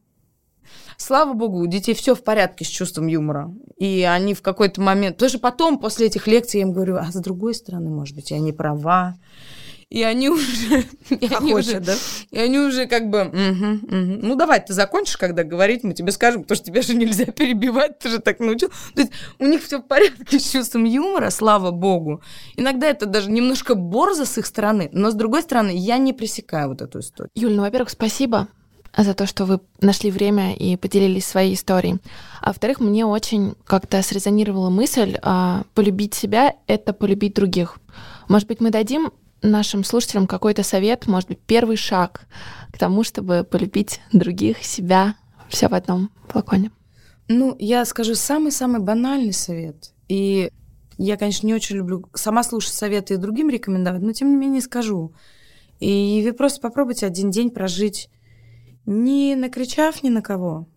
Слава 0.98 1.34
богу, 1.34 1.60
у 1.60 1.68
детей 1.68 1.94
все 1.94 2.16
в 2.16 2.24
порядке 2.24 2.66
с 2.66 2.70
чувством 2.70 3.06
юмора. 3.06 3.54
И 3.78 4.02
они 4.02 4.34
в 4.34 4.42
какой-то 4.42 4.82
момент... 4.82 5.18
Потому 5.18 5.30
что 5.30 5.40
потом, 5.40 5.78
после 5.78 6.08
этих 6.08 6.26
лекций, 6.26 6.60
я 6.60 6.66
им 6.66 6.74
говорю, 6.74 6.96
а 6.96 7.12
с 7.12 7.16
другой 7.16 7.54
стороны, 7.54 7.90
может 7.90 8.16
быть, 8.16 8.32
я 8.32 8.40
не 8.40 8.54
права 8.54 9.16
и 9.96 10.04
они 10.04 10.28
уже... 10.28 10.84
и 11.10 11.34
они 11.34 11.54
уже, 11.56 11.80
да? 11.80 11.96
И 12.30 12.38
они 12.38 12.60
уже 12.60 12.86
как 12.86 13.10
бы, 13.10 13.22
угу, 13.22 13.96
угу. 13.96 14.20
ну 14.28 14.36
давай, 14.36 14.60
ты 14.60 14.74
закончишь, 14.74 15.16
когда 15.16 15.46
говорить, 15.46 15.86
мы 15.86 15.94
тебе 15.94 16.12
скажем, 16.12 16.42
потому 16.42 16.58
что 16.58 16.66
тебя 16.66 16.82
же 16.82 16.96
нельзя 16.96 17.26
перебивать, 17.32 18.00
ты 18.00 18.10
же 18.10 18.20
так 18.20 18.42
научил. 18.42 18.68
То 18.94 19.02
есть 19.02 19.14
у 19.40 19.46
них 19.46 19.64
все 19.64 19.80
в 19.80 19.84
порядке 19.84 20.38
с 20.38 20.52
чувством 20.52 20.84
юмора, 20.84 21.30
слава 21.30 21.72
богу. 21.72 22.22
Иногда 22.58 22.88
это 22.88 23.06
даже 23.06 23.32
немножко 23.32 23.74
борзо 23.74 24.26
с 24.26 24.38
их 24.38 24.46
стороны, 24.48 24.90
но 24.92 25.12
с 25.12 25.14
другой 25.14 25.44
стороны, 25.44 25.72
я 25.74 25.98
не 25.98 26.12
пресекаю 26.12 26.68
вот 26.68 26.82
эту 26.82 27.00
историю. 27.00 27.32
Юль, 27.34 27.54
ну, 27.54 27.62
во-первых, 27.62 27.90
спасибо 27.90 28.50
за 28.98 29.14
то, 29.14 29.26
что 29.26 29.46
вы 29.46 29.62
нашли 29.80 30.12
время 30.12 30.56
и 30.56 30.76
поделились 30.76 31.26
своей 31.26 31.54
историей. 31.54 32.00
А 32.42 32.48
во-вторых, 32.48 32.82
мне 32.82 33.06
очень 33.06 33.56
как-то 33.64 34.02
срезонировала 34.02 34.70
мысль, 34.70 35.18
а, 35.22 35.64
полюбить 35.74 36.16
себя— 36.16 36.56
это 36.68 36.92
полюбить 36.92 37.36
других. 37.36 37.78
Может 38.28 38.50
быть, 38.50 38.60
мы 38.60 38.72
дадим 38.72 39.12
нашим 39.46 39.84
слушателям 39.84 40.28
какой-то 40.28 40.64
совет, 40.64 41.08
может 41.08 41.30
быть, 41.30 41.40
первый 41.40 41.78
шаг 41.78 42.28
к 42.72 42.78
тому, 42.78 43.04
чтобы 43.04 43.44
полюбить 43.44 44.02
других, 44.12 44.64
себя, 44.64 45.16
все 45.50 45.68
в 45.68 45.74
одном 45.74 46.12
флаконе? 46.28 46.72
Ну, 47.28 47.56
я 47.60 47.86
скажу 47.86 48.16
самый-самый 48.16 48.82
банальный 48.82 49.34
совет. 49.34 49.94
И 50.08 50.52
я, 50.98 51.18
конечно, 51.18 51.48
не 51.48 51.54
очень 51.54 51.78
люблю 51.78 52.06
сама 52.14 52.44
слушать 52.44 52.74
советы 52.74 53.16
и 53.16 53.18
другим 53.18 53.50
рекомендовать, 53.50 54.02
но 54.02 54.14
тем 54.14 54.30
не 54.30 54.38
менее 54.38 54.62
скажу. 54.62 55.14
И 55.80 56.22
вы 56.26 56.34
просто 56.34 56.62
попробуйте 56.62 57.06
один 57.06 57.32
день 57.32 57.50
прожить, 57.50 58.10
не 58.86 59.36
накричав 59.36 60.04
ни 60.04 60.10
на 60.10 60.22
кого, 60.22 60.68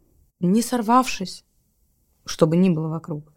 не 0.41 0.63
сорвавшись, 0.63 1.45
чтобы 2.25 2.57
ни 2.57 2.71
было 2.71 2.89
вокруг. 2.89 3.33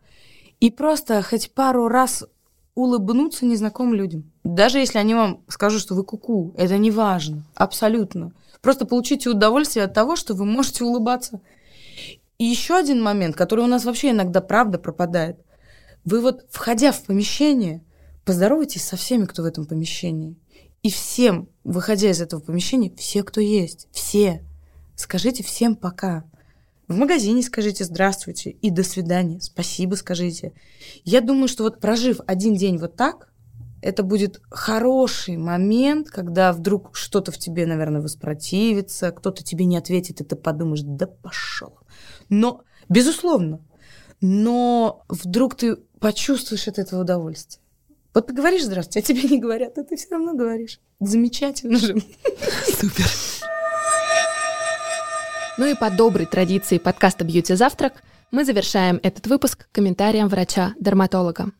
И 0.59 0.71
просто 0.71 1.21
хоть 1.21 1.53
пару 1.53 1.87
раз 1.87 2.23
улыбнуться 2.75 3.45
незнакомым 3.45 3.95
людям. 3.95 4.31
Даже 4.43 4.79
если 4.79 4.97
они 4.97 5.13
вам 5.13 5.43
скажут, 5.47 5.81
что 5.81 5.95
вы 5.95 6.03
куку, 6.03 6.47
-ку, 6.47 6.53
это 6.57 6.77
не 6.77 6.91
важно, 6.91 7.43
абсолютно. 7.55 8.31
Просто 8.61 8.85
получите 8.85 9.29
удовольствие 9.29 9.85
от 9.85 9.93
того, 9.93 10.15
что 10.15 10.33
вы 10.33 10.45
можете 10.45 10.83
улыбаться. 10.83 11.41
И 12.37 12.45
еще 12.45 12.75
один 12.75 13.01
момент, 13.01 13.35
который 13.35 13.65
у 13.65 13.67
нас 13.67 13.85
вообще 13.85 14.11
иногда 14.11 14.41
правда 14.41 14.79
пропадает. 14.79 15.37
Вы 16.05 16.21
вот, 16.21 16.45
входя 16.49 16.91
в 16.91 17.03
помещение, 17.03 17.83
поздоровайтесь 18.25 18.83
со 18.83 18.95
всеми, 18.95 19.25
кто 19.25 19.43
в 19.43 19.45
этом 19.45 19.65
помещении. 19.65 20.35
И 20.83 20.89
всем, 20.89 21.49
выходя 21.63 22.09
из 22.09 22.21
этого 22.21 22.39
помещения, 22.39 22.91
все, 22.97 23.23
кто 23.23 23.39
есть, 23.39 23.87
все, 23.91 24.43
скажите 24.95 25.43
всем 25.43 25.75
пока. 25.75 26.23
В 26.91 26.97
магазине 26.97 27.41
скажите 27.41 27.85
здравствуйте 27.85 28.49
и 28.49 28.69
до 28.69 28.83
свидания, 28.83 29.39
спасибо 29.39 29.95
скажите. 29.95 30.51
Я 31.05 31.21
думаю, 31.21 31.47
что 31.47 31.63
вот 31.63 31.79
прожив 31.79 32.19
один 32.27 32.53
день 32.53 32.77
вот 32.77 32.97
так, 32.97 33.31
это 33.81 34.03
будет 34.03 34.41
хороший 34.49 35.37
момент, 35.37 36.09
когда 36.09 36.51
вдруг 36.51 36.97
что-то 36.97 37.31
в 37.31 37.37
тебе, 37.37 37.65
наверное, 37.65 38.01
воспротивится, 38.01 39.13
кто-то 39.13 39.41
тебе 39.41 39.63
не 39.63 39.77
ответит, 39.77 40.19
и 40.19 40.25
ты 40.25 40.35
подумаешь, 40.35 40.81
да 40.83 41.07
пошел. 41.07 41.79
Но, 42.27 42.63
безусловно, 42.89 43.61
но 44.19 45.05
вдруг 45.07 45.55
ты 45.55 45.77
почувствуешь 46.01 46.67
от 46.67 46.77
этого 46.77 47.03
удовольствие. 47.03 47.63
Вот 48.13 48.27
ты 48.27 48.33
говоришь 48.33 48.65
здравствуйте, 48.65 48.99
а 48.99 49.01
тебе 49.01 49.29
не 49.29 49.39
говорят, 49.39 49.77
а 49.77 49.85
ты 49.85 49.95
все 49.95 50.09
равно 50.11 50.33
говоришь. 50.33 50.81
Замечательно 50.99 51.77
же. 51.77 51.95
Супер. 52.65 53.30
Ну 55.57 55.65
и 55.65 55.75
по 55.75 55.89
доброй 55.89 56.25
традиции 56.27 56.77
подкаста 56.77 57.25
«Бьюти 57.25 57.55
Завтрак» 57.55 58.03
мы 58.31 58.45
завершаем 58.45 59.01
этот 59.03 59.27
выпуск 59.27 59.67
комментарием 59.73 60.29
врача-дерматолога. 60.29 61.51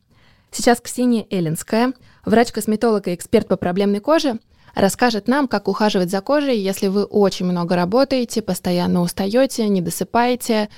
Сейчас 0.50 0.80
Ксения 0.80 1.26
Эллинская, 1.30 1.92
врач-косметолог 2.26 3.10
и 3.10 3.14
эксперт 3.14 3.50
по 3.50 3.58
проблемной 3.58 4.00
коже, 4.00 4.40
расскажет 4.76 5.28
нам, 5.28 5.50
как 5.50 5.68
ухаживать 5.68 6.10
за 6.10 6.22
кожей, 6.22 6.58
если 6.58 6.88
вы 6.88 7.04
очень 7.04 7.46
много 7.46 7.76
работаете, 7.76 8.42
постоянно 8.42 9.02
устаете, 9.02 9.68
не 9.68 9.82
досыпаете 9.82 10.70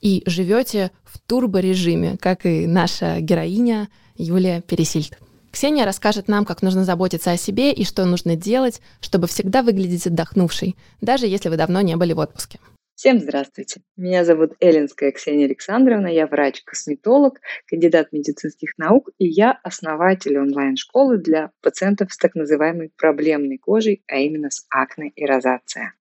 и 0.00 0.22
живете 0.24 0.92
в 1.04 1.20
турборежиме, 1.20 2.16
как 2.16 2.46
и 2.46 2.66
наша 2.66 3.20
героиня 3.20 3.90
Юлия 4.16 4.62
Пересильд. 4.62 5.18
Ксения 5.52 5.84
расскажет 5.84 6.28
нам, 6.28 6.46
как 6.46 6.62
нужно 6.62 6.84
заботиться 6.84 7.30
о 7.30 7.36
себе 7.36 7.72
и 7.72 7.84
что 7.84 8.04
нужно 8.06 8.36
делать, 8.36 8.80
чтобы 9.00 9.26
всегда 9.26 9.62
выглядеть 9.62 10.06
отдохнувшей, 10.06 10.76
даже 11.02 11.26
если 11.26 11.50
вы 11.50 11.56
давно 11.56 11.82
не 11.82 11.94
были 11.96 12.14
в 12.14 12.18
отпуске. 12.18 12.58
Всем 12.94 13.18
здравствуйте. 13.18 13.82
Меня 13.96 14.24
зовут 14.24 14.52
Эллинская 14.60 15.12
Ксения 15.12 15.46
Александровна, 15.46 16.06
я 16.06 16.26
врач-косметолог, 16.26 17.40
кандидат 17.66 18.12
медицинских 18.12 18.78
наук, 18.78 19.10
и 19.18 19.26
я 19.26 19.58
основатель 19.62 20.38
онлайн-школы 20.38 21.18
для 21.18 21.50
пациентов 21.60 22.12
с 22.12 22.16
так 22.16 22.34
называемой 22.34 22.90
проблемной 22.96 23.58
кожей, 23.58 24.02
а 24.06 24.18
именно 24.18 24.50
с 24.50 24.66
акне 24.70 25.10
и 25.10 25.26
розация. 25.26 25.94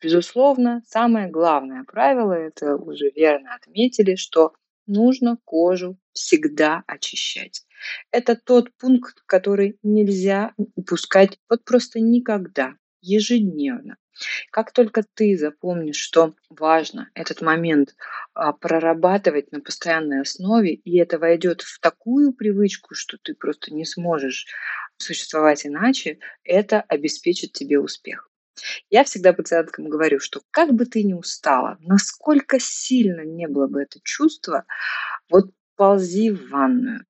Безусловно, 0.00 0.82
самое 0.86 1.28
главное 1.28 1.84
правило, 1.84 2.32
это 2.32 2.76
уже 2.76 3.10
верно 3.14 3.54
отметили, 3.54 4.14
что 4.14 4.52
нужно 4.86 5.38
кожу 5.44 5.98
всегда 6.12 6.82
очищать. 6.86 7.62
Это 8.10 8.36
тот 8.36 8.70
пункт, 8.78 9.22
который 9.26 9.78
нельзя 9.82 10.52
упускать 10.56 11.38
вот 11.48 11.64
просто 11.64 12.00
никогда, 12.00 12.74
ежедневно. 13.00 13.96
Как 14.50 14.72
только 14.72 15.04
ты 15.14 15.36
запомнишь, 15.36 15.96
что 15.98 16.34
важно 16.50 17.10
этот 17.14 17.40
момент 17.40 17.94
а, 18.34 18.52
прорабатывать 18.52 19.52
на 19.52 19.60
постоянной 19.60 20.22
основе, 20.22 20.74
и 20.74 20.98
это 20.98 21.18
войдет 21.18 21.62
в 21.62 21.78
такую 21.80 22.32
привычку, 22.32 22.94
что 22.94 23.16
ты 23.22 23.34
просто 23.34 23.72
не 23.72 23.84
сможешь 23.84 24.46
существовать 24.96 25.66
иначе, 25.66 26.18
это 26.42 26.80
обеспечит 26.80 27.52
тебе 27.52 27.78
успех. 27.78 28.28
Я 28.90 29.04
всегда 29.04 29.32
пациенткам 29.32 29.88
говорю, 29.88 30.18
что 30.18 30.42
как 30.50 30.72
бы 30.72 30.84
ты 30.84 31.04
ни 31.04 31.12
устала, 31.12 31.76
насколько 31.80 32.58
сильно 32.58 33.24
не 33.24 33.46
было 33.46 33.68
бы 33.68 33.82
это 33.82 34.00
чувство, 34.02 34.64
вот 35.30 35.52
ползи 35.76 36.30
в 36.30 36.50
ванную. 36.50 37.04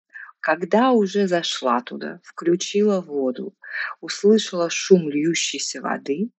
Когда 0.49 0.93
уже 0.93 1.29
зашла 1.29 1.83
туда, 1.83 2.23
включила 2.25 3.03
воду, 3.03 3.55
услышала 4.01 4.71
шум 4.71 5.11
льющейся 5.11 5.83
воды, 5.83 6.31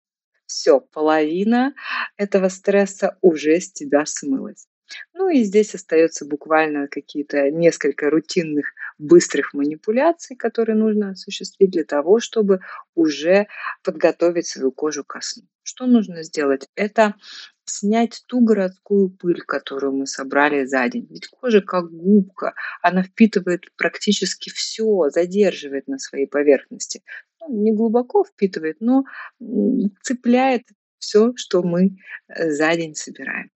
все, 0.47 0.81
половина 0.81 1.75
этого 2.17 2.49
стресса 2.49 3.19
уже 3.21 3.61
с 3.61 3.71
тебя 3.71 4.07
смылась. 4.07 4.67
Ну 5.13 5.29
и 5.29 5.43
здесь 5.43 5.75
остается 5.75 6.25
буквально 6.25 6.89
какие-то 6.89 7.51
несколько 7.51 8.09
рутинных 8.09 8.73
быстрых 8.97 9.53
манипуляций, 9.53 10.37
которые 10.37 10.77
нужно 10.77 11.11
осуществить 11.11 11.71
для 11.71 11.85
того, 11.85 12.19
чтобы 12.19 12.61
уже 12.95 13.47
подготовить 13.85 14.47
свою 14.47 14.73
кожу 14.73 15.05
ко 15.05 15.21
сну. 15.21 15.47
Что 15.63 15.85
нужно 15.85 16.23
сделать? 16.23 16.67
Это 16.77 17.15
снять 17.69 18.23
ту 18.27 18.41
городскую 18.41 19.11
пыль, 19.11 19.41
которую 19.41 19.93
мы 19.93 20.07
собрали 20.07 20.65
за 20.65 20.89
день. 20.89 21.07
Ведь 21.11 21.29
кожа 21.29 21.61
как 21.61 21.91
губка, 21.91 22.55
она 22.83 23.03
впитывает 23.03 23.67
практически 23.77 24.51
все, 24.51 25.11
задерживает 25.11 25.89
на 25.89 25.99
своей 25.99 26.27
поверхности. 26.27 27.03
Ну, 27.41 27.63
не 27.63 27.73
глубоко 27.73 28.25
впитывает, 28.25 28.77
но 28.81 29.05
цепляет 30.03 30.63
все, 30.99 31.33
что 31.37 31.63
мы 31.63 31.97
э, 32.29 32.51
за 32.51 32.75
день 32.75 32.95
собираем. 32.95 33.51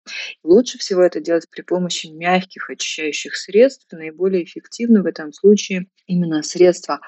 Лучше 0.43 0.77
всего 0.77 1.01
это 1.01 1.21
делать 1.21 1.49
при 1.49 1.61
помощи 1.61 2.07
мягких 2.07 2.69
очищающих 2.69 3.35
средств. 3.35 3.87
Наиболее 3.91 4.43
эффективно 4.43 5.01
в 5.01 5.05
этом 5.05 5.31
случае 5.33 5.87
именно 6.05 6.43
средства 6.43 6.99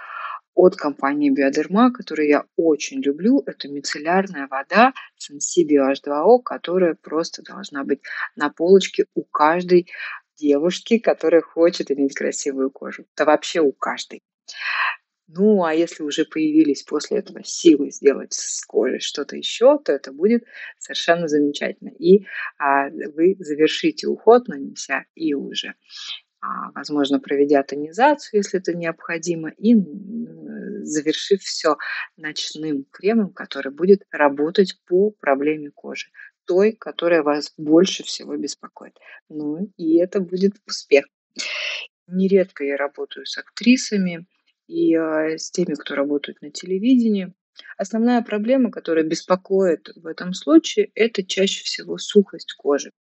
от 0.61 0.75
компании 0.75 1.31
Биодерма, 1.31 1.91
которые 1.91 2.29
я 2.29 2.45
очень 2.55 3.01
люблю. 3.01 3.41
Это 3.47 3.67
мицеллярная 3.67 4.47
вода 4.47 4.93
Sensibio 5.17 5.91
H2O, 5.91 6.43
которая 6.43 6.93
просто 6.93 7.41
должна 7.41 7.83
быть 7.83 8.01
на 8.35 8.51
полочке 8.51 9.05
у 9.15 9.23
каждой 9.23 9.87
девушки, 10.37 10.99
которая 10.99 11.41
хочет 11.41 11.89
иметь 11.89 12.13
красивую 12.13 12.69
кожу. 12.69 13.05
Да 13.17 13.25
вообще 13.25 13.59
у 13.59 13.71
каждой. 13.71 14.21
Ну, 15.33 15.63
а 15.63 15.73
если 15.73 16.03
уже 16.03 16.25
появились 16.25 16.83
после 16.83 17.17
этого 17.19 17.41
силы 17.43 17.89
сделать 17.89 18.33
с 18.33 18.63
кожей 18.63 18.99
что-то 18.99 19.37
еще, 19.37 19.79
то 19.79 19.93
это 19.93 20.11
будет 20.11 20.43
совершенно 20.77 21.27
замечательно. 21.27 21.89
И 21.97 22.25
а, 22.59 22.89
вы 22.89 23.35
завершите 23.39 24.07
уход, 24.07 24.47
нанеся 24.47 25.05
и 25.15 25.33
уже 25.33 25.73
возможно, 26.73 27.19
проведя 27.19 27.63
тонизацию, 27.63 28.39
если 28.39 28.59
это 28.59 28.73
необходимо, 28.73 29.49
и 29.49 29.75
завершив 30.83 31.41
все 31.41 31.77
ночным 32.17 32.85
кремом, 32.91 33.31
который 33.33 33.71
будет 33.71 34.03
работать 34.11 34.79
по 34.87 35.11
проблеме 35.11 35.71
кожи, 35.71 36.07
той, 36.45 36.71
которая 36.71 37.23
вас 37.23 37.53
больше 37.57 38.03
всего 38.03 38.35
беспокоит. 38.35 38.97
Ну 39.29 39.71
и 39.77 39.97
это 39.97 40.19
будет 40.19 40.53
успех. 40.65 41.05
Нередко 42.07 42.63
я 42.63 42.77
работаю 42.77 43.25
с 43.25 43.37
актрисами, 43.37 44.25
и 44.71 44.95
а, 44.95 45.37
с 45.37 45.51
теми, 45.51 45.73
кто 45.73 45.95
работает 45.95 46.41
на 46.41 46.49
телевидении. 46.49 47.33
Основная 47.77 48.21
проблема, 48.21 48.71
которая 48.71 49.03
беспокоит 49.03 49.89
в 49.95 50.07
этом 50.07 50.33
случае, 50.33 50.91
это 50.95 51.25
чаще 51.25 51.63
всего 51.63 51.97
сухость 51.97 52.53
кожи. 52.53 52.91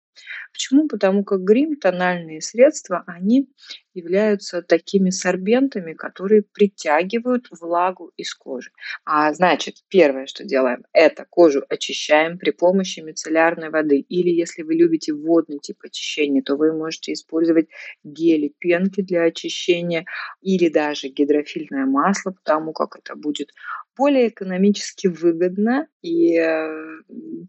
Почему? 0.53 0.87
Потому 0.87 1.23
как 1.23 1.41
грим, 1.43 1.75
тональные 1.75 2.41
средства, 2.41 3.03
они 3.07 3.49
являются 3.93 4.61
такими 4.61 5.09
сорбентами, 5.09 5.93
которые 5.93 6.43
притягивают 6.43 7.47
влагу 7.51 8.11
из 8.17 8.33
кожи. 8.33 8.71
А 9.05 9.33
значит, 9.33 9.77
первое, 9.89 10.27
что 10.27 10.43
делаем, 10.43 10.83
это 10.93 11.25
кожу 11.29 11.63
очищаем 11.69 12.37
при 12.37 12.51
помощи 12.51 12.99
мицеллярной 12.99 13.69
воды. 13.69 13.99
Или 13.99 14.29
если 14.29 14.63
вы 14.63 14.75
любите 14.75 15.13
водный 15.13 15.59
тип 15.59 15.77
очищения, 15.83 16.41
то 16.41 16.55
вы 16.55 16.73
можете 16.73 17.13
использовать 17.13 17.67
гели, 18.03 18.53
пенки 18.59 19.01
для 19.01 19.23
очищения 19.23 20.05
или 20.41 20.69
даже 20.69 21.07
гидрофильное 21.09 21.85
масло, 21.85 22.31
потому 22.31 22.73
как 22.73 22.97
это 22.97 23.15
будет 23.15 23.49
более 23.97 24.29
экономически 24.29 25.07
выгодно 25.07 25.87
и 26.01 26.37
э, 26.37 26.85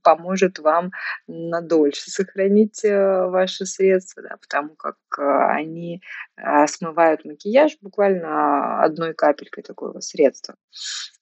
поможет 0.03 0.59
вам 0.59 0.91
надольше 1.27 2.11
сохранить 2.11 2.52
э, 2.85 3.27
ваши 3.27 3.67
средства, 3.67 4.23
да, 4.23 4.37
потому 4.37 4.75
как 4.77 4.97
э, 5.19 5.23
они 5.23 6.03
смывают 6.67 7.25
макияж 7.25 7.79
буквально 7.81 8.83
одной 8.83 9.15
капелькой 9.15 9.63
такого 9.63 10.01
средства. 10.01 10.57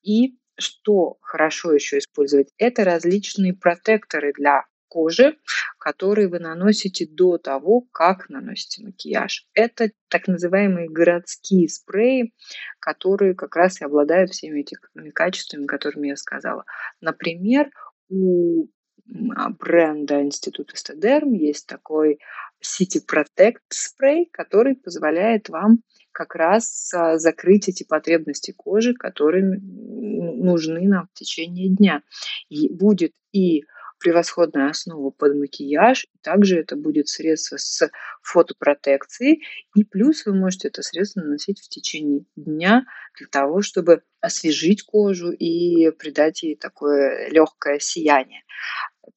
И 0.03 0.39
что 0.59 1.16
хорошо 1.20 1.72
еще 1.72 1.99
использовать, 1.99 2.53
это 2.59 2.85
различные 2.85 3.55
протекторы 3.55 4.33
для 4.33 4.64
кожи, 4.91 5.39
которые 5.78 6.28
вы 6.28 6.41
наносите 6.41 7.07
до 7.07 7.39
того, 7.39 7.83
как 7.93 8.28
наносите 8.28 8.85
макияж. 8.85 9.47
Это 9.55 9.91
так 10.09 10.26
называемые 10.26 10.91
городские 10.91 11.68
спреи, 11.68 12.35
которые 12.81 13.35
как 13.35 13.57
раз 13.57 13.81
и 13.81 13.85
обладают 13.85 14.33
всеми 14.33 14.61
этими 14.61 15.11
качествами, 15.11 15.66
которыми 15.66 16.09
я 16.09 16.16
сказала. 16.16 16.64
Например, 17.01 17.70
у 18.09 18.64
а, 18.64 18.80
бренда 19.58 20.22
Института 20.22 20.76
Стедерм 20.76 21.32
есть 21.32 21.66
такой 21.66 22.18
City 22.62 23.00
Protect 23.04 23.61
спрей, 23.68 24.28
который 24.32 24.76
позволяет 24.76 25.48
вам 25.48 25.82
как 26.12 26.34
раз 26.34 26.92
а, 26.92 27.18
закрыть 27.18 27.68
эти 27.68 27.84
потребности 27.84 28.52
кожи, 28.56 28.94
которые 28.94 29.44
нужны 29.44 30.86
нам 30.88 31.08
в 31.12 31.18
течение 31.18 31.68
дня. 31.74 32.02
И 32.48 32.68
будет 32.68 33.12
и 33.32 33.64
превосходная 34.00 34.70
основа 34.70 35.11
под 35.11 35.36
макияж. 35.36 36.06
Также 36.22 36.58
это 36.58 36.74
будет 36.74 37.08
средство 37.08 37.58
с 37.58 37.88
фотопротекцией. 38.22 39.44
И 39.76 39.84
плюс 39.84 40.26
вы 40.26 40.34
можете 40.34 40.68
это 40.68 40.82
средство 40.82 41.20
наносить 41.20 41.61
в 41.61 41.68
течение 41.68 42.24
дня 42.34 42.84
для 43.18 43.26
того, 43.28 43.62
чтобы 43.62 44.02
освежить 44.20 44.82
кожу 44.82 45.30
и 45.30 45.90
придать 45.90 46.42
ей 46.42 46.56
такое 46.56 47.28
легкое 47.30 47.78
сияние. 47.78 48.42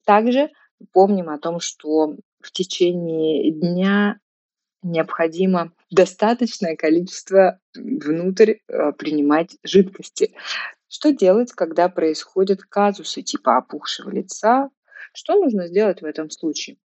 Также 0.04 0.50
помним 0.92 1.30
о 1.30 1.38
том, 1.38 1.60
что 1.60 2.16
в 2.40 2.52
течение 2.52 3.50
дня 3.52 4.18
необходимо 4.82 5.72
достаточное 5.90 6.76
количество 6.76 7.58
внутрь 7.74 8.56
э, 8.68 8.92
принимать 8.92 9.56
жидкости. 9.62 10.34
Что 10.88 11.12
делать, 11.12 11.52
когда 11.52 11.88
происходят 11.88 12.62
казусы 12.62 13.22
типа 13.22 13.56
опухшего 13.56 14.10
лица? 14.10 14.70
Что 15.14 15.36
нужно 15.36 15.66
сделать 15.66 16.02
в 16.02 16.04
этом 16.04 16.30
случае? 16.30 16.76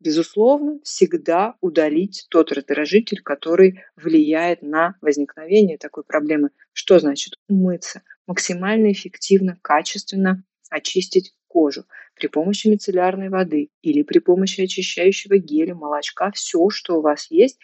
Безусловно, 0.00 0.80
всегда 0.82 1.54
удалить 1.60 2.26
тот 2.28 2.50
раздражитель, 2.50 3.22
который 3.22 3.84
влияет 3.94 4.62
на 4.62 4.96
возникновение 5.00 5.78
такой 5.78 6.02
проблемы. 6.02 6.50
Что 6.72 6.98
значит 6.98 7.38
умыться? 7.48 8.02
Максимально 8.26 8.90
эффективно, 8.90 9.58
качественно 9.62 10.42
очистить 10.70 11.34
кожу 11.52 11.84
при 12.14 12.28
помощи 12.28 12.68
мицеллярной 12.68 13.28
воды 13.28 13.68
или 13.82 14.02
при 14.02 14.20
помощи 14.20 14.62
очищающего 14.62 15.36
геля, 15.36 15.74
молочка, 15.74 16.30
все, 16.32 16.70
что 16.70 16.98
у 16.98 17.02
вас 17.02 17.30
есть. 17.30 17.58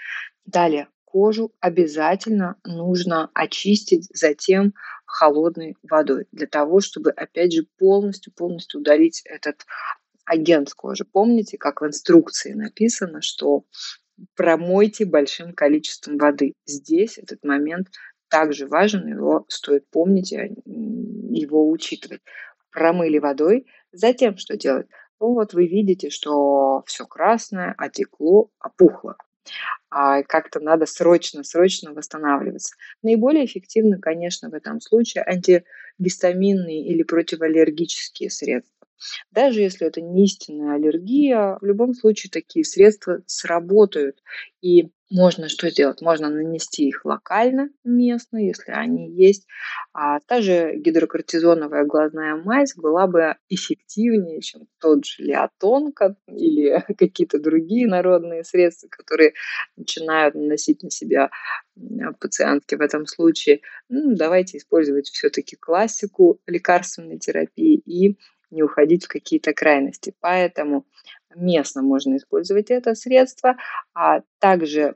Далее, 0.45 0.89
кожу 1.05 1.53
обязательно 1.61 2.57
нужно 2.65 3.31
очистить 3.33 4.09
затем 4.13 4.75
холодной 5.07 5.77
водой 5.83 6.27
для 6.33 6.47
того, 6.47 6.81
чтобы, 6.81 7.11
опять 7.13 7.55
же, 7.55 7.67
полностью-полностью 7.79 8.81
удалить 8.81 9.23
этот 9.25 9.65
агент 10.27 10.69
с 10.69 10.75
кожи. 10.75 11.07
Помните, 11.11 11.57
как 11.57 11.81
в 11.81 11.87
инструкции 11.87 12.53
написано, 12.53 13.23
что 13.23 13.65
промойте 14.37 15.07
большим 15.07 15.55
количеством 15.55 16.19
воды. 16.19 16.53
Здесь 16.67 17.17
этот 17.17 17.43
момент 17.43 17.89
также 18.29 18.67
важен, 18.67 19.07
его 19.07 19.47
стоит 19.49 19.89
помнить, 19.91 20.33
его 20.33 21.71
учитывать. 21.71 22.21
Промыли 22.73 23.19
водой, 23.19 23.67
затем 23.93 24.37
что 24.37 24.57
делать? 24.57 24.87
Ну 25.21 25.35
вот 25.35 25.53
вы 25.55 25.67
видите, 25.67 26.11
что 26.11 26.83
все 26.87 27.07
красное, 27.07 27.75
отекло, 27.77 28.51
опухло 28.61 29.17
а 29.91 30.23
как-то 30.23 30.61
надо 30.61 30.87
срочно-срочно 30.87 31.93
восстанавливаться. 31.93 32.75
Наиболее 33.03 33.45
эффективны, 33.47 33.99
конечно, 33.99 34.51
в 34.51 34.55
этом 34.55 34.81
случае 34.81 35.25
антигистаминные 35.25 36.85
или 36.87 37.03
противоаллергические 37.03 38.31
средства. 38.31 38.87
Даже 39.31 39.61
если 39.61 39.87
это 39.87 40.01
не 40.01 40.25
истинная 40.25 40.75
аллергия, 40.75 41.57
в 41.61 41.65
любом 41.65 41.95
случае 41.95 42.31
такие 42.31 42.65
средства 42.65 43.23
сработают. 43.27 44.23
И 44.61 44.91
можно 45.11 45.49
что 45.49 45.71
сделать? 45.71 46.03
Можно 46.03 46.29
нанести 46.29 46.87
их 46.89 47.05
локально, 47.05 47.71
местно, 47.83 48.37
если 48.39 48.73
они 48.73 49.11
есть. 49.11 49.47
А 49.95 50.21
та 50.21 50.43
же 50.43 50.75
гидрокортизоновая 50.77 51.85
глазная 51.85 52.37
мазь 52.37 52.75
была 52.77 53.07
бы 53.07 53.37
эффективнее, 53.49 54.41
чем 54.41 54.69
тот 54.79 55.07
же 55.07 55.23
леотон 55.23 55.95
или 56.27 56.85
какие-то 56.99 57.39
другие 57.39 57.87
народные 57.87 58.45
средства, 58.45 58.89
которые 58.89 59.33
начинают 59.77 60.35
наносить 60.35 60.83
на 60.83 60.91
себя 60.91 61.31
пациентки 62.21 62.75
в 62.75 62.81
этом 62.81 63.07
случае. 63.07 63.61
Ну, 63.89 64.15
давайте 64.15 64.59
использовать 64.59 65.09
все-таки 65.09 65.57
классику 65.57 66.41
лекарственной 66.47 67.19
терапии 67.19 67.77
и 67.87 68.19
не 68.51 68.63
уходить 68.63 69.05
в 69.05 69.09
какие-то 69.09 69.53
крайности. 69.53 70.15
Поэтому 70.21 70.87
местно 71.35 71.83
можно 71.83 72.17
использовать 72.17 72.71
это 72.71 72.95
средство, 72.95 73.57
а 73.95 74.23
также 74.39 74.95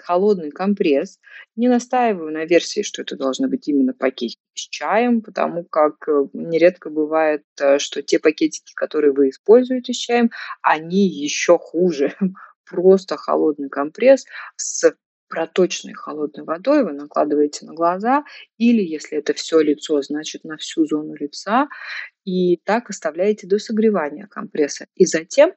холодный 0.00 0.50
компресс. 0.50 1.18
Не 1.56 1.68
настаиваю 1.68 2.32
на 2.32 2.44
версии, 2.44 2.82
что 2.82 3.02
это 3.02 3.16
должно 3.16 3.48
быть 3.48 3.68
именно 3.68 3.94
пакетики 3.94 4.40
с 4.54 4.68
чаем, 4.68 5.22
потому 5.22 5.64
как 5.64 6.08
э, 6.08 6.26
нередко 6.32 6.90
бывает, 6.90 7.44
э, 7.60 7.78
что 7.78 8.02
те 8.02 8.18
пакетики, 8.18 8.72
которые 8.74 9.12
вы 9.12 9.30
используете 9.30 9.92
с 9.92 9.96
чаем, 9.96 10.30
они 10.62 11.06
еще 11.06 11.58
хуже. 11.58 12.14
Просто 12.64 13.16
холодный 13.16 13.68
компресс 13.68 14.26
с 14.56 14.92
проточной 15.28 15.92
холодной 15.94 16.44
водой 16.44 16.84
вы 16.84 16.92
накладываете 16.92 17.66
на 17.66 17.74
глаза, 17.74 18.24
или 18.56 18.82
если 18.82 19.18
это 19.18 19.34
все 19.34 19.60
лицо, 19.60 20.00
значит 20.02 20.44
на 20.44 20.56
всю 20.56 20.86
зону 20.86 21.14
лица, 21.14 21.68
и 22.24 22.56
так 22.64 22.90
оставляете 22.90 23.46
до 23.46 23.58
согревания 23.58 24.26
компресса. 24.26 24.86
И 24.94 25.06
затем 25.06 25.52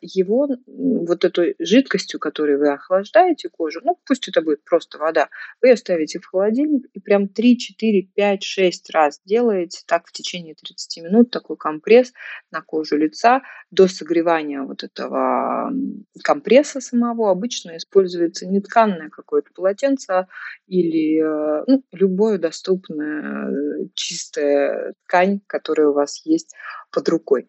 его 0.00 0.48
вот 0.66 1.24
этой 1.24 1.54
жидкостью, 1.58 2.20
которой 2.20 2.56
вы 2.56 2.72
охлаждаете 2.72 3.48
кожу, 3.48 3.80
ну 3.82 3.98
пусть 4.06 4.28
это 4.28 4.42
будет 4.42 4.62
просто 4.64 4.98
вода, 4.98 5.28
вы 5.60 5.72
оставите 5.72 6.20
в 6.20 6.26
холодильник 6.26 6.86
и 6.92 7.00
прям 7.00 7.28
3, 7.28 7.58
4, 7.58 8.02
5, 8.14 8.42
6 8.42 8.90
раз 8.90 9.20
делаете 9.24 9.80
так 9.86 10.06
в 10.06 10.12
течение 10.12 10.54
30 10.54 11.04
минут 11.04 11.30
такой 11.30 11.56
компресс 11.56 12.12
на 12.50 12.62
кожу 12.62 12.96
лица 12.96 13.42
до 13.70 13.88
согревания 13.88 14.62
вот 14.62 14.84
этого 14.84 15.72
компресса 16.22 16.80
самого. 16.80 17.30
Обычно 17.30 17.76
используется 17.76 18.46
не 18.46 18.60
тканное 18.60 19.08
какое-то 19.10 19.50
полотенце 19.54 20.26
или 20.66 21.20
э, 21.22 21.64
ну, 21.66 21.82
любое 21.92 22.38
доступное 22.38 23.50
э, 23.50 23.88
чистая 23.94 24.94
ткань, 25.06 25.40
которая 25.46 25.88
у 25.88 25.92
вас 25.92 26.24
есть 26.24 26.54
под 26.90 27.08
рукой. 27.08 27.48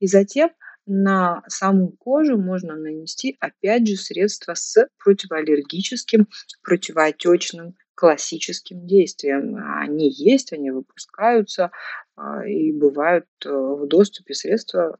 И 0.00 0.06
затем 0.06 0.50
на 0.88 1.42
саму 1.48 1.92
кожу 1.92 2.38
можно 2.38 2.74
нанести, 2.74 3.36
опять 3.40 3.86
же, 3.86 3.96
средства 3.96 4.54
с 4.54 4.88
противоаллергическим, 5.04 6.28
противоотечным 6.62 7.76
классическим 7.94 8.86
действием. 8.86 9.56
Они 9.56 10.10
есть, 10.10 10.52
они 10.52 10.70
выпускаются, 10.70 11.70
а, 12.16 12.46
и 12.46 12.72
бывают 12.72 13.26
э, 13.44 13.50
в 13.50 13.86
доступе 13.86 14.34
средства 14.34 14.98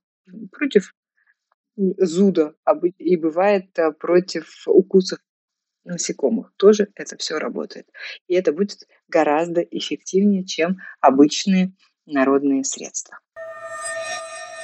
против 0.52 0.94
зуда, 1.76 2.54
и 2.98 3.16
бывает 3.16 3.78
э, 3.78 3.92
против 3.92 4.64
укусов 4.66 5.20
насекомых. 5.84 6.52
Тоже 6.56 6.88
это 6.96 7.16
все 7.16 7.38
работает. 7.38 7.88
И 8.26 8.34
это 8.34 8.52
будет 8.52 8.86
гораздо 9.08 9.62
эффективнее, 9.62 10.44
чем 10.44 10.78
обычные 11.00 11.72
народные 12.04 12.64
средства. 12.64 13.18